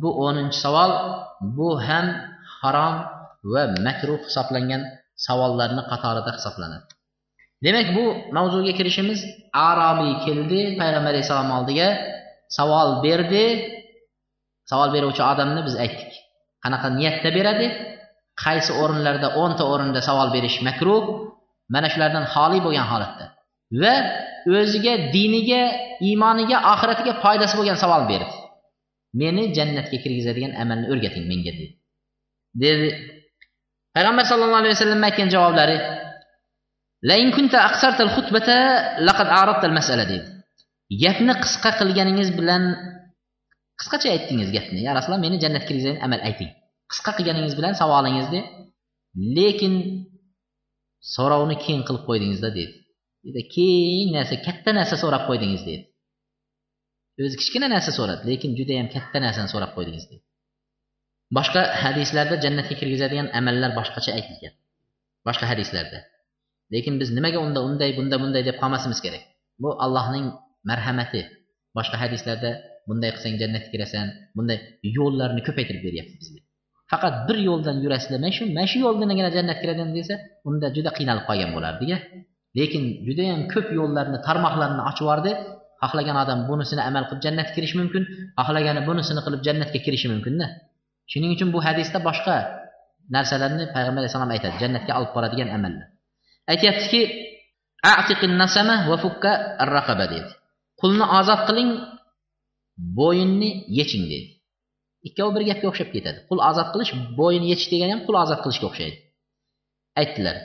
Bu 0.00 0.10
o'ninchi 0.26 0.58
savol. 0.64 0.90
Bu 1.56 1.68
ham 1.86 2.06
harom 2.60 2.94
va 3.52 3.62
makruh 3.86 4.20
hisoblangan 4.28 4.82
savollarni 5.26 5.82
qatorida 5.90 6.30
hisoblanadi. 6.38 6.86
Demak 7.64 7.88
bu 7.96 8.04
mavzuga 8.36 8.72
kirishimiz 8.78 9.20
arobiy 9.68 10.14
keldi 10.26 10.60
payg'ambar 10.80 11.12
alayhissalom 11.14 11.50
oldiga 11.58 11.88
savol 12.58 12.88
berdi. 13.04 13.44
Savol 14.70 14.88
beruvchi 14.94 15.22
odamni 15.32 15.60
biz 15.68 15.74
aytdik. 15.84 16.12
Qanaqa 16.62 16.88
niyatda 16.98 17.30
beradi? 17.38 17.66
Qaysi 18.44 18.70
o'rinlarda 18.82 19.28
o'nta 19.42 19.64
o'rinda 19.72 20.00
savol 20.08 20.28
berish 20.36 20.56
makruh? 20.68 21.02
Mana 21.74 21.88
shulardan 21.92 22.24
xoli 22.34 22.58
bo'lgan 22.66 22.86
holatda. 22.92 23.24
Va 23.82 23.94
o'ziga 24.58 24.94
diniga 25.16 25.62
iymoniga 26.08 26.58
oxiratiga 26.72 27.12
foydasi 27.22 27.54
bo'lgan 27.58 27.78
savol 27.84 28.02
berdi. 28.12 28.34
Meni 29.20 29.42
jannatga 29.56 29.96
kirgizadigan 30.02 30.52
amalni 30.62 30.86
o'rgating 30.92 31.24
menga 31.30 31.52
dedi. 31.58 31.66
Dedi. 32.62 32.88
Payg'ambar 33.94 34.24
sallallohu 34.30 34.62
alayhi 34.62 34.74
vasallam 34.76 35.02
aytgan 35.08 35.28
javoblari 35.34 35.76
dedi. 40.12 40.26
Gapni 41.02 41.32
qisqa 41.44 41.70
qilganingiz 41.80 42.28
bilan 42.38 42.62
qisqacha 43.80 44.08
aytdingiz 44.14 44.48
gapni. 44.56 44.80
Ya 44.86 44.92
rasululloh 44.96 45.22
meni 45.26 45.36
jannatga 45.44 45.68
kirgizadigan 45.68 46.00
amal 46.06 46.20
ayting. 46.28 46.50
Qisqa 46.92 47.10
qilganingiz 47.16 47.54
bilan 47.58 47.72
savolingizni 47.80 48.40
lekin 49.36 49.74
so'rovni 51.14 51.56
keng 51.64 51.80
qilib 51.86 52.04
qo'ydingizda 52.08 52.48
dedi. 52.58 52.72
Juda 53.24 53.42
keng 53.54 54.08
narsa 54.16 54.34
katta 54.46 54.70
narsa 54.78 54.94
so'rab 55.02 55.22
qo'ydingiz 55.28 55.62
dedi. 55.68 55.82
O'zi 57.20 57.36
kichkina 57.40 57.66
narsa 57.74 57.90
so'radi 57.98 58.22
lekin 58.30 58.50
judayam 58.58 58.86
katta 58.94 59.18
narsani 59.26 59.48
so'rab 59.54 59.72
qo'ydingiz 59.76 60.04
deydi 60.10 60.24
boshqa 61.36 61.62
hadislarda 61.82 62.36
jannatga 62.44 62.74
kirgizadigan 62.80 63.28
amallar 63.38 63.70
boshqacha 63.78 64.10
aytilgan. 64.18 64.54
Boshqa 65.26 65.46
hadislarda. 65.52 65.98
Lekin 66.74 66.94
biz 67.00 67.08
nimaga 67.16 67.38
unda 67.46 67.60
unday 67.68 67.90
bunda 67.98 68.16
bunday 68.22 68.42
deb 68.48 68.56
qolmasimiz 68.62 68.98
kerak. 69.04 69.22
Bu 69.62 69.68
allohning 69.84 70.26
marhamati. 70.70 71.22
Boshqa 71.76 71.96
hadislarda 72.02 72.50
bunday 72.88 73.10
qilsang 73.14 73.34
jannatga 73.42 73.68
kirasan 73.74 74.06
bunday 74.36 74.58
yo'llarni 74.98 75.40
ko'paytirib 75.48 75.82
beryapti 75.86 76.14
bizga. 76.20 76.40
Faqat 76.92 77.14
bir 77.28 77.38
yo'ldan 77.48 77.76
yurasizlar 77.84 78.18
mana 78.24 78.32
shu 78.36 78.42
mana 78.56 78.66
shu 78.70 78.78
yo'ldangina 78.84 79.30
jannatga 79.36 79.62
kiradigan 79.62 79.90
desa 79.98 80.14
unda 80.48 80.66
juda 80.76 80.90
qiynalib 80.98 81.24
qolgan 81.28 81.50
bo'lardik 81.56 81.90
lekin 82.58 82.82
judayam 83.06 83.40
ko'p 83.52 83.68
yo'llarni 83.78 84.18
tarmoqlarni 84.26 84.82
ochib 84.90 85.04
yubordi 85.04 85.32
xohlagan 85.82 86.16
odam 86.24 86.38
bunisini 86.48 86.82
amal 86.88 87.04
qilib 87.08 87.22
jannatga 87.26 87.52
kirishi 87.56 87.76
mumkin 87.80 88.02
xohlagani 88.46 88.80
bunisini 88.88 89.20
qilib 89.26 89.40
jannatga 89.46 89.78
kirishi 89.84 90.08
mumkinda. 90.12 90.46
Shuning 91.10 91.30
uchun 91.36 91.48
bu 91.54 91.58
hadisda 91.66 91.98
boshqa 92.08 92.36
narsalarni 93.14 93.64
payg'ambar 93.74 94.00
alayhissalom 94.02 94.30
aytadi 94.34 94.54
jannatga 94.62 94.92
olib 94.98 95.10
boradigan 95.16 95.48
amallar. 95.56 95.86
Aytyaptiki 96.52 97.00
dedi. 100.12 100.28
Qulni 100.80 101.04
ozod 101.18 101.40
qiling 101.48 101.70
bo'yinni 102.98 103.50
yeching 103.78 104.04
dedi. 104.12 104.28
Ikkovi 105.08 105.30
bir 105.36 105.42
gapga 105.50 105.66
o'xshab 105.70 105.88
ketadi. 105.94 106.18
Qul 106.28 106.38
ozod 106.50 106.68
qilish 106.74 106.92
bo'yinni 107.18 107.46
yechish 107.52 107.68
degani 107.72 107.92
ham 107.94 108.02
qul 108.06 108.16
ozod 108.24 108.40
qilishga 108.44 108.66
o'xshaydi. 108.70 108.96
Aytdilar. 110.00 110.36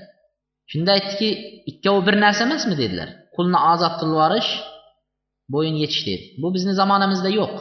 Shunda 0.71 0.89
aytdiki 0.97 1.29
ikkovi 1.71 2.01
bir 2.07 2.15
narsa 2.23 2.41
emasmi? 2.47 2.75
dedilar. 2.83 3.09
Qulni 3.35 3.59
ozod 3.73 3.93
qilib 3.99 4.13
yuborish 4.15 4.49
bo'yin 5.53 5.75
yechish 5.83 6.03
deydi 6.07 6.25
bu 6.41 6.47
bizni 6.55 6.73
zamonamizda 6.81 7.29
yo'q. 7.39 7.53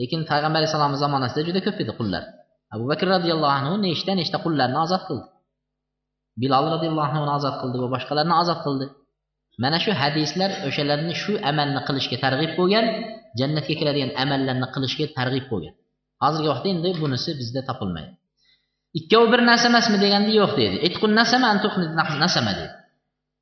Lekin 0.00 0.20
payg'ambar 0.30 0.58
alayhissalomni 0.60 0.98
zamonasida 1.04 1.42
juda 1.48 1.60
ko'p 1.66 1.78
edi 1.84 1.92
qullar. 1.98 2.22
Abu 2.74 2.84
bakr 2.90 3.06
roziyallohu 3.14 3.54
anhu 3.60 3.74
nechta 3.86 4.12
nechta 4.20 4.38
qullarni 4.44 4.78
ozod 4.84 5.02
qildi? 5.08 5.26
Bilol 6.42 6.66
roziyallohu 6.74 7.08
anhuni 7.10 7.32
ozod 7.38 7.54
qildi 7.60 7.76
va 7.82 7.88
boshqalarni 7.94 8.34
ozod 8.42 8.60
qildi. 8.66 8.86
Mana 9.62 9.78
shu 9.84 9.90
hadislar 10.02 10.50
o'shalarni 10.68 11.14
shu 11.22 11.32
amalni 11.50 11.80
qilishga 11.88 12.16
targ'ib 12.24 12.52
bo'lgan 12.58 12.86
jannatga 13.40 13.74
kiradigan 13.80 14.10
amallarni 14.22 14.66
qilishga 14.74 15.06
targ'ib 15.18 15.46
bo'lgan. 15.52 15.74
Hozirgi 16.24 16.48
vaqtda 16.52 16.68
endi 16.74 16.90
bunisi 17.02 17.30
bizda 17.40 17.60
topilmaydi. 17.68 18.12
Ikkovi 18.98 19.26
bir 19.32 19.40
narsa 19.50 19.66
emasmi 19.72 19.96
deganda 20.04 20.30
yo'q 20.40 20.52
deydi 20.60 20.76
nasama 22.24 22.52
deydi 22.58 22.74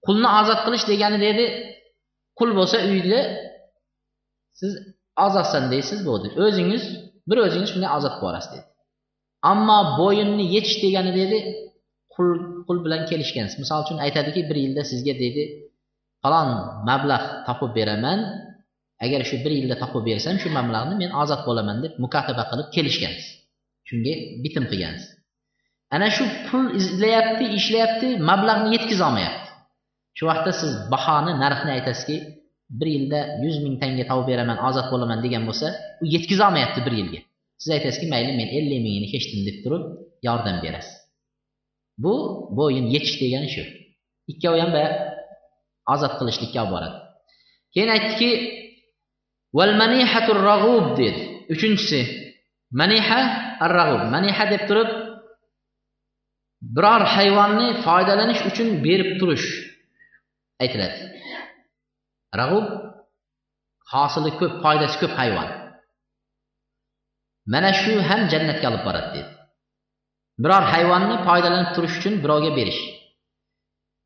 qulni 0.07 0.29
ozod 0.41 0.61
qilish 0.67 0.85
degani 0.91 1.19
deydi 1.25 1.45
qul 2.39 2.51
bo'lsa 2.59 2.77
uyda 2.91 3.21
siz 4.61 4.73
ozodsan 5.27 5.65
deysiz 5.75 6.01
bo'ldi 6.09 6.29
o'zingiz 6.45 6.83
bir 7.29 7.39
o'zingiz 7.47 7.69
shunday 7.73 7.91
ozod 7.99 8.13
qilib 8.13 8.25
yuborasiz 8.25 8.51
deydi 8.55 8.67
ammo 9.53 9.79
bo'yinni 10.01 10.45
yechish 10.55 10.79
degani 10.85 11.13
deydi 11.19 11.39
qul 12.15 12.29
qul 12.67 12.79
bilan 12.85 13.03
kelishgansiz 13.11 13.57
misol 13.63 13.79
uchun 13.85 13.99
aytadiki 14.07 14.41
bir 14.51 14.57
yilda 14.65 14.83
sizga 14.91 15.15
deydi 15.23 15.43
falon 16.23 16.49
mablag' 16.89 17.27
topib 17.47 17.73
beraman. 17.79 18.21
Agar 19.05 19.21
shu 19.29 19.37
bir 19.45 19.53
yilda 19.59 19.77
topib 19.83 20.03
bersam 20.11 20.35
shu 20.43 20.49
mablag'ni 20.59 20.95
men 21.03 21.11
ozod 21.23 21.43
bo'laman 21.49 21.77
deb 21.85 21.93
mukotaba 22.05 22.45
qilib 22.51 22.69
kelishgansiz. 22.77 23.27
Shunga 23.89 24.15
bitim 24.45 24.65
qilgansiz. 24.71 25.09
Ana 25.95 26.09
shu 26.17 26.25
pul 26.49 26.65
izlayapti 26.81 27.45
ishlayapti 27.59 28.09
mablag'ni 28.31 28.69
yetkazolmayapti 28.77 29.48
shu 30.19 30.25
vaqtda 30.31 30.53
siz 30.61 30.73
bahoni 30.93 31.33
narxni 31.43 31.71
aytasizki 31.79 32.17
bir 32.79 32.89
yilda 32.95 33.21
yuz 33.45 33.57
ming 33.65 33.77
tanga 33.83 34.05
topib 34.11 34.27
beraman 34.31 34.59
ozod 34.69 34.87
bo'laman 34.93 35.19
degan 35.25 35.43
bo'lsa 35.49 35.67
u 36.03 36.05
yetkazolmayapti 36.15 36.81
bir 36.87 36.95
yilga. 37.01 37.21
Siz 37.63 37.71
aytasizki 37.77 38.07
mayli 38.15 38.33
men 38.41 38.49
ellik 38.59 38.81
mingini 38.87 39.09
hechdim 39.15 39.41
deb 39.49 39.57
turib 39.65 39.83
yordam 40.27 40.57
berasiz. 40.65 40.95
Bu 42.03 42.15
bo'yin 42.59 42.87
yechish 42.95 43.17
degani 43.23 43.49
shu. 43.55 43.63
Ikkovi 44.33 44.59
ham 44.63 44.71
boya 44.77 44.91
ozod 45.95 46.13
qilishlikka 46.19 46.59
olib 46.63 46.73
boradi 46.75 46.97
keyin 47.75 47.91
aytdiki 47.97 48.31
val 49.59 49.73
manihatur 49.83 50.39
rag'ub 50.51 50.87
dedi. 51.01 51.21
Uchinchisi 51.55 52.01
maniha 52.81 53.21
ar 53.65 53.73
rag'ub 53.81 54.03
maniha 54.15 54.45
deb 54.53 54.63
turib 54.69 54.91
biror 56.77 57.03
hayvonni 57.15 57.69
foydalanish 57.85 58.43
uchun 58.51 58.69
berib 58.87 59.11
turish. 59.21 59.49
Aytiladi. 60.63 60.99
Rag'ub 62.41 62.67
hosili 63.93 64.31
ko'p 64.41 64.55
foydasi 64.65 64.97
ko'p 65.03 65.13
hayvon. 65.21 65.49
Mana 67.53 67.71
shu 67.81 67.93
ham 68.09 68.21
jannatga 68.33 68.67
olib 68.71 68.83
boradi 68.89 69.11
dedi. 69.17 69.31
Biror 70.43 70.65
hayvonni 70.73 71.17
foydalanib 71.29 71.71
turish 71.77 71.95
uchun 71.99 72.15
birovga 72.25 72.51
berish. 72.59 72.81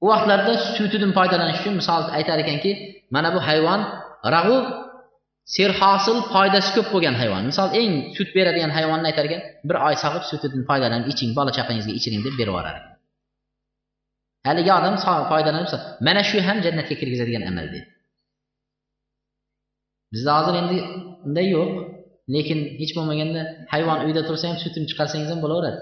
U 0.04 0.06
vaqtlarda 0.12 0.54
sutidan 0.76 1.12
foydalanish 1.18 1.58
uchun 1.62 1.74
misol 1.80 2.02
aytar 2.18 2.38
ekanki 2.44 2.70
mana 3.14 3.28
bu 3.34 3.40
hayvon 3.48 3.80
rag'ub 4.34 4.66
serhosil 5.54 6.18
foydasi 6.32 6.70
ko'p 6.76 6.88
bo'lgan 6.94 7.16
hayvon. 7.22 7.42
Misol 7.50 7.68
eng 7.80 7.92
sut 8.16 8.28
beradigan 8.36 8.72
hayvonni 8.76 9.06
aytar 9.10 9.24
ekan 9.28 9.42
bir 9.68 9.76
oy 9.86 9.94
sog'ib 10.04 10.24
sutidan 10.30 10.62
foydalanib 10.70 11.06
iching 11.12 11.30
bola 11.38 11.50
chaqangizga 11.58 11.92
ichiring 11.98 12.22
deb 12.26 12.34
berib 12.40 12.52
yuborar 12.52 12.74
ekan. 12.80 12.91
Haligi 14.46 14.70
odam 14.78 14.94
foydalanib 15.30 15.68
mana 16.06 16.22
shu 16.30 16.38
ham 16.48 16.58
jannatga 16.66 16.94
kirgizadigan 17.00 17.44
amal 17.50 17.66
deydi 17.72 17.88
bizda 20.12 20.30
hozir 20.38 20.54
endi 20.62 20.76
unday 21.26 21.46
yo'q 21.56 21.70
lekin 22.34 22.58
hech 22.80 22.92
bo'lmaganda 22.98 23.40
hayvon 23.72 23.98
uyda 24.06 24.22
tursa 24.28 24.44
ham 24.50 24.58
sutini 24.64 24.86
chiqarsangiz 24.90 25.28
ham 25.32 25.40
bo'laveradi. 25.44 25.78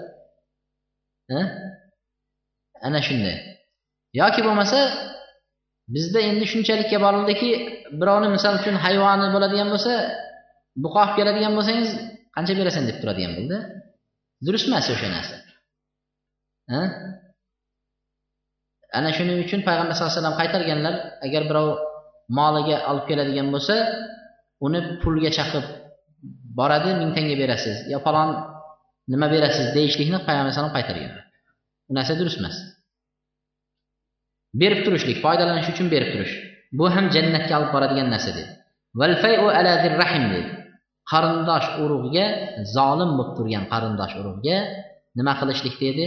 Ana 2.87 2.99
shunday. 3.07 3.35
Yoki 4.21 4.41
bo'lmasa 4.47 4.79
bizda 5.95 6.19
endi 6.29 6.45
shunchalikka 6.53 6.97
borildiki 7.05 7.49
birovni 7.99 8.29
misol 8.35 8.53
uchun 8.61 8.75
hayvoni 8.85 9.27
bo'ladigan 9.35 9.69
bo'lsa 9.73 9.93
buqa 10.83 10.99
olib 11.03 11.15
keladigan 11.19 11.53
bo'lsangiz 11.57 11.89
qancha 12.35 12.53
berasan 12.59 12.83
deb 12.89 12.97
turadigan 13.01 13.31
bo'ldi. 13.37 13.57
Durust 14.45 14.65
emas 14.69 14.85
o'sha 14.93 15.07
narsa? 15.15 15.35
Ana 18.97 19.09
shuning 19.17 19.37
uchun 19.45 19.59
payg'ambar 19.67 19.93
sallallohu 19.93 20.11
alayhi 20.13 20.21
vasallam 20.21 20.39
qaytarganlar 20.41 20.95
agar 21.25 21.41
birov 21.49 21.67
moliga 22.39 22.77
olib 22.89 23.05
keladigan 23.09 23.47
bo'lsa 23.55 23.75
uni 24.65 24.79
pulga 25.01 25.29
chaqib 25.37 25.65
boradi 26.59 26.89
ming 27.01 27.11
tanga 27.15 27.35
berasiz. 27.41 27.77
Yo 27.93 27.97
falon 28.05 28.29
nima 29.11 29.27
berasiz? 29.35 29.65
deyishlikni 29.77 30.17
payg'ambar 30.27 30.51
alayhisalom 30.51 30.73
qaytarganlar. 30.77 31.23
Bu 31.87 31.91
narsa 31.97 32.13
durust 32.19 32.37
emas. 32.41 32.55
Berib 34.61 34.79
turishlik 34.85 35.17
foydalanish 35.25 35.69
uchun 35.73 35.87
berib 35.93 36.09
turish. 36.13 36.33
Bu 36.77 36.85
ham 36.95 37.05
jannatga 37.15 37.53
olib 37.59 37.71
boradigan 37.75 38.07
narsa 38.13 38.31
dedi. 38.37 38.51
Rahim 40.03 40.25
dedi. 40.33 40.49
Qarindosh 41.11 41.67
urug'ga 41.83 42.25
zolim 42.75 43.11
bo'lib 43.17 43.33
turgan 43.37 43.63
qarindosh 43.71 44.13
urug'ga 44.21 44.57
nima 45.17 45.33
qilishlik? 45.39 45.75
dedi. 45.85 46.05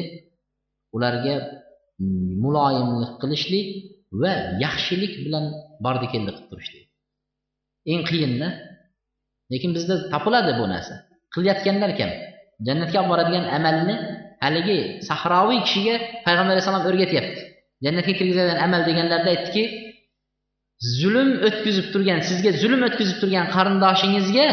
Ularga 0.97 1.35
muloyimlik 2.45 3.12
qilishlik 3.22 3.68
va 4.22 4.32
yaxshilik 4.64 5.12
bilan 5.24 5.45
bordi 5.84 6.07
keldi 6.12 6.30
qilib 6.36 6.47
turishlik 6.51 6.84
eng 7.92 8.03
qiyinda 8.11 8.49
lekin 9.53 9.70
bizda 9.76 9.95
topiladi 10.12 10.53
bu 10.61 10.64
narsa 10.74 10.95
qilayotganlar 11.34 11.90
kam 11.99 12.11
jannatga 12.66 12.97
olib 13.01 13.11
boradigan 13.12 13.45
amalni 13.59 13.97
haligi 14.45 14.78
sahroviy 15.09 15.61
kishiga 15.66 15.95
payg'ambar 16.26 16.53
alayhissalom 16.55 16.84
o'rgatyapti 16.90 17.40
jannatga 17.84 18.12
kirgizadigan 18.18 18.59
amal 18.66 18.80
deganlarda 18.88 19.30
aytdiki 19.34 19.64
zulm 20.99 21.30
o'tkazib 21.49 21.86
turgan 21.92 22.20
sizga 22.28 22.51
zulm 22.62 22.80
o'tkazib 22.88 23.16
turgan 23.22 23.47
qarindoshingizga 23.55 24.49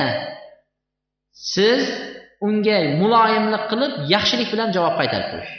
siz 1.53 1.83
unga 2.47 2.77
muloyimlik 3.01 3.63
qilib 3.71 3.91
yaxshilik 4.13 4.49
bilan 4.53 4.69
javob 4.75 4.95
qaytarib 4.99 5.27
turish 5.33 5.53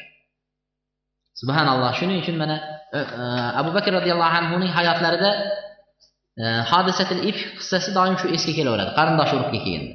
subhanalloh. 1.42 1.90
Shuning 1.98 2.18
uchun 2.22 2.36
mana 2.42 2.56
e, 2.96 2.98
e, 2.98 3.24
abu 3.60 3.70
bakr 3.76 3.90
roziyallohu 3.98 4.34
anhuning 4.40 4.70
hayotlarida 4.78 5.30
e, 6.42 6.44
hodisatil 6.70 7.20
if 7.30 7.38
qissasi 7.58 7.90
doim 7.98 8.14
shu 8.20 8.26
esga 8.36 8.52
kelaveradi. 8.58 8.90
Qarindosh 8.98 9.32
urug'ga 9.36 9.60
kelganda 9.66 9.94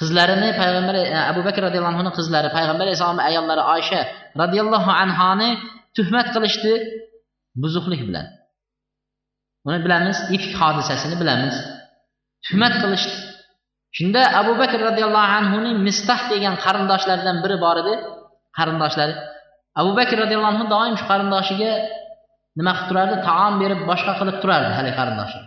qizlarini 0.00 0.48
payg'ambar 0.60 0.96
abu 1.32 1.40
bakr 1.46 1.60
roziyallohu 1.66 1.92
anhuni 1.94 2.12
qizlari 2.18 2.48
payg'ambar 2.56 2.84
alayhissalomni 2.86 3.22
ayollari 3.30 3.62
oysha 3.74 4.00
roziyallohu 4.42 4.90
anhoni 5.04 5.50
tuhmat 5.96 6.26
qilishdi 6.34 6.72
buzuqlik 7.62 8.02
bilan. 8.08 8.26
Uni 9.68 9.78
bilamiz 9.84 10.18
ifk 10.36 10.52
hodisasini 10.62 11.16
bilamiz. 11.22 11.56
Tuhmat 12.46 12.74
qilishdi. 12.82 13.16
Shunda 13.96 14.22
abu 14.40 14.52
bakr 14.60 14.78
roziyallohu 14.88 15.30
anhuning 15.40 15.76
mistah 15.86 16.20
degan 16.32 16.54
qarindoshlaridan 16.64 17.36
biri 17.44 17.56
bor 17.64 17.76
edi. 17.82 17.94
Qarindoshlari 18.58 19.14
abu 19.80 19.90
bakr 19.98 20.16
roziyallohu 20.22 20.52
anhu 20.54 20.64
doim 20.74 20.94
shu 21.00 21.04
qarindoshiga 21.10 21.72
nima 22.58 22.72
qilib 22.76 22.88
turardi? 22.90 23.16
Taom 23.28 23.52
berib 23.62 23.80
boshqa 23.90 24.12
qilib 24.20 24.36
turardi 24.42 24.72
haligi 24.78 24.96
qarindoshi. 25.00 25.40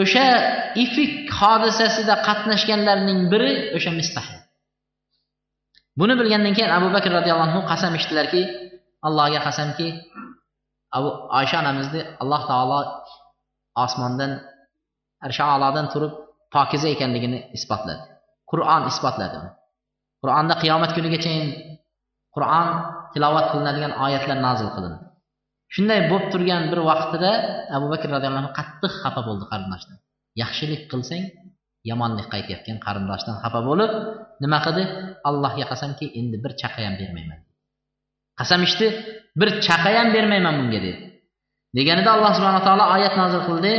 O'sha 0.00 0.26
ifk 0.84 0.98
hodisasida 1.40 2.14
qatnashganlarning 2.28 3.20
biri 3.32 3.52
o'sha 3.76 3.90
mistah 4.00 4.26
buni 6.00 6.14
bilgandan 6.20 6.52
keyin 6.56 6.72
abu 6.78 6.88
bakr 6.96 7.10
roziyallohu 7.18 7.48
anhu 7.48 7.60
qasam 7.70 7.92
ichdilarki 7.98 8.42
allohga 9.06 9.40
qasamki 9.46 9.88
abu 10.96 11.08
oysha 11.38 11.56
onamizni 11.62 12.00
alloh 12.22 12.42
taolo 12.50 12.80
osmondan 13.84 14.32
arsha 15.26 15.44
alodan 15.56 15.86
turib 15.92 16.12
pokiza 16.54 16.88
ekanligini 16.94 17.38
isbotladi. 17.56 18.02
Qur'on 18.50 18.82
isbotladi 18.90 19.38
qur'onda 20.22 20.54
qiyomat 20.62 20.90
kunigacha 20.96 21.32
qur'on 22.34 22.66
tilovat 23.13 23.45
qilinadigan 23.51 23.93
oyatlar 24.05 24.37
nozil 24.47 24.69
qilindi 24.75 24.99
shunday 25.75 25.99
bo'lib 26.11 26.27
turgan 26.33 26.63
bir 26.71 26.79
vaqtida 26.89 27.31
abu 27.77 27.85
bakr 27.93 28.07
roziyallohu 28.15 28.41
anhu 28.43 28.53
qattiq 28.59 28.93
xafa 29.03 29.21
bo'ldi 29.27 29.45
qarindoshdan 29.51 29.97
yaxshilik 30.41 30.81
qilsang 30.91 31.23
yomonlik 31.89 32.27
qaytayotgan 32.33 32.77
qarindoshdan 32.85 33.35
xafa 33.43 33.59
bo'lib 33.69 33.91
nima 34.43 34.57
qildi 34.65 34.83
allohga 35.29 35.65
qasamki 35.71 36.05
endi 36.19 36.37
bir 36.43 36.51
chaqa 36.61 36.79
ham 36.87 36.95
bermayman 37.01 37.39
qasam 38.39 38.61
ichdi 38.67 38.87
bir 39.39 39.49
chaqa 39.67 39.89
ham 39.97 40.07
bermayman 40.15 40.53
bunga 40.59 40.79
dedi 40.85 41.01
deganida 41.77 42.09
alloh 42.15 42.31
subhana 42.37 42.61
taolo 42.67 42.85
oyat 42.95 43.13
nozil 43.21 43.41
qildi 43.49 43.73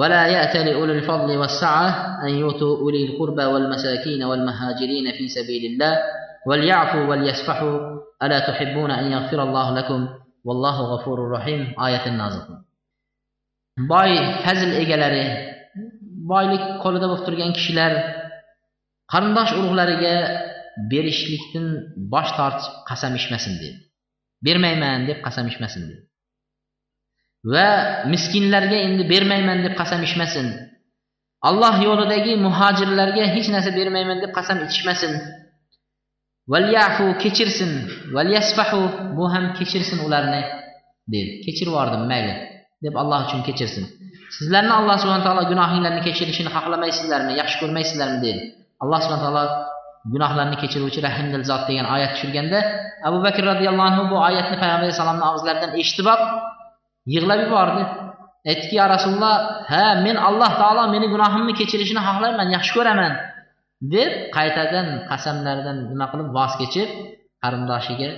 ولا 0.00 0.26
يأتل 0.26 0.68
أولي 0.74 0.92
الفضل 0.92 1.36
والسعة 1.36 1.88
أن 2.26 2.28
يؤتوا 2.28 2.78
أولي 2.78 3.04
القربى 3.08 3.44
والمساكين 3.44 4.24
والمهاجرين 4.24 5.12
في 5.12 5.28
سبيل 5.28 5.72
الله 5.72 5.98
وليعفوا 6.46 7.04
وليصفحوا 7.10 7.78
ألا 8.22 8.38
تحبون 8.48 8.90
أن 8.90 9.12
يغفر 9.12 9.42
الله 9.42 9.74
لكم 9.78 10.08
والله 10.44 10.76
غفور 10.80 11.30
رحيم 11.30 11.74
آية 11.80 12.10
نازل 12.10 12.64
boy 13.90 14.12
fazl 14.44 14.70
egalari 14.82 15.24
boylik 16.30 16.64
qo'lida 16.82 17.06
bo'lib 17.10 17.24
turgan 17.26 17.50
kishilar 17.58 17.92
qarindosh 19.12 19.52
urug'lariga 19.58 20.14
berishlikdan 20.90 21.66
bosh 22.12 22.30
tortib 22.38 22.72
qasam 22.88 23.12
ichmasin 23.20 23.54
dedi 23.62 23.78
bermayman 24.46 25.00
deb 25.08 25.18
qasam 25.26 25.46
ichmasin 25.52 25.82
dedi 25.88 26.02
va 27.52 27.68
miskinlarga 28.12 28.78
endi 28.86 29.02
bermayman 29.12 29.58
deb 29.66 29.74
qasam 29.80 30.00
ichmasin 30.08 30.46
alloh 31.48 31.74
yo'lidagi 31.86 32.32
muhojirlarga 32.46 33.24
hech 33.34 33.48
narsa 33.54 33.70
bermayman 33.78 34.18
deb 34.24 34.32
qasam 34.38 34.58
ichishmasin 34.66 35.12
Valyafu 36.51 37.05
kechirsin. 37.23 37.71
Valyasfahu 38.15 38.81
bu 39.17 39.25
ham 39.33 39.45
kechirsin 39.57 39.99
ularni. 40.05 40.41
Dedi 41.11 41.31
kechirib 41.45 41.71
yubordim 41.71 42.03
mayli. 42.11 42.33
Deb 42.83 42.93
alloh 43.01 43.19
uchun 43.25 43.41
kechirsin. 43.47 43.85
Sizlarni 44.37 44.73
alloh 44.79 44.95
subhana 45.01 45.23
taolo 45.27 45.43
gunohinglarni 45.51 46.01
kechirishini 46.07 46.49
xohlamaysizlarmi 46.55 47.31
yaxshi 47.41 47.57
ko'rmaysizlarmi 47.61 48.19
dedi 48.25 48.41
alloh 48.83 48.99
subhana 49.03 49.23
taolo 49.25 49.43
gunohlarni 50.13 50.57
kechiruvchi 50.61 50.99
rahimdil 51.07 51.43
zot 51.49 51.63
degan 51.69 51.85
oyat 51.95 52.11
tushirganda 52.15 52.59
abu 53.07 53.17
bakr 53.25 53.41
roziyallohu 53.51 53.87
anhu 53.91 54.03
bu 54.11 54.15
oyatni 54.27 54.55
payg'ambar 54.61 54.85
alayhissalomni 54.85 55.25
og'izlaridan 55.29 55.71
eshitib 55.81 56.07
yig'lab 57.13 57.39
yubordi. 57.45 57.83
Aytdiki 58.49 58.75
yo 58.79 58.85
rasululloh 58.95 59.35
ha 59.71 59.85
men 60.05 60.15
alloh 60.27 60.51
taolo 60.61 60.83
meni 60.93 61.07
gunohimni 61.13 61.53
kechirishini 61.59 62.01
xohlayman 62.07 62.47
yaxshi 62.55 62.71
ko'raman. 62.77 63.13
Deb 63.93 64.11
qaytadan 64.35 64.87
qasamlardan 65.09 65.77
nima 65.91 66.05
qilib 66.11 66.29
voz 66.37 66.53
kechib 66.61 66.89
qarindoshiga 67.43 68.09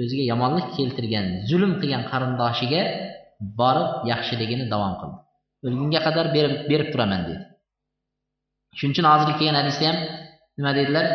o'ziga 0.00 0.24
yomonlik 0.32 0.66
keltirgan 0.76 1.26
zulm 1.50 1.72
qilgan 1.80 2.02
qarindoshiga 2.12 2.82
borib 3.58 3.90
yaxshiligini 4.10 4.64
davom 4.72 4.94
qildi. 5.00 5.18
O'lgunga 5.66 6.00
qadar 6.06 6.26
berib, 6.36 6.54
berib 6.70 6.88
turaman 6.92 7.20
dedi. 7.28 7.42
Shuning 8.78 8.92
uchun 8.94 9.06
hozir 9.12 9.28
kelgan 9.38 9.56
hadisda 9.60 9.84
ham 9.90 9.98
nima 10.58 10.72
dedilar? 10.78 11.06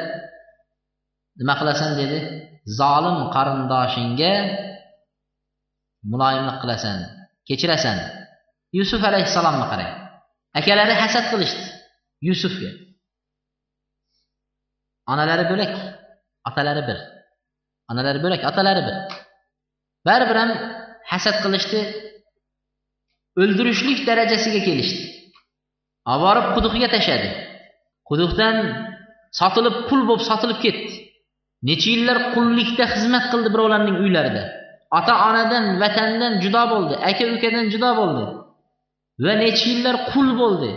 Nima 1.39 1.53
qilasan 1.59 1.91
dedi? 2.01 2.17
Zolim 2.79 3.17
qarindoshingga 3.35 4.33
muloyimlik 6.11 6.57
qilasan 6.63 6.97
kechirasan. 7.47 7.97
Yusuf 8.77 9.01
alayhissalomni 9.09 9.65
qarang. 9.71 9.93
Akalari 10.59 10.95
hasad 11.01 11.25
qilishdi 11.31 11.63
yusufga. 12.27 12.69
Onalari 15.11 15.45
bo'lak 15.51 15.73
otalari 16.49 16.83
bir. 16.89 16.97
Onalari 17.91 18.19
bo'lak 18.25 18.41
otalari 18.49 18.81
bir. 18.87 18.95
Baribir 20.07 20.37
ham 20.41 20.51
hasad 21.11 21.37
qilishdi 21.43 21.81
o'ldirishlik 23.41 23.99
darajasiga 24.09 24.61
kelishdi. 24.67 25.03
Olib 26.11 26.21
borib 26.25 26.45
quduqqa 26.55 26.87
tashladi. 26.95 27.29
Quduqdan 28.09 28.55
sotilib 29.39 29.75
qul 29.89 30.01
bo'lib 30.09 30.23
sotilib 30.29 30.59
ketdi. 30.65 30.91
Necha 31.69 31.89
yillar 31.93 32.17
qullikda 32.35 32.85
xizmat 32.93 33.25
qildi 33.31 33.49
birovlarning 33.53 33.97
uylarida. 34.03 34.43
Ota 34.97 35.13
onadan 35.27 35.65
vatandan 35.81 36.33
judo 36.43 36.63
bo'ldi 36.73 36.93
aka 37.09 37.23
ukadan 37.35 37.65
judo 37.73 37.91
bo'ldi. 37.99 38.23
Va 39.25 39.33
necha 39.43 39.65
yillar 39.71 39.95
qul 40.11 40.27
bo'ldi. 40.41 40.71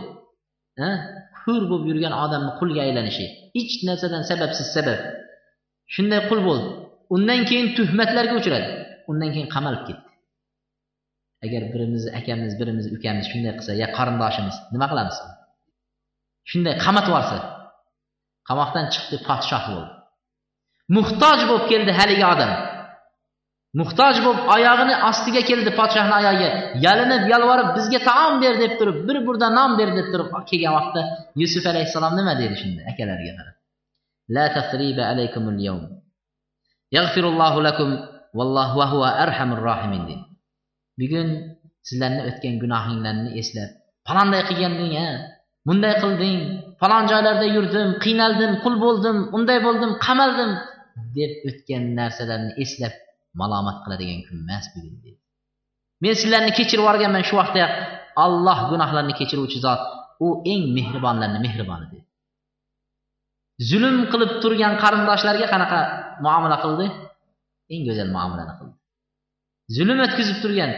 Hur 1.42 1.62
bo'lib 1.70 1.86
yurgan 1.90 2.14
odamni 2.24 2.52
qulga 2.58 2.80
aylanishi. 2.86 3.26
Hech 3.56 3.74
narsadan 3.88 4.22
sababsiz 4.30 4.68
sabab. 4.76 5.00
Shunday 5.94 6.20
qul 6.28 6.40
bo'ldi 6.48 6.68
undan 7.14 7.40
keyin 7.48 7.68
tuhmatlarga 7.76 8.34
uchradi. 8.40 8.68
Undan 9.10 9.30
keyin 9.34 9.48
qamalib 9.54 9.82
ketdi. 9.88 10.08
Agar 11.44 11.62
birimiz 11.72 12.04
akamiz 12.20 12.52
birimiz 12.60 12.86
ukamiz 12.96 13.24
shunday 13.32 13.52
qilsa 13.58 13.72
ya 13.82 13.88
qarindoshimiz 13.96 14.56
nima 14.74 14.86
qilamiz? 14.92 15.16
Shunday 16.50 16.74
qamatib 16.84 17.10
yuborsa 17.12 17.38
qamoqdan 18.48 18.86
chiqdi 18.94 19.16
podshoh 19.28 19.64
bo'ldi. 19.72 19.90
Muhtoj 20.96 21.40
bo'lib 21.48 21.66
keldi 21.72 21.92
haligi 21.98 22.24
odam. 22.34 22.52
Muhtoj 23.80 24.16
bo'lib 24.24 24.42
oyog'ini 24.56 24.94
ostiga 25.10 25.42
keldi 25.50 25.70
podshohni 25.80 26.14
oyog'iga. 26.20 26.50
Yalinib 26.84 27.24
yalvorib 27.32 27.68
bizga 27.76 28.00
taom 28.10 28.34
ber 28.42 28.54
deb 28.62 28.72
turib 28.78 28.98
bir 29.08 29.18
burda 29.26 29.48
non 29.58 29.70
ber 29.80 29.90
deb 29.98 30.06
turib 30.12 30.28
kelgan 30.50 30.72
vaqtda 30.78 31.02
yusuf 31.42 31.64
alayhissalom 31.72 32.12
nima 32.18 32.32
dedi 32.42 32.54
shunda 32.62 32.80
akalariga 32.90 33.32
qarab? 33.38 33.56
La 34.36 34.44
tasriba 34.56 35.02
alaykumul 35.12 35.60
yawm. 35.68 35.84
Yaghfirullohu 36.96 37.58
lakum 37.68 37.90
vallohu 38.38 38.74
va 38.80 38.86
huva 38.92 39.08
arhamur 39.24 39.60
rohimin 39.68 40.02
dedi 40.08 40.24
bugun 41.00 41.28
sizlarni 41.88 42.22
o'tgan 42.28 42.54
gunohinglarni 42.62 43.30
eslab 43.40 43.70
palonday 44.08 44.42
qilganding 44.48 44.94
a 45.06 45.08
bunday 45.66 45.94
qilding 46.02 46.38
falon 46.80 47.04
joylarda 47.12 47.46
yurdim 47.56 47.88
qiynaldim 48.04 48.52
qul 48.64 48.74
bo'ldim 48.84 49.16
unday 49.36 49.58
bo'ldim 49.66 49.92
qamaldim 50.06 50.50
deb 51.16 51.32
o'tgan 51.48 51.84
narsalarni 51.98 52.52
eslab 52.64 52.94
malomat 53.40 53.76
qiladigan 53.84 54.20
kun 54.26 54.36
emas 54.44 54.64
bugun 54.74 54.94
dedi. 55.04 55.18
Men 56.02 56.14
sizlarni 56.20 56.52
kechirib 56.58 56.82
yuborganman 56.82 57.24
shu 57.28 57.34
vaqtda 57.40 57.64
alloh 58.24 58.58
gunohlarni 58.70 59.14
kechiruvchi 59.20 59.58
zot 59.66 59.82
u 60.24 60.28
eng 60.52 60.64
mehribonlarni 60.76 61.38
mehriboni 61.46 61.86
dedi. 61.92 62.06
Zulm 63.70 63.96
qilib 64.12 64.32
turgan 64.42 64.74
qarindoshlarga 64.82 65.46
qanaqa 65.54 65.80
muomala 66.24 66.56
qildi? 66.64 66.86
Eng 67.74 67.82
go'zal 67.88 68.08
muomalani 68.16 68.54
qildi. 68.58 68.74
Zulm 69.76 69.98
o'tkazib 70.06 70.38
turgan 70.44 70.70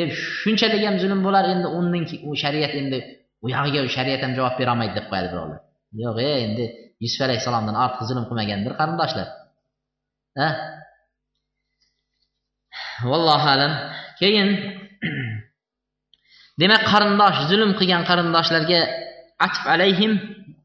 e 0.00 0.02
shunchalik 0.40 0.82
ham 0.88 0.96
zulm 1.02 1.20
bo'lar 1.26 1.44
endi 1.52 1.68
undan 1.78 2.04
u 2.28 2.30
shariat 2.42 2.72
endi 2.80 2.98
u 3.44 3.46
yog'iga 3.54 3.80
shariat 3.96 4.20
ham 4.24 4.32
javob 4.38 4.54
berolmaydi 4.60 4.94
deb 4.98 5.06
qo'yadi 5.10 5.28
birovlar. 5.32 5.58
Yo'q 6.02 6.16
e 6.28 6.30
endi 6.46 6.64
yusuf 7.04 7.20
alayhissalomdan 7.26 7.76
ortiq 7.84 8.02
zulm 8.10 8.24
qilmagandir 8.28 8.72
qarindoshlar. 8.80 9.28
A? 10.46 10.48
Vallohu 13.10 13.48
alam. 13.54 13.72
Keyin 14.20 14.48
demak 16.60 16.82
qarindosh 16.92 17.38
zulm 17.50 17.70
qilgan 17.78 18.02
qarindoshlarga 18.08 18.80
atf 19.46 19.62
alayhim 19.74 20.12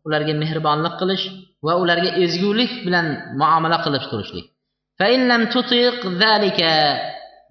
ularga 0.07 0.33
mehribonlik 0.41 0.93
qilish 1.01 1.25
va 1.65 1.73
ularga 1.83 2.09
ezgulik 2.23 2.71
bilan 2.85 3.05
muomala 3.41 3.77
qilib 3.85 4.03
turishlik. 4.11 4.45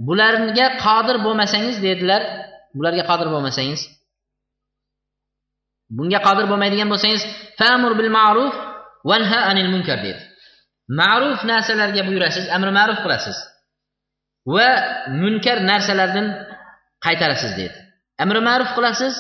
Bularga 0.08 0.66
qodir 0.84 1.16
bo'lmasangiz 1.26 1.76
dedilar 1.86 2.22
bularga 2.76 3.04
qodir 3.10 3.28
bo'lmasangiz 3.34 3.80
bunga 5.96 6.20
qodir 6.26 6.46
bo'lmaydigan 6.50 6.88
bo'lsangiz 6.92 7.22
famur 7.60 7.92
bil 8.00 8.10
ma'ruf 8.18 8.54
vanha 9.10 9.40
anil 9.50 9.68
munkar 9.74 9.98
dedi. 10.06 10.20
Ma'ruf 11.00 11.38
narsalarga 11.50 12.02
buyurasiz 12.08 12.44
amri 12.56 12.72
ma'ruf 12.78 12.98
qilasiz. 13.04 13.36
Va 14.54 14.68
munkar 15.22 15.58
narsalardan 15.70 16.26
qaytarasiz 17.06 17.52
dedi 17.60 17.76
amri 18.22 18.40
ma'ruf 18.48 18.70
qilasiz 18.76 19.14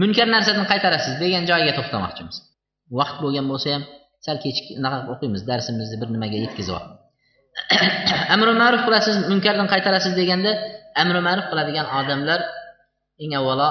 munkar 0.00 0.26
narsadan 0.34 0.66
qaytarasiz 0.72 1.14
degan 1.22 1.44
joyiga 1.50 1.72
to'xtamoqchimiz. 1.78 2.36
Vaqt 2.98 3.16
bo'lgan 3.24 3.46
bo'lsa 3.52 3.68
ham 3.74 3.82
sal 4.26 4.36
kechik 4.44 4.66
unaqa 4.80 4.98
o'qiymiz 5.12 5.42
darsimizni 5.50 5.96
bir 6.02 6.08
nimaga 6.14 6.38
yetkazib 6.44 6.76
amri 8.34 8.52
ma'ruf 8.62 8.82
qilasiz 8.86 9.14
munkardan 9.32 9.68
qaytarasiz 9.72 10.12
deganda 10.20 10.50
amri 11.02 11.20
ma'ruf 11.28 11.46
qiladigan 11.50 11.86
odamlar 12.00 12.40
eng 13.22 13.32
avvalo 13.40 13.70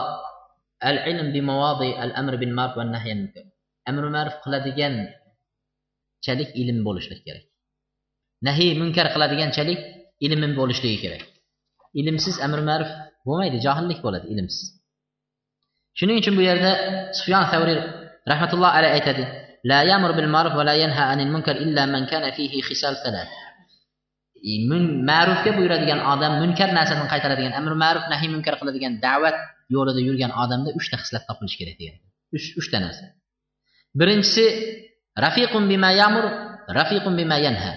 al 0.90 0.98
ilm 1.12 1.28
bi 1.36 1.42
mavodi 1.50 1.90
al 2.04 2.12
amr 2.22 2.34
bil 2.42 2.54
ma'ruf 2.60 2.76
va 2.80 2.84
nahy 2.96 3.14
munkar. 3.22 3.46
Amri 3.90 4.10
ma'ruf 4.16 4.36
qiladiganchalik 4.44 6.50
ilm 6.62 6.78
bo'lishlik 6.88 7.22
kerak. 7.28 7.46
Nahiy 8.48 8.72
munkar 8.82 9.08
qiladiganchalik 9.16 9.80
ilmim 10.26 10.52
bo'lishligi 10.60 10.98
kerak. 11.04 11.22
Ilmsiz 12.00 12.36
amr 12.46 12.60
ma'ruf 12.70 12.92
bo'lmaydi 13.28 13.58
johillik 13.66 14.00
bo'ladi 14.06 14.26
ilmsiz. 14.34 14.66
Shuning 16.00 16.18
uchun 16.22 16.34
bu 16.40 16.44
yerda 16.50 16.72
sufyon 17.18 17.44
tavriy 17.54 17.80
rahmatulloh 18.32 18.72
alayhi 18.78 18.94
aytadi 19.00 19.24
la 19.70 19.80
yamur 19.92 20.12
bil 20.18 20.30
ma'ruf 20.36 20.54
va 20.60 20.64
la 20.70 20.76
yanha 20.84 21.04
anil 21.14 21.32
munkar 21.36 21.56
illa 21.66 21.84
man 21.94 22.04
kana 22.12 22.30
fihi 22.38 22.60
xisal 22.68 22.96
salat 23.04 23.30
e, 24.50 24.54
ma'rufga 25.10 25.52
buyuradigan 25.58 26.00
odam 26.14 26.34
munkar 26.44 26.70
narsani 26.78 27.06
qaytaradigan 27.14 27.54
amr 27.60 27.74
ma'ruf 27.84 28.06
nahiy 28.14 28.30
munkar 28.36 28.54
qiladigan 28.60 28.94
da'vat 29.06 29.38
yo'lida 29.76 30.02
yurgan 30.08 30.32
odamda 30.44 30.70
uchta 30.80 30.96
xislat 31.02 31.24
topilishi 31.30 31.58
kerak 31.62 31.76
degan. 31.82 31.98
3 32.34 32.60
uchta 32.60 32.78
narsa. 32.86 33.06
Birinchisi 34.00 34.46
rafiqun 35.26 35.64
bima 35.72 35.90
yamur 36.02 36.26
rafiqun 36.80 37.14
bima 37.20 37.38
yanha. 37.46 37.72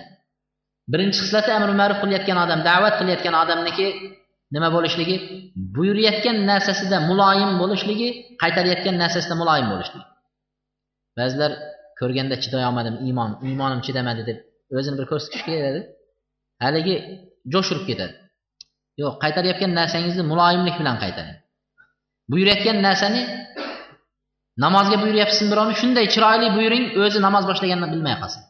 Birinchi 0.93 1.19
xislati 1.23 1.51
amri 1.59 1.75
ma'ruf 1.81 1.99
qilayotgan 2.03 2.39
odam 2.45 2.61
da'vat 2.69 2.95
qilayotgan 3.01 3.35
odamniki 3.43 3.87
nima 4.55 4.69
bo'lishligi 4.77 5.17
buyurayotgan 5.77 6.37
narsasida 6.51 6.99
muloyim 7.11 7.53
bo'lishligi 7.63 8.09
qaytarayotgan 8.43 8.97
narsasida 9.03 9.35
muloyim 9.43 9.67
bo'lishligi. 9.73 10.07
Ba'zilar 11.19 11.51
ko'rganda 12.01 12.37
chiday 12.45 12.65
olmadim 12.69 12.97
iymon 13.07 13.31
iymonim 13.49 13.81
chidamadi 13.87 14.23
deb 14.29 14.39
o'zini 14.79 14.97
bir 14.99 15.07
ko'rsatish 15.11 15.43
keladi. 15.49 15.81
Haligi 16.65 16.95
jo'shirib 17.53 17.85
ketadi. 17.91 18.15
Yo'q 19.03 19.15
qaytarayotgan 19.25 19.73
narsangizni 19.81 20.25
muloyimlik 20.33 20.77
bilan 20.81 20.97
qaytaring. 21.03 21.39
Buyurayotgan 22.33 22.79
narsani 22.89 23.23
namozga 24.65 24.97
buyuryapsizmi 25.03 25.49
birovni? 25.53 25.75
Shunday 25.81 26.07
chiroyli 26.15 26.47
buyuring 26.57 26.85
o'zi 27.03 27.19
namoz 27.27 27.45
boshlaganini 27.51 27.89
bilmay 27.95 28.17
qolsin. 28.23 28.43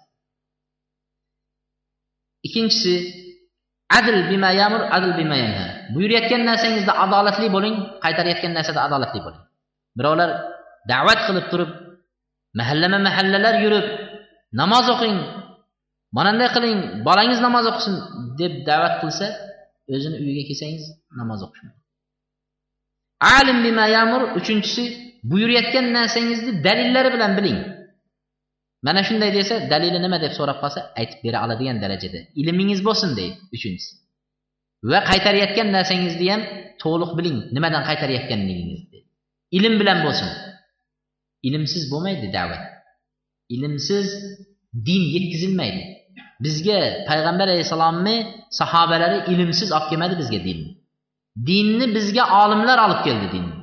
Ikkinchisi 2.46 2.94
adl 3.98 4.16
bima 4.30 4.50
yamur 4.60 4.82
adl 4.96 5.10
bima 5.18 5.36
yanha. 5.42 5.66
Buyurayotgan 5.94 6.42
narsangizda 6.50 6.92
adolatli 7.04 7.48
bo'ling 7.56 7.76
qaytarayotgan 8.04 8.52
narsada 8.58 8.80
adolatli 8.86 9.20
bo'ling. 9.26 9.42
Birovlar 9.98 10.30
da'vat 10.92 11.20
qilib 11.26 11.46
turib 11.52 11.70
mahallama 12.58 12.98
mahallalar 13.08 13.54
yurib 13.64 13.86
namoz 14.60 14.86
o'qing 14.94 15.16
mananday 16.16 16.48
qiling 16.56 16.78
bolangiz 17.08 17.38
namoz 17.46 17.64
o'qisin 17.70 17.94
deb 18.40 18.52
da'vat 18.68 18.94
qilsa 19.02 19.26
o'zini 19.94 20.16
uyiga 20.24 20.42
kelsangiz 20.48 20.84
namoz 21.20 21.40
o'qish 21.46 21.76
alim 23.20 23.58
bima 23.64 23.86
yamur 23.96 24.22
uchinchisi 24.38 24.84
buyurayotgan 25.30 25.86
narsangizni 25.96 26.52
dalillari 26.66 27.10
bilan 27.14 27.32
biling. 27.38 27.58
Mana 28.86 29.00
shunday 29.08 29.30
desa 29.38 29.54
dalili 29.72 29.98
nima 30.04 30.18
deb 30.24 30.32
so'rab 30.38 30.58
qolsa 30.62 30.80
aytib 31.00 31.18
bera 31.24 31.38
oladigan 31.44 31.76
darajada. 31.84 32.20
Ilmingiz 32.40 32.80
bo'lsin 32.88 33.10
deydi 33.18 33.36
uchinchisi. 33.56 33.92
Va 34.90 34.98
qaytarayotgan 35.10 35.68
narsangizni 35.76 36.26
ham 36.32 36.42
to'liq 36.82 37.10
biling 37.18 37.38
nimadan 37.56 37.82
qaytarayotganligingizni 37.88 38.98
ilm 39.58 39.74
bilan 39.80 39.98
bo'lsin. 40.06 40.30
Ilmsiz 41.48 41.84
bo'lmaydi 41.92 42.26
da'vat. 42.36 42.62
Ilmsiz 43.54 44.08
din 44.88 45.02
yetkazilmaydi. 45.14 45.82
Bizga 46.44 46.78
payg'ambar 47.08 47.46
alayhissalomni 47.48 48.16
sahobalari 48.60 49.18
ilmsiz 49.32 49.68
olib 49.76 49.88
kelmadi 49.90 50.14
bizga 50.22 50.40
dinni 50.46 50.70
dinni 51.48 51.86
bizga 51.96 52.24
olimlar 52.42 52.78
olib 52.86 53.00
keldi 53.06 53.26
dinni 53.34 53.56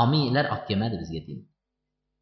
omiylar 0.00 0.44
olib 0.54 0.64
kelmadi 0.68 0.96
bizga 1.02 1.20
dinni 1.26 1.44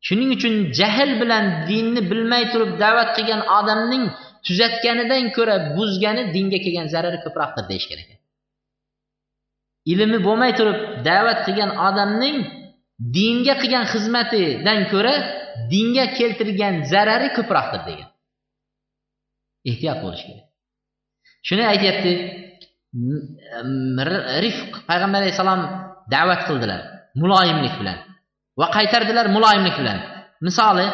shuning 0.07 0.31
uchun 0.37 0.55
jahl 0.79 1.11
bilan 1.21 1.45
dinni 1.71 2.01
bilmay 2.11 2.45
turib 2.53 2.71
da'vat 2.85 3.11
qilgan 3.17 3.43
odamning 3.59 4.05
tuzatganidan 4.47 5.25
ko'ra 5.37 5.57
buzgani 5.77 6.23
dinga 6.35 6.59
kelgan 6.65 6.87
zarari 6.95 7.19
ko'proqdir 7.25 7.65
deyish 7.71 7.87
kerak. 7.91 8.09
Ilmi 9.93 10.19
bo'lmay 10.27 10.53
turib 10.59 10.79
da'vat 11.09 11.39
qilgan 11.47 11.71
odamning 11.89 12.37
dinga 13.17 13.55
qilgan 13.63 13.85
xizmatidan 13.93 14.81
ko'ra 14.93 15.15
dinga 15.73 16.07
keltirgan 16.19 16.75
zarari 16.93 17.29
ko'proqdir 17.37 17.83
degan. 17.89 18.09
Ehtiyot 19.71 19.99
bo'lish 20.05 20.25
kerak. 20.29 20.47
Shuni 21.47 21.65
aytyapti. 21.73 22.13
Rifq 24.45 24.73
payg'ambar 24.89 25.21
alayhissalom 25.23 25.63
da'vat 26.15 26.41
qildilar 26.49 26.81
muloyimlik 27.21 27.75
bilan. 27.81 27.99
Va 28.61 28.67
qaytardilar 28.77 29.27
muloyimlik 29.37 29.77
bilan 29.81 29.99
misoli 30.47 30.87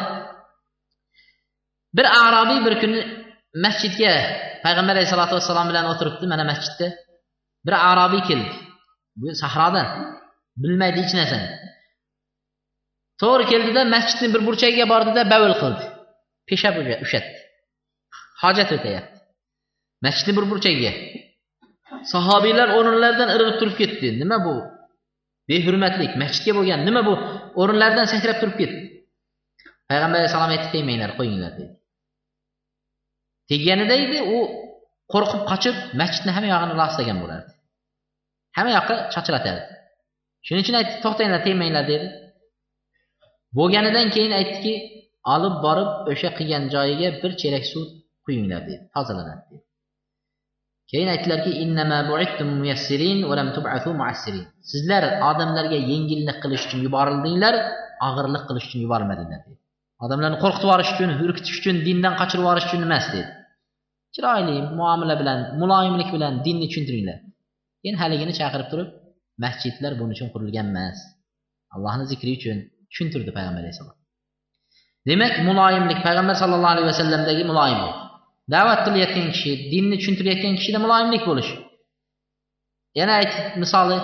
bir 1.97 2.07
arobiy 2.25 2.61
bir 2.67 2.75
kuni 2.83 3.01
masjidga 3.65 4.13
payg'ambar 4.65 4.95
alayhisalotu 4.97 5.35
vassalom 5.39 5.67
bilan 5.71 5.85
o'tiribdi 5.93 6.25
mana 6.33 6.45
masjidda. 6.51 6.87
Bir 7.67 7.75
arobiy 7.91 8.23
keldi. 8.29 8.51
Bu 9.21 9.27
sahrodan. 9.43 9.87
Bilmaydi 10.63 10.99
hech 11.03 11.15
narsani. 11.21 11.49
To'g'ri 13.21 13.45
keldida 13.53 13.81
masjidni 13.95 14.29
bir 14.35 14.43
burchagiga 14.47 14.87
bordida 14.93 15.23
bavul 15.33 15.55
qildi. 15.63 15.85
Peshab 16.49 16.75
ushatdi. 17.05 17.39
Hojat 18.43 18.71
o'tayapti 18.77 19.21
masjidni 20.05 20.33
bir 20.39 20.45
burchagiga 20.51 20.93
sahobiylar 22.13 22.69
o'rinlaridan 22.79 23.31
irg'ib 23.37 23.57
turib 23.61 23.77
ketdi. 23.81 24.09
Nima 24.23 24.39
bu? 24.47 24.55
Behurmatlik. 25.51 26.13
Masjidga 26.23 26.53
bo'lgan 26.59 26.81
nima 26.89 27.03
bu? 27.09 27.15
O'rinlaridan 27.61 28.07
sakrab 28.13 28.39
turib 28.41 28.57
ketdi. 28.61 28.81
Payg'ambar 29.91 30.19
alayhissalom 30.21 30.53
aytdi 30.55 30.69
tegmanglar 30.75 31.11
qo'yinglar 31.19 31.53
dedi. 31.59 31.73
Tegganida 33.51 33.95
edi 34.05 34.19
u 34.37 34.39
qo'rqib 35.13 35.43
qochib 35.51 35.77
masjidni 36.01 36.33
hamma 36.37 36.49
yog'ini 36.55 36.75
loshlagan 36.81 37.19
bo'lardi. 37.23 37.51
Hamma 38.57 38.73
yoqqa 38.79 38.95
chochilatardi 39.15 39.65
shuning 40.47 40.63
uchun 40.65 40.77
aytdi 40.81 40.95
to'xtanglar 41.05 41.41
tegmanglar 41.47 41.85
dedi. 41.93 42.07
Bo'lganidan 43.59 44.07
keyin 44.15 44.33
aytdiki 44.41 44.75
olib 45.35 45.57
borib 45.65 45.91
o'sha 46.13 46.31
qilgan 46.39 46.65
joyiga 46.75 47.09
bir 47.23 47.33
chelak 47.41 47.65
suv 47.73 47.85
quyinglar 48.25 48.63
dedi 48.69 48.83
tozalanadi 48.95 49.43
dedi. 49.51 49.65
Keyin 50.91 51.09
aytdilarki 51.14 51.51
sizlar 54.70 55.03
odamlarga 55.30 55.78
yengillik 55.91 56.38
qilish 56.43 56.64
uchun 56.66 56.80
yuborildinglar 56.86 57.55
og'irlik 58.07 58.45
qilish 58.49 58.66
uchun 58.68 58.80
yuborilmadinglar 58.86 59.41
dedi. 59.47 59.57
Odamlarni 60.05 60.38
qo'rqitib 60.43 60.66
yuborish 60.66 60.91
uchun 60.95 61.11
hurkitish 61.20 61.57
uchun 61.61 61.76
dindan 61.86 62.14
qochirib 62.20 62.43
yuborish 62.45 62.66
uchun 62.68 62.82
emas 62.88 63.07
dedi. 63.14 63.30
Chiroyli 64.14 64.57
muomala 64.78 65.14
bilan 65.20 65.38
muloyimlik 65.61 66.09
bilan 66.16 66.32
dinni 66.47 66.66
tushuntiringlar. 66.70 67.18
Keyin 67.80 67.97
haligini 68.03 68.32
chaqirib 68.41 68.68
turib 68.72 68.88
masjidlar 69.45 69.93
buning 70.01 70.14
uchun 70.16 70.28
qurilgan 70.34 70.66
emas. 70.72 70.99
Allohni 71.74 72.05
zikri 72.12 72.30
uchun 72.38 72.57
tushuntirdi 72.91 73.30
payg'ambar 73.36 73.61
alayhissalom. 73.62 73.97
Demak 75.09 75.34
muloyimlik 75.49 75.99
payg'ambar 76.07 76.34
sallallohu 76.43 76.72
alayhi 76.74 76.88
vasallamdagi 76.93 77.43
muloyimlik 77.51 77.97
da'vat 78.53 78.80
qilayotgan 78.86 79.26
kishi 79.34 79.53
dinni 79.72 79.96
tushuntirayotgan 80.01 80.53
kishida 80.59 80.78
muloyimlik 80.84 81.22
bo'lish 81.30 81.51
yana 82.98 83.12
ayt 83.20 83.32
misoli 83.62 83.98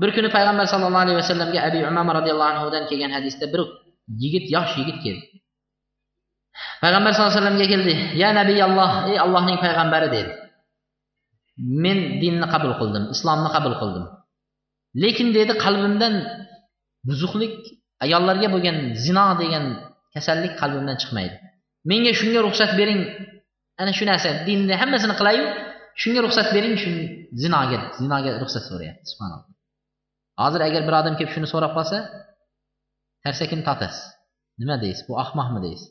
bir 0.00 0.10
kuni 0.16 0.28
payg'ambar 0.36 0.66
sallallohu 0.72 1.04
alayhi 1.06 1.18
vasallamga 1.22 1.58
abi 1.68 1.78
umama 1.90 2.10
roziyallohu 2.18 2.50
anhudan 2.52 2.82
kelgan 2.90 3.12
hadisda 3.16 3.46
bir 3.52 3.62
yigit 4.22 4.46
yosh 4.54 4.72
yigit 4.80 4.98
keldi. 5.04 5.24
Payg'ambar 6.82 7.10
sallallohu 7.12 7.32
alayhi 7.32 7.42
vasallamga 7.42 7.66
keldi 7.74 7.92
ya 8.22 8.28
nabiyalloh 8.38 8.90
ey 9.10 9.16
allohning 9.24 9.58
payg'ambari 9.64 10.08
dedi. 10.16 10.32
Men 11.84 11.98
dinni 12.22 12.46
qabul 12.54 12.72
qildim 12.80 13.04
islomni 13.14 13.50
qabul 13.56 13.74
qildim. 13.80 14.04
Lekin 15.02 15.28
dedi 15.38 15.52
qalbimdan 15.64 16.14
buzuqlik 17.08 17.54
ayollarga 18.04 18.48
bo'lgan 18.54 18.76
zino 19.04 19.26
degan 19.42 19.64
kasallik 20.14 20.52
qalbimdan 20.60 20.96
chiqmaydi. 21.02 21.36
Menga 21.90 22.12
shunga 22.20 22.40
ruxsat 22.46 22.70
bering 22.80 23.00
ana 23.82 23.92
shu 23.98 24.04
narsa 24.10 24.30
dinni 24.48 24.74
hammasini 24.82 25.14
qilayu 25.20 25.44
shunga 26.02 26.20
ruxsat 26.26 26.48
bering 26.56 26.76
shu 26.82 26.90
zinoga 27.42 27.78
zinoga 28.00 28.30
ruxsat 28.42 28.64
so'rayapti 28.70 29.06
subhanalloh. 29.12 29.50
Hozir 30.42 30.60
agar 30.68 30.82
bir 30.88 30.94
odam 31.00 31.14
kelib 31.18 31.32
shuni 31.34 31.48
so'rab 31.52 31.72
qolsa 31.78 31.98
tarsakin 33.24 33.60
tortasiz 33.66 34.02
nima 34.60 34.76
deysiz? 34.82 35.02
Bu 35.08 35.14
ahmoqmi 35.24 35.60
deysiz? 35.66 35.88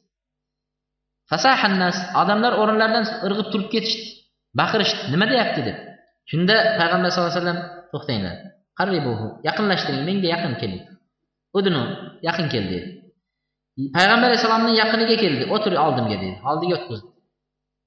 Fasahannas 1.30 1.98
odamlar 2.22 2.54
o'rinlaridan 2.62 3.06
irg'ib 3.28 3.48
turib 3.54 3.70
ketishdi 3.74 4.04
baqirishdi. 4.60 5.02
Nima 5.14 5.26
deyapti 5.32 5.62
deb? 5.68 5.78
Shunda 6.32 6.56
payg'ambar 6.80 7.10
sallallohu 7.12 7.32
alayhi 7.32 7.42
vasallam 7.42 7.60
to'xtanglar. 7.94 8.36
Qarribuhu 8.80 9.28
yaqinlashtiring 9.48 10.04
menga 10.10 10.28
yaqin 10.36 10.54
keling. 10.62 10.84
Udunu 11.58 11.84
yaqin 12.28 12.48
kel 12.54 12.66
dedi. 12.74 12.88
Payg'ambar 13.98 14.28
alayhissalomni 14.32 14.72
yaqiniga 14.82 15.16
keldi 15.24 15.44
o'tir 15.56 15.74
oldimga 15.86 16.18
dedi. 16.24 16.36
Oldiga 16.50 16.74
o'tqizdi 16.80 17.11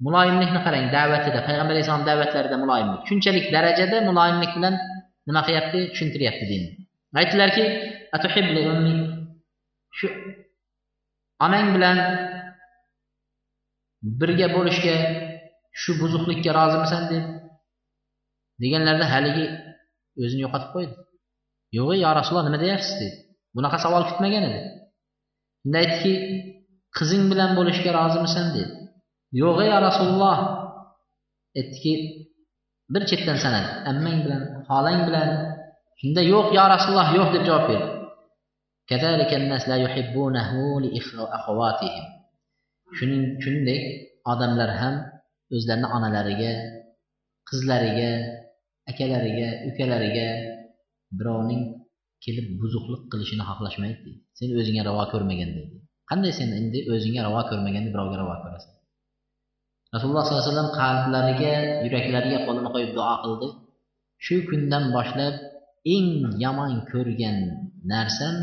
muloyimlikni 0.07 0.61
qarang 0.67 0.87
da'vatida 0.97 1.41
payg'ambar 1.47 1.73
alayhissalom 1.75 2.05
da'vatlarida 2.11 2.57
muloyimlik. 2.63 3.01
Shunchalik 3.09 3.47
darajada 3.55 3.97
muloyimlik 4.09 4.51
bilan 4.57 4.75
nima 5.29 5.41
qilyapti? 5.47 5.79
Tushuntiryapti 5.93 6.47
dinni 6.53 6.71
aytdilarki 7.21 7.65
shu 9.99 10.07
onang 11.47 11.69
bilan 11.75 11.99
birga 14.21 14.49
bo'lishga 14.57 14.97
shu 15.81 15.91
buzuqlikka 16.01 16.51
rozimisan 16.61 17.03
deb 17.13 17.25
deganlarida 18.63 19.07
haligi 19.15 19.47
o'zini 20.23 20.41
yo'qotib 20.45 20.71
qo'ydi. 20.75 20.95
Yo'q 21.79 21.91
yo 22.05 22.11
rasululloh 22.19 22.47
nima 22.49 22.59
deyapsiz? 22.65 22.95
dedi. 23.01 23.15
Bunaqa 23.57 23.79
savol 23.85 24.03
kutmagan 24.11 24.45
edi. 24.49 24.61
Shunda 25.63 25.79
aytdiki 25.83 26.13
qizing 26.99 27.25
bilan 27.33 27.51
bo'lishga 27.59 27.91
rozimisan 28.01 28.47
dedi. 28.57 28.73
Yo'q 29.41 29.57
ey 29.65 29.71
rasululloh. 29.87 30.39
Aytdiki 31.59 31.93
bir 32.93 33.03
chetdan 33.11 33.39
sanadi 33.45 33.71
ammang 33.91 34.19
bilan 34.25 34.43
xolang 34.69 35.01
bilan. 35.09 35.29
Shunda 36.01 36.21
yo'q 36.33 36.47
yo 36.57 36.65
rasululloh 36.75 37.09
yo'q 37.19 37.29
deb 37.35 37.43
javob 37.49 37.65
berdi 37.71 37.89
shuningdek 43.43 43.83
odamlar 44.33 44.71
ham 44.81 44.95
o'zlarini 45.55 45.89
onalariga 45.97 46.53
qizlariga 47.49 48.11
akalariga 48.91 49.49
ukalariga 49.69 50.27
birovning 51.19 51.63
kelib 52.25 52.47
buzuqlik 52.61 53.03
qilishini 53.13 53.45
xohlashmaydi. 53.51 53.99
Deydi 54.05 54.21
sen 54.39 54.49
o'zingga 54.61 54.83
ravo 54.89 55.05
ko'rmagan 55.13 55.51
deydi 55.57 55.77
qanday 56.11 56.33
sen 56.39 56.49
endi 56.61 56.79
o'zingga 56.95 57.21
ravo 57.27 57.41
ko'rmaganni 57.51 57.91
birovga 57.95 58.17
ravo 58.23 58.35
ko'rasan? 58.45 58.73
Rasululloh 59.95 60.23
sollallohu 60.25 60.43
alayhi 60.43 60.53
vasallam 60.53 60.71
qalblariga 60.81 61.53
yuraklariga 61.85 62.39
qo'lini 62.47 62.69
qo'yib 62.75 62.91
duo 62.97 63.15
qildi. 63.25 63.49
Shu 64.25 64.35
kundan 64.49 64.85
boshlab 64.97 65.35
eng 65.95 66.09
yomon 66.45 66.73
ko'rgan 66.91 67.37
narsam 67.93 68.35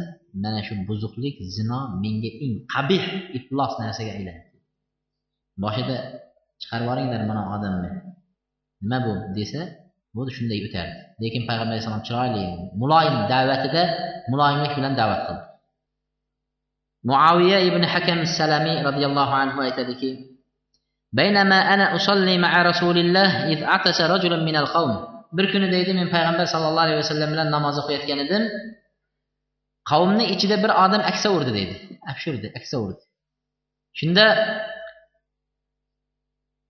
mana 0.43 0.59
shu 0.67 0.73
buzuqlik 0.87 1.35
zino 1.55 1.79
menga 2.03 2.31
eng 2.45 2.53
qabih 2.73 3.03
iflos 3.37 3.73
narsaga 3.81 4.11
aylandi 4.17 4.51
boshida 5.63 5.97
chiqarib 6.61 6.85
yuboringlar 6.85 7.21
mana 7.29 7.41
odamni. 7.55 7.89
Nima 8.81 8.97
bu 9.05 9.13
desa 9.37 9.61
bu 10.15 10.21
shunday 10.35 10.59
o'tardi. 10.67 10.95
Lekin 11.21 11.41
payg'ambar 11.49 11.73
alayhissalom 11.73 12.03
chiroyli 12.07 12.43
muloyim 12.81 13.17
da'vatida 13.31 13.83
muloyimlik 14.31 14.71
bilan 14.77 14.93
da'vat 14.99 15.21
qildi. 15.27 15.43
Muaviya 17.09 17.59
ibn 17.69 17.83
hakam 17.93 18.19
salamiy 18.37 18.77
roziyallohu 18.87 19.33
anhu 19.43 19.59
aytadiki 19.67 20.09
baynama 21.13 21.59
ana 21.73 21.85
مع 21.95 22.39
ma'a 22.39 22.71
الله 23.05 23.29
iz 23.53 23.61
atasa 23.63 24.07
rajulun 24.09 24.43
minal 24.47 24.67
القوم. 24.67 25.11
Bir 25.33 25.51
kuni 25.51 25.71
deydi 25.71 25.93
men 25.93 26.07
payg'ambar 26.09 26.45
sallallohu 26.53 26.85
alayhi 26.87 26.99
vasallam 27.03 27.29
bilan 27.33 27.47
namoz 27.55 27.75
o'qiyotgan 27.81 28.19
edim 28.25 28.43
qavmni 29.89 30.25
ichida 30.33 30.55
bir 30.63 30.71
odam 30.83 31.01
aksa 31.11 31.27
urdi 31.35 31.51
deydi 31.57 31.75
apshurdi 32.11 32.47
aksa 32.59 32.75
urdi 32.85 33.03
shunda 33.99 34.25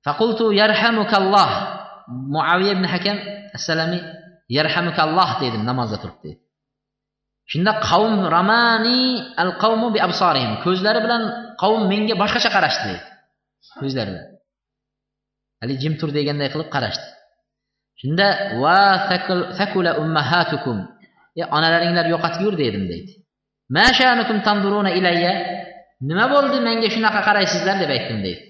faqultu 0.05 0.45
yarhamukalloh 0.61 1.49
muaviya 2.35 2.71
ibn 2.77 2.85
hakam 2.93 3.17
assalamiy 3.57 4.01
yarhamukalloh 4.57 5.29
dedim 5.43 5.61
namozda 5.69 5.97
turib 6.03 6.19
deydi 6.25 6.41
shunda 7.51 7.71
qavm 7.89 8.15
ramani 8.35 9.01
al 9.43 9.51
qavmu 9.63 9.87
bi 9.95 9.99
absorihim 10.07 10.53
ko'zlari 10.65 10.99
bilan 11.05 11.23
qavm 11.61 11.81
menga 11.91 12.15
boshqacha 12.21 12.49
qarashdi 12.55 12.85
deydi 12.89 13.05
ko'zlari 13.81 14.11
bilan. 14.13 14.30
Haligi 15.61 15.81
jim 15.83 15.93
tur 15.99 16.09
deganday 16.17 16.49
qilib 16.53 16.69
qarashdi. 16.75 17.05
Shunda 18.01 18.27
va 18.63 18.79
sakula 19.59 19.91
ummahatukum. 20.01 20.77
E 21.39 21.43
onalaringlar 21.57 22.05
yo'qotib 22.13 22.41
yur 22.45 22.55
dedim 22.63 22.83
deydi. 22.91 23.11
Ilayya? 24.99 25.33
Nima 26.09 26.25
bo'ldi 26.33 26.57
menga 26.67 26.87
shunaqa 26.95 27.21
qaraysizlar 27.27 27.75
deb 27.83 27.89
aytdim 27.95 28.19
deydi. 28.25 28.41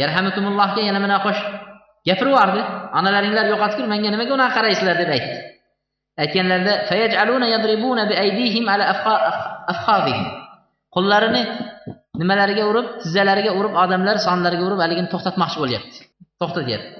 Yarhamukumullohga 0.00 0.80
yana 0.88 1.00
mana 1.04 1.16
qo'sh 1.26 1.40
gapirib 2.08 2.32
yubordi. 2.34 2.60
Onalaringlar 2.98 3.46
yo'qotib 3.52 3.78
yur 3.80 3.88
menga 3.94 4.08
nimaga 4.14 4.32
unaqa 4.38 4.54
qaraysizlar 4.58 4.96
deb 5.02 5.10
aytdi. 5.16 5.36
Aytganlarida 6.22 6.72
qo'llarini 10.94 11.42
nimalariga 12.20 12.64
urib 12.70 12.86
tizzalariga 13.02 13.52
urib 13.60 13.74
odamlar 13.82 14.16
sonlariga 14.26 14.64
urib 14.68 14.80
haligini 14.84 15.08
to'xtatmoqchi 15.14 15.58
bo'lyapti. 15.62 15.98
To'xtatyapti 16.40 16.98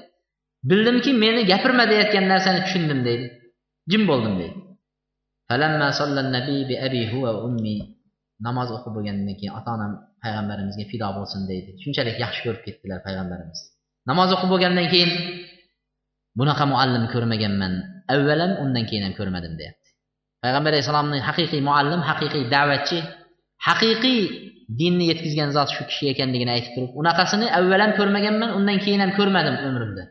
bildimki 0.69 1.11
meni 1.23 1.41
gapirma 1.51 1.83
deyayotgan 1.91 2.25
narsani 2.31 2.59
tushundim 2.65 2.99
deydi. 3.07 3.25
Jim 3.91 4.03
bo'ldim 4.09 4.33
deydi. 4.41 4.57
Namoz 8.47 8.69
o'qib 8.75 8.91
bo'lgandan 8.97 9.35
keyin 9.39 9.53
ota 9.59 9.69
onam 9.77 9.91
payg'ambarimizga 10.23 10.85
fido 10.91 11.07
bo'lsin 11.17 11.41
deydi. 11.51 11.69
Shunchalik 11.81 12.17
yaxshi 12.23 12.41
ko'rib 12.45 12.61
ketdilar 12.67 12.99
payg'ambarimiz. 13.07 13.59
Namoz 14.09 14.29
o'qib 14.35 14.49
bo'lgandan 14.53 14.87
keyin 14.93 15.11
bunaqa 16.39 16.63
muallim 16.73 17.05
ko'rmaganman. 17.13 17.73
Avvalam 18.13 18.51
undan 18.63 18.83
keyin 18.89 19.03
ham 19.07 19.13
ko'rmadim 19.19 19.53
deyapti. 19.59 19.89
Payg'ambar 20.43 20.71
alayhissalomni 20.73 21.19
haqiqiy 21.29 21.61
muallim 21.69 22.01
haqiqiy 22.09 22.43
da'vatchi 22.55 22.97
haqiqiy 23.67 24.21
dinni 24.79 25.05
yetkazgan 25.11 25.49
zot 25.57 25.69
shu 25.75 25.83
kishi 25.89 26.05
ekanligini 26.13 26.51
aytib 26.55 26.71
turib 26.75 26.91
unaqasini 27.01 27.47
avvalam 27.59 27.91
ko'rmaganman 27.99 28.49
undan 28.57 28.77
keyin 28.83 29.01
ham 29.03 29.11
ko'rmadim 29.19 29.55
umrimda. 29.67 30.03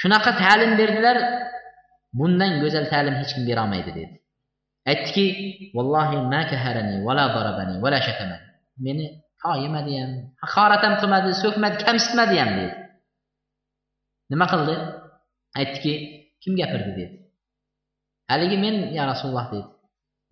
Shunaqa 0.00 0.30
ta'lim 0.42 0.72
berdilar 0.80 1.16
bundan 2.18 2.52
go'zal 2.62 2.84
ta'lim 2.92 3.14
hech 3.20 3.32
kim 3.34 3.44
berolmaydi 3.48 3.90
dedi. 3.98 4.04
Aytdiki 4.90 5.24
vallohi 5.76 6.18
ma 6.32 6.40
kaharani 6.50 6.96
vala 7.06 7.24
darabani 7.34 7.74
vala 7.84 7.98
shatamani. 8.06 8.46
Meni 8.84 9.04
ho 9.42 9.52
yemadi 9.64 9.92
ham 10.00 10.12
haqorat 10.42 10.82
ham 10.86 10.94
qilmadi 11.00 11.30
so'kmadi 11.42 11.76
kamsitmadi 11.86 12.36
ham 12.42 12.50
dedi. 12.58 12.74
Nima 14.32 14.46
qildi? 14.52 14.74
Aytdiki 15.60 15.92
kim 16.42 16.52
gapirdi? 16.60 16.90
dedi. 16.98 17.04
Haligi 18.30 18.56
men 18.64 18.74
ya 18.96 19.02
rasululloh 19.10 19.46
dedi. 19.52 19.68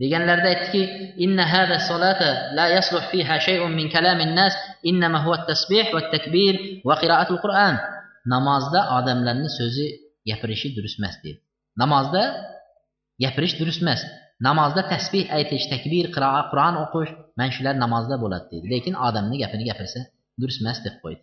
Deganlarida 0.01 0.49
aytdiki 0.55 0.83
inna 1.25 1.45
hada 1.53 1.77
solata 1.89 2.31
la 2.57 2.67
yasluh 2.77 3.05
fiha 3.11 3.37
shay'un 3.47 3.73
min 3.79 3.87
kalamin 3.95 4.31
nas 4.41 4.55
innama 4.91 5.19
huwa 5.25 5.39
tasbih 5.51 5.87
va 5.95 6.01
takbir 6.15 6.55
va 6.89 6.95
qiraatul 7.03 7.41
qur'an. 7.45 7.75
Namozda 8.35 8.81
odamlarni 8.99 9.49
so'zi 9.59 9.87
gapirishi 10.29 10.69
durust 10.77 10.97
emas 11.01 11.17
dedi. 11.25 11.39
Namozda 11.83 12.23
gapirish 13.23 13.55
durust 13.61 13.81
emas. 13.85 14.01
Namozda 14.47 14.81
tasbeh 14.93 15.27
aytish 15.37 15.67
takbir 15.73 16.05
qiroat 16.15 16.47
qur'on 16.53 16.75
o'qish 16.85 17.13
mana 17.39 17.51
shular 17.57 17.75
namozda 17.85 18.15
bo'ladi 18.23 18.47
deydi 18.53 18.67
lekin 18.75 18.95
odamni 19.07 19.37
gapini 19.43 19.65
gapirsa 19.71 20.01
durust 20.41 20.61
emas 20.63 20.79
deb 20.87 20.95
qo'ydi. 21.03 21.23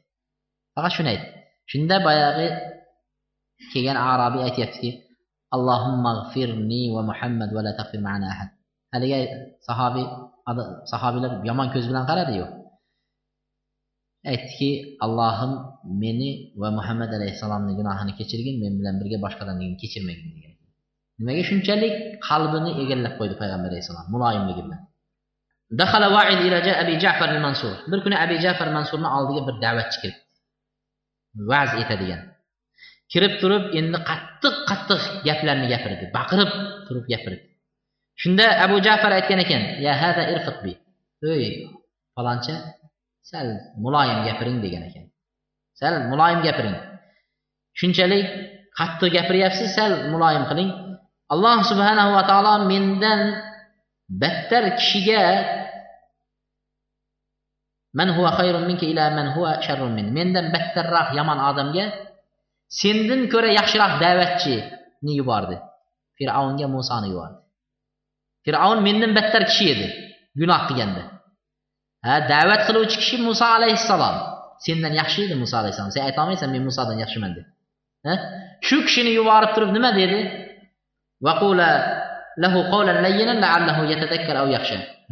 Faqat 0.76 0.92
shuni 0.98 1.10
aytdi. 1.14 1.28
Shunda 1.72 1.96
boyagi 2.08 2.48
kelgan 3.72 3.98
arabiy 4.12 4.42
aytyaptiki 4.48 4.90
allohumma 5.56 6.12
g'firni 6.20 6.82
va 6.96 7.02
muhammad 7.10 7.50
va 7.56 7.62
la 7.68 7.72
tagfir 7.80 8.02
ma'ana 8.08 8.28
ahad. 8.34 8.50
Haligi 8.96 9.20
sahobiy 9.68 10.06
sahobiylar 10.92 11.32
yomon 11.50 11.68
ko'z 11.74 11.86
bilan 11.90 12.06
qaradiyu. 12.10 12.46
Aytdiki 14.32 14.70
allohim 15.06 15.52
meni 16.04 16.30
va 16.62 16.70
muhammad 16.78 17.12
alayhissalomni 17.18 17.74
gunohini 17.80 18.14
kechirgin 18.20 18.56
men 18.64 18.74
bilan 18.80 18.96
birga 19.02 19.18
boshqalarni 19.26 19.66
kechirmagin 19.82 20.30
degan 20.36 20.54
nimaga 21.20 21.44
shunchalik 21.50 21.94
qalbini 22.28 22.72
egallab 22.84 23.14
qo'ydi 23.20 23.36
payg'ambar 23.42 23.70
alayhissalom 23.72 24.06
muloyimligi 24.14 24.62
bilan 24.68 24.82
bir 27.92 28.00
kuni 28.06 28.16
abi 28.24 28.36
jafar 28.46 28.70
mansurni 28.78 29.10
oldiga 29.18 29.42
bir 29.48 29.56
da'vatchi 29.64 29.98
kiribdi. 30.02 30.24
Va'z 31.50 31.72
etadigan. 31.82 32.22
Kirib 33.12 33.34
turib 33.42 33.64
endi 33.80 33.98
qattiq 34.10 34.56
qattiq 34.70 35.02
gaplarni 35.28 35.68
gapirdi 35.74 36.06
baqirib 36.18 36.52
turib 36.88 37.06
gapirdi 37.14 37.55
shunda 38.22 38.46
abu 38.66 38.76
jafar 38.86 39.12
aytgan 39.18 39.40
ekan 39.46 39.62
ya 39.86 39.94
hada 40.02 40.24
irfiqbi 40.34 40.74
ey 41.24 41.70
falonchi 42.16 42.56
sal 43.26 43.48
muloyim 43.82 44.22
gapiring 44.30 44.62
degan 44.62 44.86
ekan. 44.90 45.06
Sal 45.74 46.08
muloyim 46.08 46.40
gapiring. 46.46 46.78
Shunchalik 47.76 48.26
qattiq 48.78 49.12
gapiryapsiz 49.18 49.74
sal 49.76 50.14
muloyim 50.14 50.46
qiling. 50.50 50.72
Alloh 51.34 51.66
subhanahu 51.66 52.14
va 52.16 52.24
taolo 52.30 52.70
mendan 52.70 53.42
battar 54.08 54.78
kishiga 54.78 55.22
man 57.98 58.14
huwa 58.14 58.30
khayrun 58.38 58.70
minka 58.70 58.86
ila 58.86 59.10
man 59.18 59.28
huwa 59.36 59.60
sharrun 59.66 59.92
min. 59.98 60.14
Mendan 60.14 60.54
battarroq 60.54 61.18
yomon 61.18 61.40
odamga 61.50 61.86
sendan 62.70 63.26
ko'ra 63.34 63.50
yaxshiroq 63.58 63.94
da'vatchini 63.98 65.12
yubordi. 65.20 65.58
Fir'avnga 66.16 66.66
musoni 66.70 67.10
yubordi. 67.12 67.45
Fir'avn 68.46 68.80
mendan 68.88 69.12
battar 69.18 69.44
kishi 69.50 69.66
edi. 69.74 69.88
Gunoh 70.40 70.62
qilganda. 70.68 71.04
Ha 72.06 72.14
da'vat 72.32 72.62
qiluvchi 72.68 72.98
kishi 73.02 73.18
muso 73.28 73.46
alayhissalom. 73.58 74.16
Sendan 74.66 74.94
yaxshi 75.02 75.20
edi 75.26 75.36
muso 75.44 75.56
alayhissalom. 75.62 75.92
Sen 75.96 76.04
aytolmaysan 76.10 76.50
men 76.56 76.64
musodan 76.70 76.98
yaxshiman 77.04 77.32
deb 77.38 77.46
shu 78.68 78.78
kishini 78.88 79.12
yuborib 79.20 79.52
turib 79.56 79.72
nima 79.78 79.92
dedi? 80.02 80.20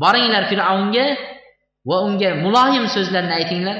Boringlar 0.04 0.44
fir'avnga 0.52 1.06
va 1.90 1.98
unga 2.08 2.30
muloyim 2.46 2.86
so'zlarni 2.96 3.34
aytinglar. 3.40 3.78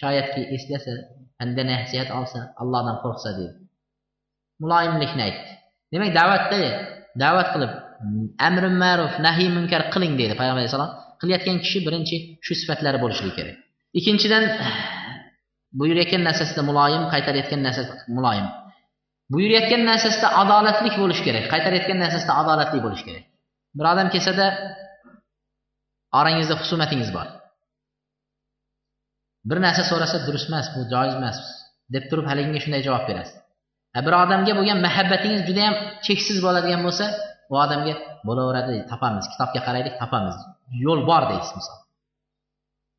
Shoyatki 0.00 0.42
eslasa 0.56 0.92
panda 1.38 1.62
nasihat 1.72 2.08
olsa 2.18 2.38
allohdan 2.62 2.96
qo'rqsa 3.04 3.30
dedi. 3.38 3.52
Muloyimlikni 4.62 5.22
aytdi. 5.28 5.50
Demak 5.92 6.10
da'vatda 6.18 6.58
da'vat 7.22 7.48
qilib 7.54 7.72
amri 8.48 8.68
ma'ruf 8.82 9.12
nahiy 9.26 9.48
munkar 9.56 9.82
qiling 9.94 10.14
deydi 10.20 10.34
payg'ambar 10.40 10.60
alayhissalom 10.62 10.90
qilayotgan 11.20 11.56
kishi 11.64 11.78
birinchi 11.86 12.16
shu 12.46 12.52
sifatlari 12.60 12.98
bo'lishligi 13.04 13.34
kerak. 13.38 13.56
Ikkinchidan 13.98 14.44
buyurayotgan 15.80 16.22
narsasida 16.28 16.62
muloyim 16.70 17.02
qaytarayotgan 17.12 17.60
narsasida 17.66 17.94
muloyim. 18.16 18.46
Buyurayotgan 19.32 19.82
narsasida 19.90 20.28
adolatlik 20.42 20.94
bo'lishi 21.02 21.22
kerak 21.28 21.44
qaytarayotgan 21.52 21.98
narsasida 22.04 22.32
adolatli 22.42 22.78
bo'lishi 22.86 23.04
kerak. 23.08 23.24
Bir 23.78 23.86
odam 23.92 24.08
kelsada 24.14 24.46
orangizda 26.18 26.54
husumatingiz 26.60 27.10
bor. 27.16 27.26
Bir 29.48 29.58
narsa 29.66 29.82
so'rasa 29.90 30.16
durust 30.26 30.48
emas 30.50 30.66
bu 30.74 30.80
joiz 30.92 31.14
emas 31.20 31.36
deb 31.94 32.04
turib 32.10 32.26
haligiga 32.30 32.60
shunday 32.64 32.82
javob 32.86 33.04
berasiz. 33.10 33.36
Bir 34.06 34.14
odamga 34.22 34.52
bo'lgan 34.58 34.78
muhabbatingiz 34.86 35.42
judayam 35.48 35.74
cheksiz 36.06 36.38
bo'ladigan 36.44 36.80
bo'lsa 36.86 37.06
u 37.52 37.54
odamga 37.64 37.94
bo'laveradi 38.26 38.76
topamiz 38.90 39.24
kitobga 39.32 39.60
qaraylik 39.66 39.94
topamiz. 40.02 40.36
Yo'l 40.84 41.00
bor 41.10 41.22
deysiz 41.30 41.52
misol. 41.58 41.78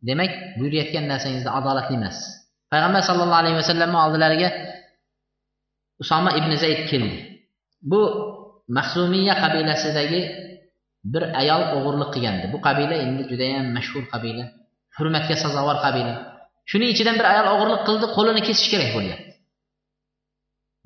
Demak 0.08 0.32
buyurayotgan 0.60 1.06
narsangizda 1.12 1.52
adolatli 1.60 1.96
emas. 2.00 2.18
Payg'ambar 2.72 3.02
sallallohu 3.10 3.42
alayhi 3.42 3.58
vasallamni 3.62 3.98
oldilariga 4.06 4.50
usoma 6.02 6.32
ibn 6.40 6.52
zayd 6.64 6.82
keldi. 6.92 7.18
Bu 7.92 8.02
mahzumiya 8.78 9.36
qabilasidagi 9.44 10.22
bir 11.14 11.24
ayol 11.42 11.64
o'g'irlik 11.78 12.10
qilgandi. 12.16 12.46
Bu 12.54 12.58
qabila 12.68 12.96
endi 13.06 13.22
judayam 13.32 13.66
mashhur 13.78 14.04
qabila 14.14 14.44
hurmatga 14.98 15.36
sazovor 15.44 15.78
qabila. 15.86 16.14
Shuning 16.70 16.90
ichidan 16.94 17.16
bir 17.20 17.28
ayol 17.34 17.48
o'g'irlik 17.54 17.82
qildi 17.88 18.06
qo'lini 18.16 18.42
kesish 18.48 18.70
kerak 18.74 18.90
bo'lyapti. 18.96 19.30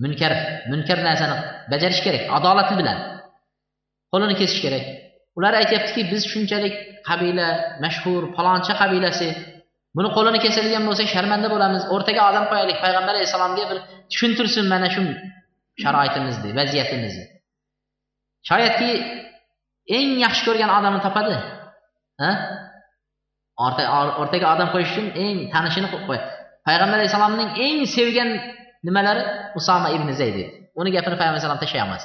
Munkar 0.03 0.33
munkar 0.71 0.99
narsani 1.07 1.35
bajarish 1.71 2.01
kerak 2.05 2.23
adolati 2.37 2.73
bilan 2.79 2.97
qo'lini 4.11 4.35
kesish 4.41 4.61
kerak. 4.65 4.85
Ular 5.37 5.53
aytyaptiki 5.61 6.01
biz 6.11 6.21
shunchalik 6.31 6.75
qabila 7.07 7.47
mashhur 7.83 8.21
palonchi 8.35 8.73
qabilasi 8.81 9.29
buni 9.97 10.09
qo'lini 10.15 10.39
kesadigan 10.45 10.83
bo'lsak 10.89 11.07
sharmanda 11.15 11.47
bo'lamiz 11.53 11.83
o'rtaga 11.93 12.21
odam 12.29 12.45
qo'yaylik 12.51 12.77
payg'ambar 12.83 13.13
alayhissalomga 13.15 13.63
bir 13.71 13.77
tushuntirsin 14.11 14.65
mana 14.73 14.87
shu 14.95 15.01
sharoitimizni 15.83 16.49
vaziyatimizni. 16.59 17.25
Shoyatki 18.49 18.89
eng 19.97 20.09
yaxshi 20.25 20.43
ko'rgan 20.47 20.71
odamni 20.77 21.01
topadi 21.07 21.35
o'rtaga 24.21 24.47
odam 24.55 24.67
qo'yish 24.73 24.91
uchun 24.93 25.07
eng 25.23 25.37
tanishini 25.53 25.87
qo'yadi 25.93 26.25
payg'ambar 26.67 26.97
alayhissalomning 26.99 27.49
eng 27.65 27.77
sevgan 27.95 28.29
nimalari 28.87 29.23
usoma 29.59 29.87
ibn 29.97 30.07
zayd 30.19 30.35
edi. 30.35 30.45
Uni 30.79 30.89
gapini 30.95 31.15
payg'ambar 31.21 32.01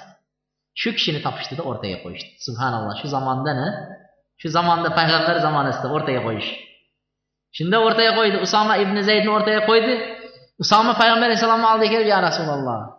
alayhisalom 0.83 0.83
tashlay 0.83 0.83
olmasdi 0.83 0.83
shu 0.83 0.89
kishini 0.97 1.21
topishdida 1.27 1.63
o'rtaga 1.71 1.97
qo'yishdi 2.05 2.31
subhanalloh 2.47 2.95
shu 3.01 3.09
zamondani 3.09 3.69
shu 4.41 4.49
zamonda 4.49 4.89
payg'ambar 4.99 5.37
zamonasida 5.47 5.89
o'rtaga 5.97 6.21
qo'yish 6.27 6.49
shunda 7.57 7.77
o'rtaga 7.87 8.13
qo'ydi 8.19 8.37
usoma 8.47 8.75
ibn 8.77 8.97
zaydni 9.03 9.31
o'rtaga 9.37 9.61
qo'ydi 9.71 9.95
usoma 10.61 10.93
payg'ambar 11.01 11.27
alayhissalomni 11.29 11.67
oldiga 11.73 11.93
kelib 11.95 12.09
ya 12.15 12.21
rasululloh 12.29 12.97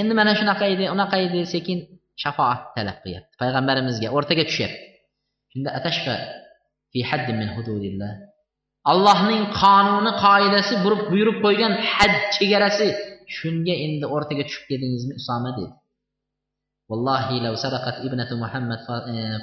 endi 0.00 0.14
mana 0.14 0.34
shunaqa 0.34 0.66
edi 0.74 0.84
unaqa 0.90 1.16
edi 1.26 1.46
sekin. 1.46 1.78
Shafoat 2.22 2.60
talab 2.76 2.96
qilyapti 3.04 3.34
payg'ambarimizga 3.42 4.08
o'rtaga 4.16 4.44
tushyapti 4.48 4.80
shunda 5.52 5.70
atashfa 5.78 6.14
fi 6.92 7.02
haddin 7.10 7.36
min 7.42 7.48
hududillah. 7.56 8.12
Allohning 8.92 9.44
qonuni 9.62 10.12
qoidasi 10.24 10.74
buyurib 10.84 11.38
qo'ygan 11.44 11.72
had 11.94 12.14
chegarasi 12.36 12.88
shunga 13.38 13.74
endi 13.86 14.06
o'rtaga 14.14 14.42
tushib 14.48 14.64
keldingizmi 14.70 15.14
usoma 15.20 15.50
dedi 15.58 15.72
والله 16.89 17.39
لو 17.45 17.55
سرقت 17.55 17.97
ابنة 18.07 18.31
محمد 18.43 18.79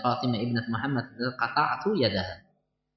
فاطمة 0.05 0.37
ابنة 0.45 0.65
محمد 0.75 1.05
قطعت 1.41 1.85
يدها 1.97 2.49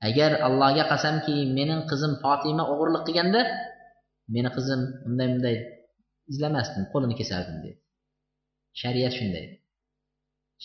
agar 0.02 0.31
allohga 0.48 0.84
qasamki 0.91 1.35
mening 1.57 1.81
qizim 1.91 2.14
fotima 2.23 2.64
o'g'irlik 2.73 3.03
qilganda 3.07 3.41
meni 4.35 4.49
qizim 4.57 4.81
unday 5.07 5.27
bunday 5.34 5.56
izlamasdim 6.31 6.84
qo'lini 6.93 7.15
kesardim 7.22 7.57
dedi 7.64 7.77
shariat 8.81 9.14
shunday 9.19 9.45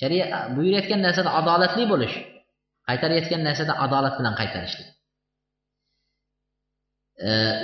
shariat 0.01 0.31
buyurayotgan 0.57 1.01
narsada 1.07 1.31
adolatli 1.41 1.85
bo'lish 1.93 2.15
qaytarayotgan 2.89 3.43
narsada 3.49 3.73
adolat 3.85 4.15
bilan 4.19 4.35
qaytarishlik 4.41 4.89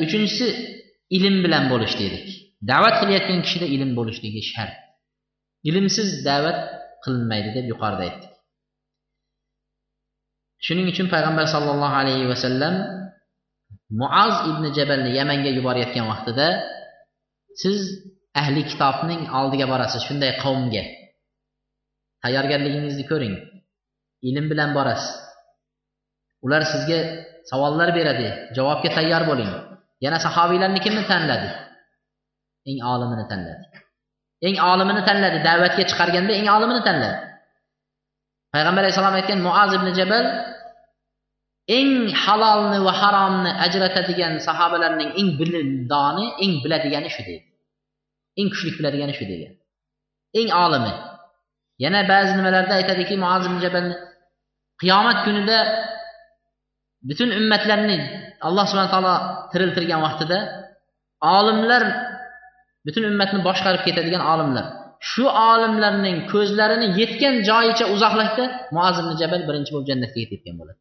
uchinchisi 0.04 0.46
ilm 1.16 1.36
bilan 1.44 1.64
bo'lish 1.72 1.94
dedik 2.02 2.26
da'vat 2.70 2.94
qilayotgan 3.00 3.40
kishida 3.46 3.66
ilm 3.76 3.90
bo'lishligi 3.98 4.42
shart 4.52 4.74
Ilmsiz 5.69 6.09
da'vat 6.27 6.59
qilinmaydi 7.03 7.49
deb 7.57 7.65
yuqorida 7.71 8.03
aytdik. 8.07 8.31
Shuning 10.65 10.87
uchun 10.93 11.07
payg'ambar 11.13 11.45
sollallohu 11.53 11.95
alayhi 12.01 12.25
vasallam 12.33 12.75
muaz 14.01 14.35
ibn 14.49 14.63
jabalni 14.77 15.11
yamanga 15.19 15.51
yuborayotgan 15.57 16.05
vaqtida 16.11 16.47
siz 17.61 17.79
ahli 18.41 18.61
kitobning 18.71 19.21
oldiga 19.39 19.65
borasiz 19.71 20.01
shunday 20.07 20.31
qavmga. 20.43 20.83
Tayyorgarligingizni 22.23 23.05
ko'ring. 23.11 23.35
Ilm 24.29 24.45
bilan 24.51 24.69
borasiz. 24.77 25.13
Ular 26.45 26.61
sizga 26.73 26.99
savollar 27.49 27.89
beradi 27.97 28.27
javobga 28.57 28.89
tayyor 28.97 29.23
bo'ling. 29.29 29.51
Yana 30.05 30.17
sahobiylarni 30.25 30.79
kimni 30.85 31.03
tanladi. 31.11 31.49
Eng 32.69 32.79
olimini 32.93 33.25
tanladi. 33.31 33.65
Eng 34.45 34.55
olimini 34.71 35.01
tanladi 35.07 35.37
da'vatga 35.47 35.83
chiqarganda 35.89 36.33
eng 36.39 36.47
olimini 36.55 36.81
tanladi. 36.87 37.17
Payg'ambar 38.53 38.81
alayhissalom 38.83 39.15
aytgan 39.19 39.39
muaz 39.47 39.71
ibn 39.77 39.87
jabal 39.99 40.25
eng 41.77 41.91
halolni 42.23 42.79
va 42.87 42.93
haromni 43.01 43.51
ajratadigan 43.65 44.33
sahobalarning 44.47 45.11
eng 45.19 45.29
bilindoni 45.39 46.25
eng 46.43 46.53
biladigani 46.63 47.09
shu 47.15 47.21
deydi. 47.27 47.47
Eng 48.39 48.47
kuchli 48.53 48.71
biladigani 48.79 49.13
shu 49.17 49.25
degan 49.31 49.53
eng 50.39 50.49
olimi. 50.65 50.93
Yana 51.83 52.01
ba'zi 52.11 52.31
nimalarda 52.39 52.73
aytadiki 52.79 53.15
muaz 53.23 53.43
ibn 53.47 53.57
jabalni 53.65 53.95
qiyomat 54.81 55.17
kunida 55.25 55.57
butun 57.07 57.29
ummatlarni 57.39 57.97
alloh 58.47 58.65
subhana 58.69 58.89
taolo 58.93 59.15
tiriltirgan 59.51 59.99
vaqtida 60.05 60.37
olimlar 61.37 61.83
butun 62.87 63.03
ummatni 63.11 63.39
boshqarib 63.47 63.81
ketadigan 63.87 64.23
olimlar. 64.33 64.65
Shu 65.09 65.25
olimlarning 65.51 66.17
ko'zlarini 66.31 66.87
yetgan 66.99 67.35
joyicha 67.49 67.85
uzoqlikda 67.95 68.43
muaz 68.75 68.95
ibn 69.01 69.11
jabal 69.21 69.41
birinchi 69.47 69.71
bo'lib 69.73 69.87
jannatga 69.91 70.23
ketgan 70.31 70.55
bo'ladi. 70.59 70.79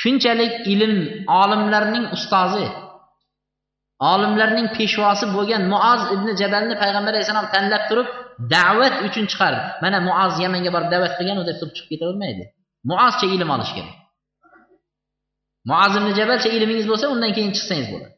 Shunchalik 0.00 0.52
ilm 0.72 0.94
olimlarning 1.42 2.04
ustozi 2.16 2.66
olimlarning 4.12 4.66
peshvosi 4.76 5.26
bo'lgan 5.36 5.62
muaz 5.72 6.00
ibn 6.14 6.28
jabalni 6.40 6.74
payg'ambar 6.82 7.12
alayhissalom 7.14 7.48
tanlab 7.54 7.82
turib 7.90 8.08
da'vat 8.54 8.94
uchun 9.06 9.24
chiqardi. 9.32 9.62
Mana 9.84 9.98
muaz 10.08 10.32
yamanga 10.44 10.70
borib 10.76 10.88
da'vat 10.94 11.12
qilgan 11.18 11.36
deb 11.50 11.56
turib 11.60 11.72
chiqib 11.76 11.90
ketavermaydi 11.92 12.44
muozcha 12.90 13.26
ilm 13.34 13.50
olish 13.56 13.72
kerak. 13.76 13.94
Muaz 15.70 15.92
ibn 16.00 16.08
jabalcha 16.18 16.48
ilmingiz 16.56 16.86
bo'lsa 16.90 17.06
undan 17.14 17.30
keyin 17.36 17.52
chiqsangiz 17.56 17.88
bo'ladi. 17.92 18.14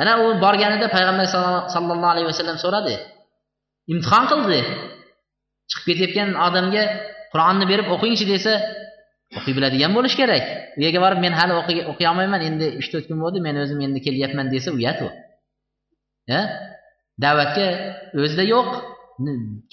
Ana 0.00 0.12
u 0.22 0.26
borganida 0.44 0.86
payg'ambar 0.96 1.26
sallallohu 1.74 2.12
alayhi 2.14 2.28
vasallam 2.30 2.56
so'radi. 2.64 2.94
Imtihon 3.92 4.24
qildi. 4.30 4.60
Chiqib 5.70 5.84
ketayotgan 5.88 6.28
odamga 6.46 6.82
qur'onni 7.32 7.64
berib 7.72 7.86
o'qingchi 7.94 8.24
desa 8.32 8.52
o'qiy 9.38 9.54
biladigan 9.58 9.92
bo'lishi 9.96 10.16
kerak. 10.22 10.44
U 10.78 10.80
yerga 10.84 11.00
borib 11.04 11.20
men 11.24 11.32
hali 11.40 11.52
o'qiy 11.90 12.06
olmayman 12.10 12.40
endi 12.48 12.66
uch 12.80 12.88
to'rt 12.92 13.06
kun 13.10 13.18
bo'ldi 13.24 13.38
men 13.46 13.54
o'zim 13.62 13.78
endi 13.86 13.98
kelyapman 14.06 14.46
desa 14.54 14.70
uyat 14.78 14.98
u 15.06 15.08
da'vatga 17.24 17.66
o'zida 18.22 18.44
yo'q 18.54 18.68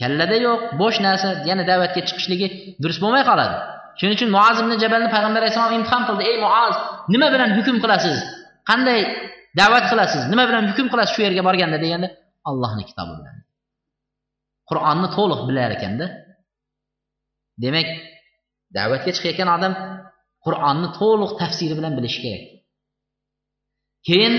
kallada 0.02 0.38
yo'q 0.48 0.62
bo'sh 0.82 0.98
narsa 1.08 1.30
yana 1.50 1.64
da'vatga 1.72 2.02
chiqishligi 2.08 2.48
durust 2.82 3.02
bo'lmay 3.04 3.24
qoladi. 3.30 3.56
Shuning 4.00 4.16
uchun 4.18 4.30
muazimni 4.38 4.74
ibn 4.76 4.82
jabalni 4.84 5.10
payg'ambar 5.16 5.42
alayhissalom 5.44 5.74
imtihon 5.80 6.04
qildi. 6.08 6.24
Ey 6.30 6.36
muaz 6.46 6.76
nima 7.14 7.28
bilan 7.34 7.50
hukm 7.58 7.78
qilasiz? 7.84 8.18
Qanday 8.70 9.02
da'vat 9.60 9.86
qilasiz. 9.92 10.24
Nima 10.32 10.44
bilan 10.50 10.64
hukm 10.72 10.88
qilasiz 10.94 11.14
shu 11.16 11.22
yerga 11.28 11.42
borganda 11.48 11.78
deganda 11.84 12.08
allohni 12.50 12.84
kitobi 12.90 13.14
bilan. 13.20 13.36
Qur'onni 14.70 15.08
to'liq 15.18 15.42
bilar 15.50 15.70
ekanda. 15.78 16.06
Demak 17.64 17.88
da'vatga 18.78 19.12
chiqayotgan 19.16 19.50
odam 19.58 19.74
qur'onni 20.46 20.88
to'liq 21.00 21.32
tafsiri 21.42 21.74
bilan 21.80 21.94
bilishi 21.98 22.20
kerak. 22.26 22.44
Keyin 24.08 24.36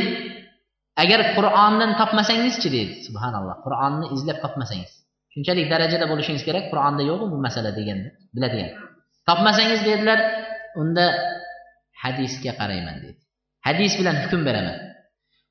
agar 1.03 1.21
qur'ondan 1.37 1.91
topmasangizchi 2.01 2.69
deydi. 2.77 2.95
Subhanalloh 3.07 3.57
qur'onni 3.67 4.07
izlab 4.17 4.39
topmasangiz. 4.45 4.93
Shunchalik 5.33 5.67
darajada 5.73 6.07
bo'lishingiz 6.13 6.43
kerak 6.49 6.65
qur'onda 6.73 7.03
yo'q 7.11 7.21
bu 7.33 7.37
masala 7.47 7.71
deganda 7.79 8.09
biladigan. 8.35 8.71
Topmasangiz 9.29 9.81
dedilar 9.89 10.19
unda 10.81 11.05
hadisga 12.03 12.53
qarayman 12.61 12.97
dedi 13.05 13.21
hadis 13.67 13.93
bilan 14.01 14.17
hukm 14.23 14.41
beraman. 14.49 14.77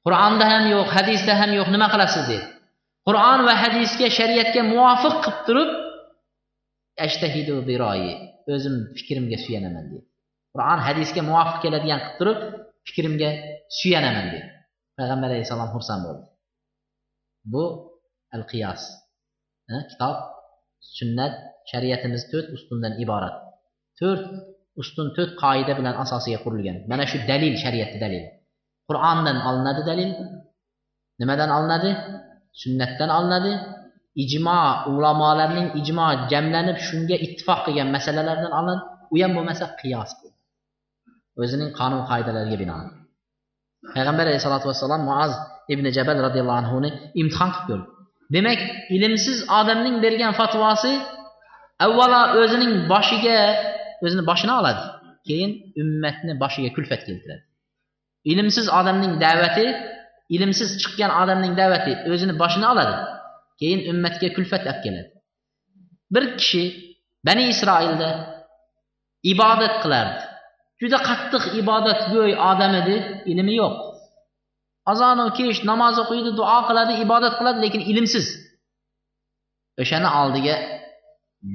Qur'onda 0.05 0.45
ham 0.53 0.63
yo'q 0.73 0.87
hadisda 0.97 1.33
ham 1.41 1.51
yo'q 1.59 1.67
nima 1.75 1.87
qilasiz 1.93 2.23
dedi. 2.31 2.45
Qur'on 3.07 3.39
va 3.47 3.53
hadisga 3.63 4.07
shariatga 4.19 4.61
muvofiq 4.73 5.15
qilib 5.23 5.39
turib 5.47 5.69
ashtahidu 7.05 7.55
biroyi 7.69 8.11
o'zim 8.53 8.75
fikrimga 8.97 9.37
suyanaman 9.45 9.85
dedi. 9.91 10.03
Qur'on 10.53 10.79
hadisga 10.87 11.21
muvofiq 11.29 11.57
keladigan 11.63 11.99
qilib 12.01 12.17
turib 12.19 12.39
fikrimga 12.87 13.29
suyanaman 13.79 14.25
dedi. 14.33 14.47
Payg'ambar 14.97 15.27
alayhissalom 15.31 15.69
xursand 15.75 16.01
bo'ldi. 16.07 16.23
Bu 17.53 17.63
al 18.35 18.43
qiyos 18.51 18.81
kitob 19.91 20.17
sunnat 20.97 21.33
shariatimiz 21.71 22.23
to'rt 22.31 22.47
ustundan 22.55 22.93
iborat. 23.03 23.35
To'rt 23.99 24.25
ustun 24.81 25.07
to'rt 25.15 25.33
qoida 25.43 25.73
bilan 25.79 25.95
asosiga 26.03 26.39
qurilgan. 26.45 26.77
Mana 26.91 27.03
shu 27.11 27.17
dalil 27.31 27.53
shariatni 27.63 27.99
dalili. 28.05 28.27
Qur'ondan 28.91 29.37
olinadi 29.49 29.81
dalil. 29.89 30.11
Nimadan 31.21 31.49
olinadi? 31.57 31.91
Sunnatdan 32.61 33.09
olinadi. 33.17 33.53
Ijmo 34.23 34.61
ulamolarning 34.91 35.67
ijmo 35.79 36.07
jamlanib 36.31 36.77
shunga 36.87 37.15
ittifoq 37.25 37.59
qilgan 37.65 37.89
masalalardan 37.95 38.51
olinadi 38.59 38.83
u 39.13 39.15
ham 39.23 39.31
bo'lmasa 39.37 39.65
qiyos 39.81 40.11
o'zining 41.41 41.71
qonun 41.79 42.01
qoidalariga 42.09 42.57
binoan. 42.63 42.87
Payg'ambar 43.95 44.25
alayhisalotu 44.29 44.65
vassalom 44.71 45.01
muaz 45.09 45.31
ibn 45.73 45.85
jabal 45.97 46.17
roziyallohu 46.27 46.59
anhuni 46.63 46.89
imtihon 47.21 47.49
qilib 47.55 47.67
ko'rdi. 47.69 47.85
Demak 48.35 48.59
ilmsiz 48.95 49.37
odamning 49.59 49.95
bergan 50.05 50.33
fatvosi 50.39 50.93
avvalo 51.85 52.21
o'zining 52.41 52.73
boshiga 52.91 53.37
o'zini 54.05 54.23
boshini 54.29 54.53
oladi. 54.59 54.83
Keyin 55.27 55.51
ummatni 55.81 56.33
boshiga 56.43 56.69
kulfat 56.75 57.01
keltiradi. 57.07 57.43
Ilmsiz 58.31 58.67
odamning 58.79 59.13
da'vati 59.25 59.65
ilmsiz 60.35 60.69
chiqqan 60.81 61.11
odamning 61.21 61.53
da'vati 61.61 61.91
o'zini 62.11 62.33
boshini 62.41 62.67
oladi. 62.73 62.95
Keyin 63.59 63.79
ummatga 63.91 64.27
kulfat 64.35 64.63
olib 64.71 64.81
keladi 64.85 65.11
bir 66.13 66.37
kishi 66.37 66.63
bani 67.27 67.43
isroilda 67.53 68.09
ibodat 69.33 69.75
qilardi. 69.83 70.21
Juda 70.81 70.97
qattiq 71.09 71.43
ibodatgo'y 71.61 72.33
odam 72.51 72.73
edi 72.81 72.95
ilmi 73.31 73.53
yo'q. 73.61 73.75
Ozonu 74.91 75.25
kech 75.37 75.59
namoz 75.71 75.95
o'qiydi 76.03 76.31
duo 76.39 76.59
qiladi 76.67 76.93
ibodat 77.05 77.33
qiladi 77.39 77.59
lekin 77.65 77.81
ilmsiz. 77.91 78.27
O'shani 79.81 80.09
oldiga 80.21 80.55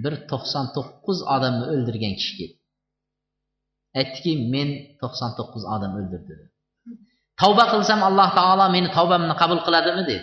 bir 0.02 0.14
to'qson 0.30 0.64
to'qqiz 0.76 1.18
odamni 1.34 1.64
o'ldirgan 1.72 2.14
kishi 2.18 2.32
keldi. 2.38 2.56
Aytdiki 4.01 4.32
men 4.55 4.68
to'qson 5.01 5.30
to'qqiz 5.38 5.64
odam 5.74 5.93
o'ldirdim. 5.98 6.40
Tavba 7.40 7.64
qilsam 7.72 8.00
alloh 8.08 8.28
taolo 8.38 8.64
meni 8.74 8.88
tavbamni 8.96 9.34
qabul 9.40 9.60
qiladimi 9.66 10.02
dedi 10.10 10.16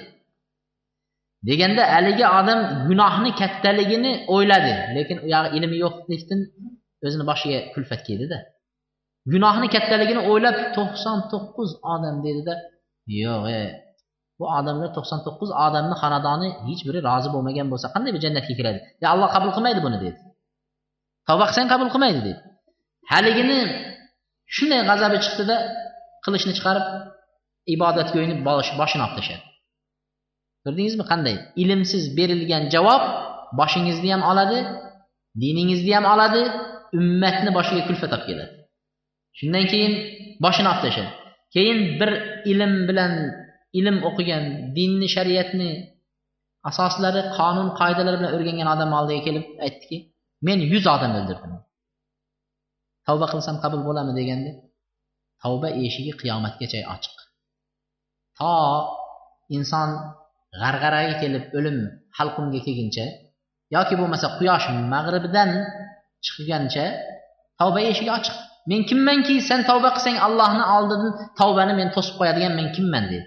deganda 1.47 1.83
haligi 1.93 2.25
odam 2.39 2.59
gunohni 2.87 3.31
kattaligini 3.41 4.11
o'yladi 4.33 4.73
lekin 4.95 5.17
u 5.25 5.27
yog'i 5.35 5.49
ilmi 5.57 5.77
yo'qlikdan 5.83 6.39
o'zini 7.05 7.23
boshiga 7.29 7.59
kulfat 7.73 8.01
keldida. 8.07 8.37
Gunohni 9.33 9.67
kattaligini 9.75 10.21
o'ylab 10.29 10.57
to'qson 10.77 11.17
to'qqiz 11.31 11.69
odam 11.93 12.15
dedida 12.25 12.53
yo'q 13.21 13.43
e 13.61 13.63
bu 14.39 14.45
odamlar 14.59 14.89
to'qson 14.97 15.19
to'qqiz 15.25 15.49
odamni 15.65 15.95
xonadoni 16.01 16.49
hech 16.67 16.81
biri 16.87 16.99
rozi 17.09 17.29
bo'lmagan 17.35 17.67
bo'lsa 17.71 17.87
qanday 17.93 18.11
bir 18.15 18.21
jannatga 18.25 18.53
kiradi? 18.59 18.79
Ya 19.03 19.07
alloh 19.13 19.29
qabul 19.35 19.51
qilmaydi 19.55 19.81
buni 19.85 19.97
dedi. 20.03 20.17
Tavba 21.27 21.45
qilsang 21.49 21.67
qabul 21.73 21.89
qilmaydi 21.93 22.19
dedi. 22.27 22.33
Haligini 23.11 23.59
shunday 24.55 24.81
g'azabi 24.89 25.17
chiqdida 25.25 25.55
qilichni 26.25 26.53
chiqarib 26.57 26.85
ibodatga 27.75 28.17
o'ynib 28.21 28.39
boshini 28.47 29.03
olib 29.05 29.15
tashladi 29.17 29.43
ko'rdingizmi 30.63 31.05
qanday? 31.11 31.35
Ilmsiz 31.63 32.03
berilgan 32.17 32.63
javob 32.75 33.03
boshingizni 33.59 34.09
ham 34.15 34.23
oladi 34.31 34.59
diningizni 35.41 35.91
ham 35.97 36.05
oladi 36.13 36.41
ummatni 36.99 37.51
boshiga 37.57 37.81
kulfat 37.87 38.11
olib 38.15 38.25
keladi. 38.29 38.53
Shundan 39.37 39.65
keyin 39.71 39.93
boshini 40.45 40.67
olib 40.71 40.81
tashladi 40.85 41.11
keyin 41.55 41.79
bir 41.99 42.11
ilm 42.51 42.73
bilan 42.89 43.13
ilm 43.79 43.97
o'qigan 44.09 44.43
dinni 44.77 45.07
shariatni 45.15 45.69
asoslari 46.69 47.21
qonun 47.37 47.67
qoidalari 47.79 48.17
bilan 48.19 48.31
o'rgangan 48.37 48.67
odam 48.73 48.91
oldiga 48.99 49.21
kelib 49.27 49.45
aytdiki 49.65 49.97
men 50.47 50.59
yuz 50.71 50.85
odam 50.95 51.11
o'ldirdim. 51.19 51.53
Tavba 53.07 53.25
qilsam 53.33 53.55
qabul 53.63 53.81
bo'ladimi? 53.87 54.15
deganda 54.19 54.51
tavba 55.43 55.69
eshigi 55.85 56.13
qiyomatgacha 56.21 56.79
ochiq. 56.93 57.15
To 58.39 58.53
inson 59.57 59.89
g'arg'araga 60.61 61.13
kelib 61.21 61.43
o'lim 61.57 61.77
halqumga 62.17 62.59
kelguncha 62.65 63.05
yoki 63.75 63.93
bo'lmasa 63.99 64.27
quyosh 64.39 64.67
mag'ribidan 64.93 65.49
chiqqancha 66.25 66.85
tavba 67.59 67.79
eshigi 67.91 68.11
ochiq. 68.19 68.37
Men 68.69 68.81
kimmanki 68.89 69.35
sen 69.49 69.61
tavba 69.69 69.89
qilsang 69.95 70.17
allohni 70.27 70.63
oldidan 70.75 71.11
tavbani 71.39 71.73
men 71.79 71.87
to'sib 71.95 72.15
qo'yadigan 72.19 72.53
men 72.59 72.67
kimman 72.75 73.03
dedi. 73.11 73.25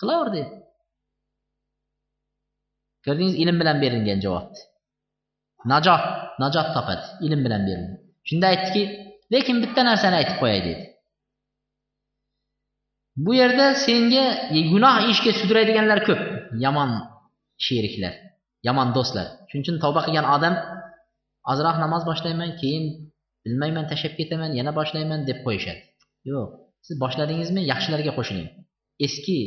Qilaver 0.00 0.28
dedi. 0.36 0.50
Ko'rdingiz 3.04 3.34
ilm 3.42 3.56
bilan 3.60 3.76
berilgan 3.82 4.18
javobni 4.24 4.60
najot 5.72 6.02
najot 6.42 6.68
topadi 6.76 7.04
ilm 7.26 7.40
bilan 7.46 7.62
berilgan. 7.68 7.98
Shunda 8.28 8.46
aytdiki 8.52 8.82
lekin 9.34 9.56
bitta 9.62 9.80
narsani 9.88 10.16
aytib 10.20 10.36
qo'yay 10.42 10.60
dedi. 10.68 10.82
Bu 13.24 13.32
yerda 13.40 13.66
senga 13.86 14.24
e, 14.56 14.58
gunoh 14.72 14.96
ishga 15.12 15.32
sudraydiganlar 15.40 16.00
ko'p. 16.08 16.20
Yomon 16.64 16.90
sheriklar 17.66 18.14
yomon 18.66 18.88
do'stlar. 18.96 19.26
Shuning 19.48 19.64
uchun 19.64 19.76
tavba 19.84 20.00
qilgan 20.06 20.26
odam 20.36 20.54
ozroq 21.52 21.76
namoz 21.84 22.02
boshlayman 22.10 22.50
keyin 22.60 22.84
bilmayman 23.44 23.84
tashlab 23.90 24.14
ketaman 24.20 24.50
yana 24.58 24.72
boshlayman 24.78 25.20
deb 25.28 25.38
qo'yishadi. 25.46 25.80
Yo'q. 26.30 26.46
Siz 26.86 26.96
boshladingizmi 27.04 27.62
yaxshilarga 27.72 28.12
qo'shiling. 28.18 28.48
Eski 29.06 29.38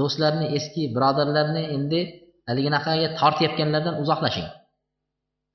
do'stlarni 0.00 0.46
eski 0.58 0.82
birodarlarni 0.94 1.64
endi 1.76 2.00
haliginaqaga 2.48 3.08
tortayotganlardan 3.20 3.94
uzoqlashing. 4.02 4.48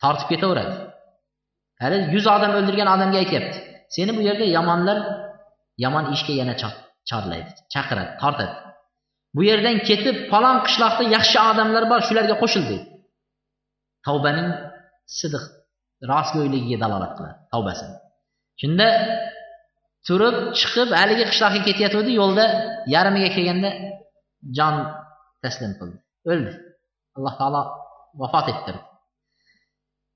Tortib 0.01 0.27
ketaveradi. 0.31 0.73
Hali 1.83 1.97
yuz 2.15 2.25
odam 2.35 2.51
o'ldirgan 2.59 2.89
odamga 2.95 3.17
aytyapti 3.23 3.57
seni 3.95 4.11
bu 4.17 4.21
yerda 4.27 4.45
yomonlar 4.57 4.97
yomon 5.83 6.05
ishga 6.15 6.33
yana 6.41 6.55
chorlaydi 7.09 7.51
chaqiradi 7.73 8.11
tortadi. 8.21 8.53
Bu 9.35 9.41
yerdan 9.49 9.77
ketib 9.89 10.15
falon 10.31 10.57
qishloqda 10.65 11.03
yaxshi 11.15 11.37
odamlar 11.49 11.83
bor 11.91 11.99
shularga 12.07 12.35
qo'shil 12.43 12.63
deydi 12.71 12.85
tavbaning 14.07 14.49
sidiq 15.19 15.43
rostgo'yligiga 16.11 16.77
dalolat 16.83 17.13
qiladi 17.17 17.37
tavbasini. 17.53 17.95
Shunda 18.61 18.87
turib 20.07 20.35
chiqib 20.59 20.89
haligi 20.99 21.25
qishloqqa 21.31 21.59
ketayotgandi 21.67 22.11
yo'lda 22.21 22.45
yarmiga 22.95 23.29
kelganda 23.35 23.69
jon 24.57 24.75
taslim 25.43 25.71
qildi. 25.79 25.97
O'ldi. 26.31 26.51
Alloh 27.17 27.33
taolo 27.39 27.61
vafot 28.21 28.47
ettirdi. 28.53 28.81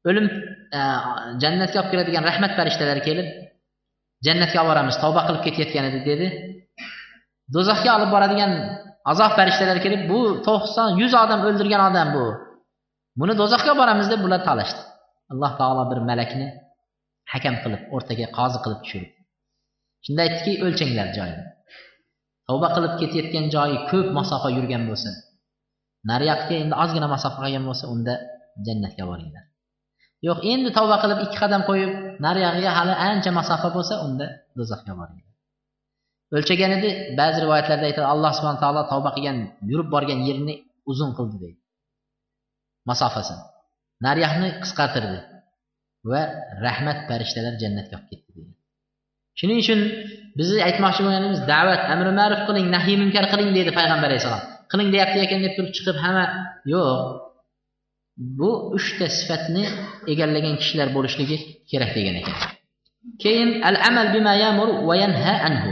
O'lim 0.09 0.26
e, 0.77 0.80
jannatga 1.41 1.77
olib 1.81 1.89
kiradigan 1.93 2.23
rahmat 2.30 2.51
farishtalari 2.59 3.01
kelib 3.07 3.27
jannatga 4.27 4.57
olib 4.61 4.69
boramiz 4.72 4.95
tavba 5.03 5.22
qilib 5.27 5.43
ketayotgan 5.47 5.85
edi 5.89 5.99
dedi. 6.11 6.27
Do'zaxga 7.56 7.90
olib 7.98 8.10
boradigan 8.15 8.52
azob 9.11 9.32
farishtalari 9.38 9.82
kelib 9.86 10.02
bu 10.11 10.19
to'qson 10.48 10.90
yuz 11.02 11.14
odam 11.24 11.40
o'ldirgan 11.48 11.82
odam 11.90 12.07
bu. 12.15 12.26
Buni 13.19 13.34
do'zaxga 13.41 13.74
boramiz 13.82 14.07
deb 14.14 14.19
bular 14.26 14.41
talashdi. 14.49 14.82
Alloh 15.32 15.52
taolo 15.60 15.84
bir 15.91 15.99
malakni 16.10 16.48
hakam 17.34 17.56
qilib 17.64 17.82
o'rtaga 17.95 18.28
qozi 18.38 18.57
qilib 18.64 18.80
tushirdi. 18.84 19.11
Shunda 20.06 20.22
aytdiki 20.26 20.53
o'lchanglar 20.65 21.07
joyini. 21.18 21.44
Tavba 22.48 22.68
qilib 22.76 22.94
ketayotgan 23.02 23.45
joyi 23.56 23.78
ko'p 23.91 24.07
masofa 24.19 24.49
yurgan 24.57 24.84
bo'lsa 24.90 25.11
naryoqqa 26.11 26.53
endi 26.64 26.76
ozgina 26.84 27.07
masofa 27.15 27.38
qolgan 27.44 27.64
bo'lsa 27.69 27.86
unda 27.94 28.14
jannatga 28.65 29.03
boringlar. 29.11 29.44
Yo'q 30.28 30.40
endi 30.53 30.69
tavba 30.78 30.98
qilib 31.03 31.19
ikki 31.26 31.38
qadam 31.44 31.61
qo'yib 31.69 31.91
nariyog'iga 32.26 32.72
hali 32.78 32.94
ancha 33.10 33.32
masofa 33.40 33.68
bo'lsa 33.76 33.95
unda 34.06 34.26
do'zaxga 34.57 34.94
boringlar. 34.99 35.27
O'lchagan 36.36 36.72
edi 36.78 36.90
ba'zi 37.20 37.38
rivoyatlarda 37.45 37.86
aytadi 37.90 38.08
alloh 38.14 38.32
subhana 38.38 38.60
taolo 38.64 38.82
tavba 38.91 39.10
qilgan 39.16 39.38
yurib 39.72 39.90
borgan 39.95 40.20
yerini 40.28 40.56
uzun 40.91 41.12
qildi 41.18 41.38
deydi. 41.44 41.60
Masofasini 42.90 43.44
naryoqni 44.06 44.49
qisqartirdi 44.64 45.20
va 46.12 46.22
rahmat 46.66 46.99
farishtalar 47.10 47.54
jannatga 47.64 47.95
olib 47.98 48.08
ketdi 48.12 48.30
deydi. 48.38 48.54
Shuning 49.40 49.60
uchun 49.64 49.80
bizni 50.40 50.60
aytmoqchi 50.68 51.02
bo'lganimiz 51.06 51.40
da'vat 51.54 51.82
amri 51.94 52.12
ma'ruf 52.20 52.41
qiling 52.48 52.68
nahiy 52.76 52.95
munkar 53.04 53.26
qiling 53.32 53.49
deydi 53.58 53.72
payg'ambar 53.80 54.08
alayhissalom 54.10 54.44
qiling 54.72 54.90
deyapti 54.95 55.18
ekan 55.26 55.40
deb 55.45 55.54
turib 55.58 55.72
chiqib 55.78 55.98
hamma 56.04 56.26
yo'q. 56.74 56.90
Bu 58.40 58.52
uchta 58.78 59.06
sifatni 59.18 59.64
egallagan 60.12 60.56
kishilar 60.62 60.88
bo'lishligi 60.95 61.38
kerak 61.72 61.91
degan 61.98 62.16
ekan. 62.22 62.36
Keyin 63.24 63.49
al 63.70 63.78
amal 63.90 64.08
bima 64.16 64.34
yamur 64.44 64.70
va 64.88 64.95
yanha 65.04 65.34
anhu. 65.49 65.72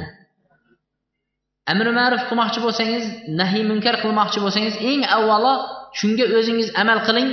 Amri 1.72 1.92
ma'ruf 2.00 2.22
qilmoqchi 2.30 2.60
bo'lsangiz 2.66 3.04
nahiy 3.40 3.64
munkar 3.72 3.96
qilmoqchi 4.04 4.40
bo'lsangiz 4.46 4.76
eng 4.90 5.02
avvalo 5.18 5.54
shunga 6.00 6.26
o'zingiz 6.38 6.70
amal 6.82 7.00
qiling 7.08 7.30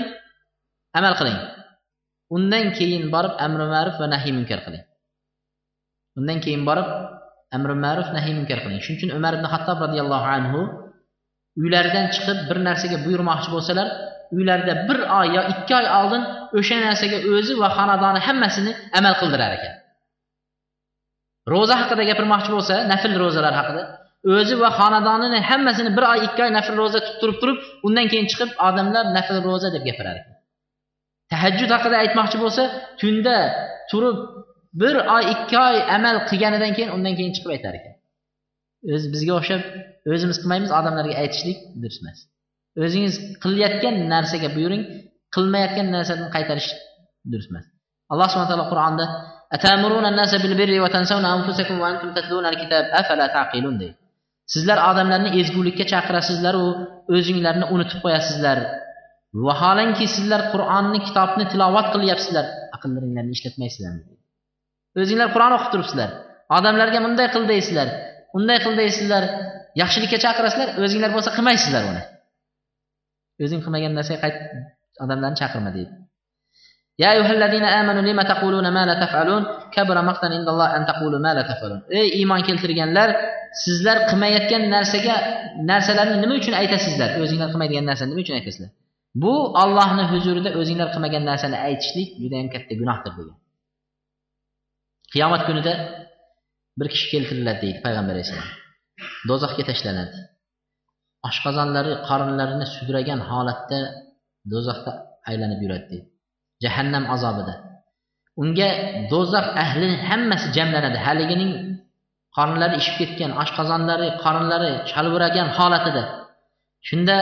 amal 0.99 1.15
qiling. 1.21 1.39
Undan 2.37 2.67
keyin 2.79 3.05
borib 3.15 3.35
amri 3.47 3.67
ma'ruf 3.75 3.97
va 4.01 4.07
nahiy 4.15 4.33
munkar 4.39 4.61
qiling. 4.67 4.85
Undan 6.19 6.39
keyin 6.45 6.63
borib 6.69 6.89
amri 7.57 7.75
ma'ruf 7.85 8.09
nahiy 8.17 8.35
munkar 8.39 8.59
qiling. 8.65 8.81
Shuning 8.85 8.99
uchun 8.99 9.11
umar 9.19 9.33
ibn 9.39 9.47
hattob 9.53 9.79
roziyallohu 9.85 10.27
anhu 10.37 10.61
uylaridan 11.61 12.07
chiqib 12.15 12.39
bir 12.49 12.59
narsaga 12.69 12.97
buyurmoqchi 13.05 13.49
bo'lsalar 13.55 13.89
uylarida 14.37 14.75
bir 14.89 14.99
oy 15.19 15.27
yo 15.37 15.43
ikki 15.53 15.73
oy 15.81 15.87
oldin 16.01 16.23
o'sha 16.59 16.77
narsaga 16.87 17.19
o'zi 17.35 17.53
va 17.63 17.69
xonadoni 17.77 18.21
hammasini 18.27 18.73
amal 18.99 19.15
qildirar 19.21 19.53
ekan. 19.59 19.75
Ro'za 21.53 21.75
haqida 21.81 22.03
gapirmoqchi 22.11 22.51
bo'lsa 22.57 22.75
nafl 22.93 23.13
ro'zalar 23.23 23.55
haqida 23.61 23.83
o'zi 24.37 24.55
va 24.63 24.71
xonadonini 24.79 25.39
hammasini 25.51 25.91
bir 25.97 26.05
oy 26.13 26.19
ikki 26.27 26.41
oy 26.47 26.51
nafl 26.59 26.75
ro'za 26.81 27.01
tutib 27.07 27.37
turib 27.41 27.59
undan 27.87 28.07
keyin 28.13 28.27
chiqib 28.31 28.51
odamlar 28.69 29.05
nafl 29.17 29.37
ro'za 29.49 29.69
deb 29.75 29.83
gapirar 29.89 30.17
ekan. 30.21 30.35
Tahajjud 31.33 31.71
haqida 31.77 31.97
aytmoqchi 32.03 32.39
bo'lsa 32.45 32.63
tunda 33.01 33.37
turib 33.91 34.19
bir 34.81 34.95
oy 35.17 35.25
ikki 35.35 35.57
oy 35.69 35.77
amal 35.97 36.17
qilganidan 36.31 36.73
keyin 36.77 36.91
undan 36.97 37.15
keyin 37.19 37.33
chiqib 37.37 37.51
aytar 37.57 37.75
ekan. 37.81 37.95
O'zi 38.95 39.07
bizga 39.15 39.33
o'xshab 39.39 39.63
o'zimiz 40.15 40.37
qilmaymiz 40.43 40.71
odamlarga 40.79 41.15
aytishlik 41.23 41.59
durust 41.83 42.01
emas. 42.03 42.19
O'zingiz 42.85 43.15
qilayotgan 43.45 43.95
narsaga 44.13 44.49
buyuring 44.57 44.83
qilmayotgan 45.35 45.87
narsadan 45.97 46.29
qaytarish 46.37 46.69
durust 47.33 47.51
emas. 47.53 47.67
Alloh 48.13 48.29
subhana 48.33 48.49
taolo 48.51 48.67
qur'onda 48.73 49.05
atamuruna 49.57 50.11
bil 50.45 50.55
birri 50.61 50.79
va 50.85 50.91
tansawna 50.97 51.29
anfusakum 51.37 51.77
va 51.83 51.87
antum 51.93 52.11
tatluna 52.17 52.49
al-kitab 52.53 52.85
afala 53.01 53.27
taqilun? 53.39 53.77
Sizlar 54.53 54.79
odamlarni 54.91 55.31
ezgulikka 55.41 55.85
chaqirasizlaru 55.93 56.65
o'zinglarni 57.17 57.67
unutib 57.75 57.99
qo'yasizlar. 58.05 58.59
Vaholanki 59.47 60.07
sizlar 60.15 60.41
qur'onni 60.53 60.99
kitobni 61.07 61.45
tilovat 61.53 61.87
qilyapsizlar. 61.95 62.47
Aqllaringlarni 62.77 63.33
ishlatmaysizlar. 63.39 63.93
O'zinglar 65.01 65.29
qur'on 65.35 65.53
o'qib 65.57 65.71
turibsizlar. 65.75 66.11
Odamlarga 66.59 66.99
bunday 67.07 67.29
qil 67.35 67.45
deysizlar 67.53 67.89
unday 68.39 68.59
qil 68.65 68.75
deysizlar. 68.83 69.25
Yaxshilikka 69.83 70.19
chaqirasizlar 70.25 70.69
o'zinglar 70.85 71.11
bo'lsa 71.17 71.31
qilmaysizlar 71.37 71.83
uni. 71.91 72.03
O'zing 73.45 73.61
qilmagan 73.65 73.93
narsaga 73.99 74.21
qayt 74.25 74.37
odamlarni 75.05 75.39
chaqirma 75.43 75.71
deydi. 75.77 76.02
يا 77.00 77.12
أيها 77.12 77.32
الذين 77.32 77.64
آمنوا 77.64 78.02
لما 78.02 78.24
تقولون 78.24 78.66
ما 78.74 78.86
لا 78.86 79.06
تفعلون 79.06 79.44
كبر 79.72 80.02
مقتا 80.02 80.26
عند 80.26 80.48
الله 80.50 80.68
أن 80.78 80.86
تقولوا 80.86 81.20
ما 81.20 81.32
لا 81.38 81.42
تفعلون 81.52 81.82
ey 82.00 82.08
iymon 82.20 82.42
keltirganlar 82.48 83.10
sizlar 83.64 83.98
qilmayotgan 84.10 84.64
narsaga 84.76 85.16
narsalarni 85.72 86.18
nima 86.24 86.34
uchun 86.42 86.54
aytasizlar 86.62 87.10
o'zinglar 87.24 87.48
qilmaydigan 87.54 87.86
narsani 87.90 88.10
nima 88.14 88.22
uchun 88.26 88.36
aytasizlar 88.40 88.70
bu 89.24 89.34
ollohni 89.64 90.04
huzurida 90.12 90.50
o'zinglar 90.62 90.88
qilmagan 90.94 91.24
narsani 91.32 91.58
aytishlik 91.68 92.10
judayam 92.22 92.48
katta 92.54 92.74
gunohdir 92.82 93.12
degan 93.20 93.38
qiyomat 95.14 95.42
kunida 95.48 95.74
bir 96.80 96.88
kishi 96.94 97.06
keltiriladi 97.14 97.60
deydi 97.66 97.80
payg'ambar 97.86 98.14
alayhissalom 98.16 98.50
do'zaxga 99.30 99.64
tashlanadi 99.70 100.18
oshqozonlari 101.30 101.94
qorinlarini 102.10 102.66
sudragan 102.76 103.20
holatda 103.30 103.80
do'zaxda 104.52 104.92
aylanib 105.30 105.60
yuradi 105.66 105.86
deydi 105.92 106.08
Jahannam 106.63 107.05
azobida. 107.15 107.55
Unga 108.43 108.69
do'zax 109.13 109.47
ahli 109.65 109.89
hammasi 110.09 110.47
jamlanadi. 110.57 110.99
Haligining 111.07 111.53
qornlari 112.37 112.77
ishib 112.81 112.95
ketgan 113.01 113.33
oshqozonlari 113.43 114.09
qorinlari 114.25 114.71
chalviragan 114.91 115.49
holatida. 115.57 116.03
Shunda 116.89 117.17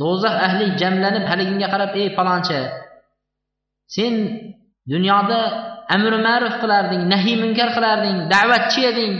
do'zax 0.00 0.34
ahli 0.46 0.64
jamlanib 0.80 1.24
haliginga 1.30 1.68
qarab 1.74 1.92
ey 2.00 2.08
palonchi 2.18 2.58
sen 3.94 4.14
dunyoda 4.92 5.40
amri 5.94 6.18
ma'ruf 6.28 6.54
qilarding 6.62 7.02
nahiy 7.12 7.36
munkar 7.44 7.68
qilarding 7.76 8.16
da'vatchi 8.34 8.80
eding 8.90 9.12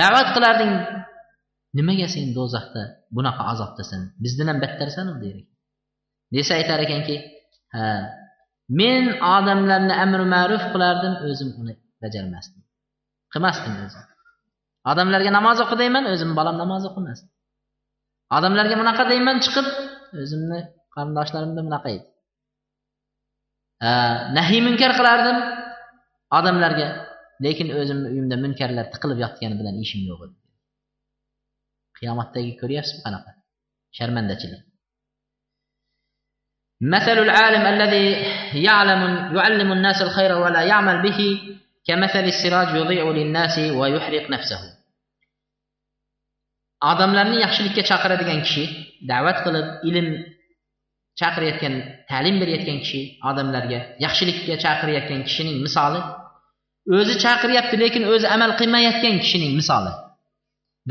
da'vat 0.00 0.28
qilarding. 0.36 0.72
Nimaga 1.78 2.06
sen 2.14 2.26
do'zaxda 2.38 2.82
bunaqa 3.16 3.42
azobdasan? 3.52 4.00
Bizdan 4.24 4.46
ham 4.50 4.58
battarsan 4.64 5.06
der 5.22 5.36
desa 6.34 6.52
aytar 6.60 6.78
ekanki 6.86 7.16
ha 7.74 7.84
men 8.80 9.04
odamlarni 9.36 9.94
amri 10.04 10.24
ma'ruf 10.34 10.64
qilardim 10.72 11.14
o'zim 11.28 11.50
uni 11.60 11.74
bajarmasdim. 12.02 12.62
Qilmasdim 13.32 13.74
o'zim 13.84 14.04
odamlarga 14.90 15.30
namoz 15.38 15.58
o'qi 15.64 15.76
deyman 15.82 16.04
o'zim 16.12 16.30
bolam 16.38 16.56
namoz 16.62 16.82
o'qimasdi. 16.90 17.28
Odamlarga 18.36 18.76
bunaqa 18.80 19.04
deyman 19.12 19.36
chiqib 19.44 19.66
o'zimni 20.22 20.60
qarindoshlarimda 20.94 21.60
bunaqa 21.66 21.88
edi 21.96 22.06
nahiy 24.36 24.60
munkar 24.66 24.92
qilardim 24.98 25.38
odamlarga 26.38 26.86
lekin 27.44 27.68
o'zimni 27.80 28.06
uyimda 28.14 28.36
munkarlar 28.44 28.86
tiqilib 28.94 29.18
yotgani 29.24 29.54
bilan 29.60 29.76
ishim 29.84 30.02
yo'q. 30.10 30.20
Edi 30.26 30.36
qiyomatdagi 31.98 32.52
ko'ryapsizmi 32.60 33.00
qanaqa? 33.06 33.30
Sharmandachilik. 33.98 34.62
مثل 36.83 37.17
العالم 37.25 37.63
الذي 37.73 38.07
يعلم 38.67 39.01
يعلم 39.37 39.71
الناس 39.71 40.01
الخير 40.01 40.31
ولا 40.37 40.61
يعمل 40.61 41.01
به 41.01 41.19
كمثل 41.87 42.19
السراج 42.33 42.75
يضيء 42.75 43.11
للناس 43.11 43.59
ويحرق 43.79 44.29
نفسه 44.29 44.59
odamlarni 46.91 47.37
yaxshilikka 47.45 47.83
chaqiradigan 47.89 48.39
kishi 48.47 48.63
da'vat 49.11 49.37
qilib 49.45 49.67
ilm 49.89 50.07
chaqirayotgan 51.19 51.73
ta'lim 52.11 52.35
berayotgan 52.41 52.77
kishi 52.83 53.01
odamlarga 53.29 53.79
yaxshilikka 54.05 54.55
chaqirayotgan 54.65 55.21
kishining 55.27 55.57
misoli 55.65 55.99
o'zi 56.97 57.13
chaqiryapti 57.25 57.75
lekin 57.83 58.03
o'zi 58.13 58.27
amal 58.35 58.51
qilmayotgan 58.59 59.15
kishining 59.23 59.51
misoli 59.59 59.91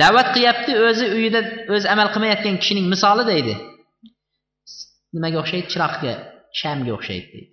da'vat 0.02 0.28
qilyapti 0.34 0.72
o'zi 0.88 1.05
uyida 1.16 1.40
o'zi 1.74 1.86
amal 1.94 2.09
qilmayotgan 2.14 2.55
kishining 2.62 2.86
misoli 2.94 3.22
deydi 3.32 3.55
nimaga 5.14 5.36
o'xshaydi 5.42 5.66
chiroqga 5.72 6.12
shamga 6.60 6.90
o'xshaydi 6.96 7.26
deydi 7.34 7.50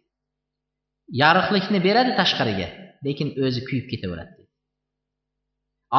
yorug'likni 1.22 1.80
beradi 1.88 2.11
tashqariga 2.19 2.68
lekin 3.07 3.27
o'zi 3.45 3.61
kuyib 3.68 3.85
ketaveradi 3.91 4.41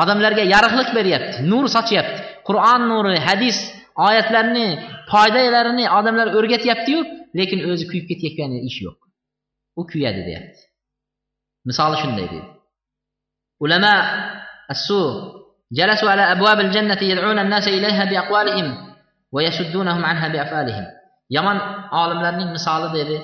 odamlarga 0.02 0.44
yorug'lik 0.54 0.90
beryapti 0.98 1.36
nur 1.52 1.64
sochyapti 1.76 2.20
qur'on 2.48 2.80
nuri 2.90 3.18
hadis 3.28 3.58
oyatlarni 4.08 4.66
foydalarini 5.12 5.84
odamlar 5.98 6.26
o'rgatyaptiyu 6.38 7.00
lekin 7.38 7.58
o'zi 7.70 7.84
kuyib 7.90 8.06
ketayotgan 8.10 8.52
ish 8.68 8.78
yo'q 8.86 8.98
u 9.80 9.82
kuyadi 9.90 10.22
deyapti 10.28 10.62
misoli 11.68 11.96
shunday 12.02 12.26
deydi 12.32 12.50
ulamo 13.64 13.94
assu 14.74 15.00
جلسوا 15.72 16.10
على 16.10 16.32
أبواب 16.32 16.60
الجنة 16.60 16.98
يدعون 17.02 17.38
الناس 17.38 17.68
إليها 17.68 18.04
بأقوالهم 18.04 18.66
ويسدونهم 19.32 20.04
عنها 20.04 20.28
بأفعالهم 20.28 20.86
Yomon 21.35 21.57
olimlarning 22.01 22.49
misoli 22.55 22.89
dedi. 22.97 23.17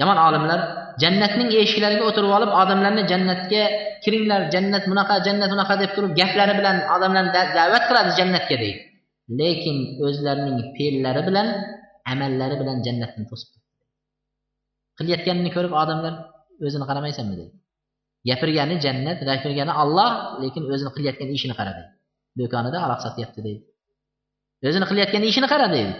Yomon 0.00 0.18
olimlar 0.26 0.60
jannatning 1.02 1.50
eshiklariga 1.62 2.04
o'tirib 2.08 2.32
olib 2.38 2.50
odamlarni 2.62 3.02
jannatga 3.12 3.62
kiringlar 4.04 4.40
jannat 4.54 4.84
bunaqa 4.90 5.14
jannat 5.26 5.50
unaqa 5.56 5.74
deb 5.82 5.90
turib 5.96 6.12
gaplari 6.20 6.54
bilan 6.60 6.76
odamlarni 6.94 7.30
da'vat 7.58 7.84
qiladi 7.88 8.10
jannatga 8.18 8.56
deydi. 8.62 8.80
Lekin 9.40 9.76
o'zlarining 10.06 10.58
fe'llari 10.76 11.22
bilan 11.28 11.48
amallari 12.12 12.56
bilan 12.60 12.76
jannatni 12.86 13.24
to'sib 13.30 13.50
qilayotganini 14.98 15.50
ko'rib 15.56 15.74
odamlar 15.82 16.14
o'zini 16.66 16.84
qaramaysanmi 16.90 17.34
deydi 17.40 17.54
gapirgani 18.28 18.74
jannat 18.84 19.18
gapirgani 19.28 19.72
olloh 19.82 20.10
lekin 20.42 20.62
o'zini 20.74 20.90
qilayotgan 20.96 21.28
ishini 21.36 21.54
qara 21.58 21.72
deydi 21.78 21.90
do'konida 22.40 22.78
aroq 22.86 23.00
sotyapti 23.06 23.40
deydi 23.46 23.62
o'zini 24.68 24.86
qilayotgan 24.90 25.22
ishini 25.30 25.48
qara 25.52 25.66
deydi 25.74 25.92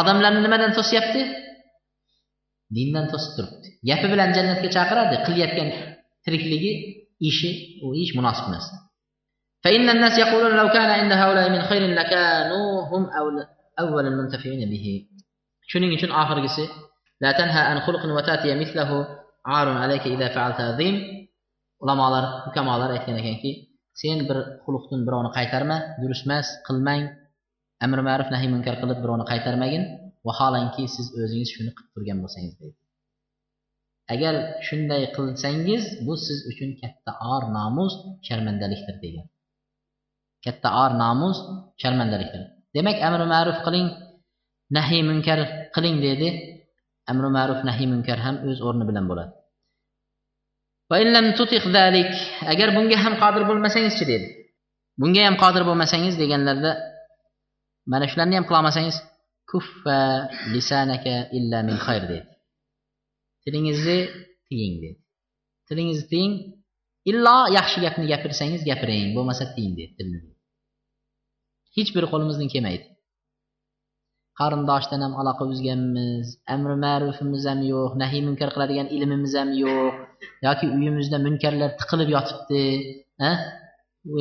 odamlarni 0.00 0.40
nimadan 0.46 0.72
to'syapti 0.78 1.20
dindan 2.76 3.06
to'sib 3.12 3.32
turibdi 3.36 3.68
gapi 3.88 4.06
bilan 4.12 4.30
jannatga 4.36 4.68
chaqiradi 4.76 5.16
qilayotgan 5.26 5.68
tirikligi 6.24 6.72
ishi 7.30 7.50
u 7.84 7.88
ish 8.02 8.12
munosib 8.18 8.46
emas 8.50 8.66
فإن 9.64 9.88
الناس 9.90 10.18
يقولون 10.18 10.56
لو 10.56 10.68
كان 10.68 10.90
عند 11.00 11.12
هؤلاء 11.12 11.50
من 11.50 11.62
خير 11.62 11.82
لكانوا 11.98 12.82
هم 12.90 13.02
أول 13.80 14.06
المنتفعين 14.06 14.70
به 14.70 14.86
shuning 15.70 15.92
uchun 15.96 16.10
oxirgisi 16.22 16.64
لا 17.20 17.32
تنهى 17.32 17.60
عن 17.60 17.80
خلق 17.80 18.02
وتأتي 18.06 18.54
مثله 18.54 18.90
عار 19.46 19.68
عليك 19.68 20.04
إذا 20.06 20.28
فعلت 20.34 20.60
عظيم 20.60 20.96
ulamolar 21.82 22.24
hukamolar 22.46 22.90
aytgan 22.96 23.16
ekanki 23.22 23.50
sen 24.00 24.18
bir 24.28 24.38
xulqdan 24.64 25.00
birovni 25.06 25.30
qaytarma 25.38 25.76
durust 26.02 26.24
emas 26.26 26.46
qilmang 26.66 27.02
amri 27.85 28.01
ma'ruf 28.09 28.29
nahiy 28.35 28.49
munkar 28.55 28.75
qilib 28.81 28.99
birovni 29.03 29.25
qaytarmagin 29.31 29.83
vaholanki 30.27 30.83
siz 30.95 31.05
o'zingiz 31.21 31.49
shuni 31.55 31.71
qilib 31.77 31.89
turgan 31.93 32.17
bo'lsangiz 32.23 32.53
deydi. 32.61 32.77
Agar 34.13 34.33
shunday 34.67 35.03
qilsangiz 35.15 35.83
bu 36.05 36.13
siz 36.25 36.39
uchun 36.51 36.69
katta 36.81 37.11
or 37.33 37.43
nomus 37.57 37.93
sharmandalikdir 38.27 38.95
degan. 39.05 39.25
Katta 40.45 40.69
or 40.83 40.91
nomus 41.03 41.37
sharmandalikdir. 41.81 42.41
Demak 42.75 42.97
amri 43.07 43.25
ma'ruf 43.33 43.57
qiling 43.65 43.87
nahiy 44.77 45.01
munkar 45.09 45.39
qiling 45.75 45.95
dedi. 46.07 46.27
Amri 47.11 47.29
ma'ruf 47.37 47.59
nahiy 47.69 47.87
munkar 47.93 48.17
ham 48.25 48.35
o'z 48.49 48.59
o'rni 48.67 48.85
bilan 48.89 49.05
bo'ladi. 49.11 49.33
Agar 52.53 52.69
bunga 52.77 52.97
ham 53.03 53.13
qodir 53.23 53.43
bo'lmasangizchi 53.49 54.05
dedi. 54.13 54.27
Bunga 55.01 55.21
ham 55.27 55.35
qodir 55.43 55.63
bo'lmasangiz 55.69 56.15
deganlarda 56.21 56.71
mana 57.91 58.05
shularni 58.11 58.35
ham 58.37 58.45
qilolmasangiz 58.49 58.97
kuffa 59.51 59.99
lisanaka 60.53 61.13
illa 61.37 61.59
min 61.67 61.77
xayr 61.85 62.03
dedi. 62.11 62.25
Tilingizni 63.43 63.99
tiying 64.47 64.75
dedi. 64.83 64.97
Tilingizni 65.67 66.05
tiying 66.11 66.33
illo 67.11 67.37
yaxshi 67.57 67.77
gapni 67.85 68.05
gapirsangiz 68.13 68.61
gapiring 68.69 69.09
bo'lmasa 69.15 69.43
tiying 69.55 69.73
dedi 69.79 69.91
tilni 69.97 70.19
hech 71.77 71.89
biri 71.95 72.07
qo'limizdan 72.13 72.49
kelmaydi. 72.53 72.85
Qarindoshdan 74.39 74.99
ham 75.05 75.13
aloqa 75.21 75.43
uzganmiz 75.53 76.27
amri 76.55 76.75
ma'rufimiz 76.85 77.43
ham 77.49 77.59
yo'q 77.71 77.91
nahiy 78.01 78.21
munkar 78.27 78.49
qiladigan 78.55 78.87
ilmimiz 78.95 79.33
ham 79.39 79.49
yo'q 79.63 79.93
yoki 80.45 80.65
uyimizda 80.77 81.17
munkarlar 81.27 81.69
tiqilib 81.79 82.09
yotibdi 82.15 82.63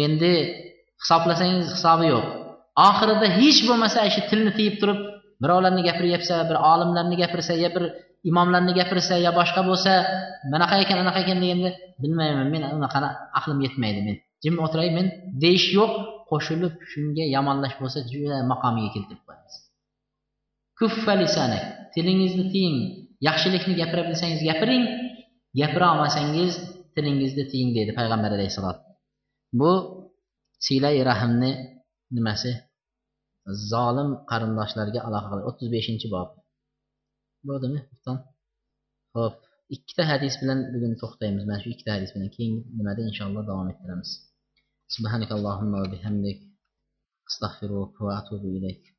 endi 0.07 0.33
hisoblasangiz 1.03 1.67
hisobi 1.77 2.07
yo'q. 2.15 2.27
Oxirida 2.89 3.27
hech 3.39 3.61
bo'lmasa 3.69 3.99
shu 4.15 4.21
tilni 4.31 4.53
tiyib 4.59 4.75
turib 4.81 4.99
birovlarni 5.43 5.83
gapiryapsa 5.89 6.35
bir 6.49 6.57
olimlarni 6.73 7.17
gapirsa 7.23 7.53
yo 7.65 7.69
bir 7.77 7.85
imomlarni 8.31 8.73
gapirsa 8.79 9.15
yo 9.27 9.31
boshqa 9.41 9.61
bo'lsa 9.71 9.93
bunaqa 10.53 10.75
ekan 10.83 10.99
anaqa 11.05 11.19
ekan 11.25 11.39
deganda 11.43 11.71
bilmayman 12.03 12.47
men 12.55 12.63
unaqani 12.77 13.09
aqlim 13.39 13.59
yetmaydi 13.67 14.01
men 14.09 14.17
jim 14.43 14.59
o'tiray 14.65 14.91
men? 14.97 15.07
deyish 15.45 15.69
yo'q. 15.79 15.93
Qo'shilib 16.31 16.75
shunga 16.91 17.25
yomonlash 17.37 17.77
bo'lsa 17.81 17.99
juda 18.13 18.37
maqomiga 18.53 18.91
keltirib 18.95 19.23
qo'yamiz. 19.27 19.55
Kuffalisanay. 20.79 21.63
tilingizni 21.95 22.45
tiying. 22.53 22.79
Yaxshilikni 23.29 23.75
gapira 23.81 24.03
bilsangiz 24.09 24.41
gapiring. 24.49 24.85
Gapira 25.61 25.87
olmasangiz 25.93 26.53
tilingizni 26.95 27.45
tiying 27.51 27.71
deydi 27.77 27.93
payg'ambar 27.99 28.31
alayhissalom 28.37 28.79
bu 29.61 29.73
siylai 30.67 30.99
rahmni 31.11 31.51
nimasi 32.16 32.52
zolim 33.72 34.10
qarindoshlarga 34.32 35.00
aloqa 35.08 35.28
qiladi 35.30 35.48
o'ttiz 35.50 35.68
beshinchi 35.76 36.08
bob 36.16 36.30
bo'ldimi 37.48 37.80
ho'p 39.16 39.36
ikkita 39.76 40.04
hadis 40.12 40.34
bilan 40.42 40.60
bugun 40.74 40.94
to'xtaymiz 41.02 41.44
mana 41.48 41.60
shu 41.64 41.70
ikkita 41.74 41.92
hadis 41.96 42.10
bilan 42.16 42.30
keyingi 42.36 42.62
nimada 42.78 43.02
inshaalloh 43.10 43.44
davom 43.50 43.68
ettiramiz 43.74 44.12
سبحانك 44.96 45.32
اللهم 45.38 45.74
وبحمدك 45.82 46.40
أستغفرك 47.30 48.02
وأتوب 48.02 48.44
إليك 48.58 48.91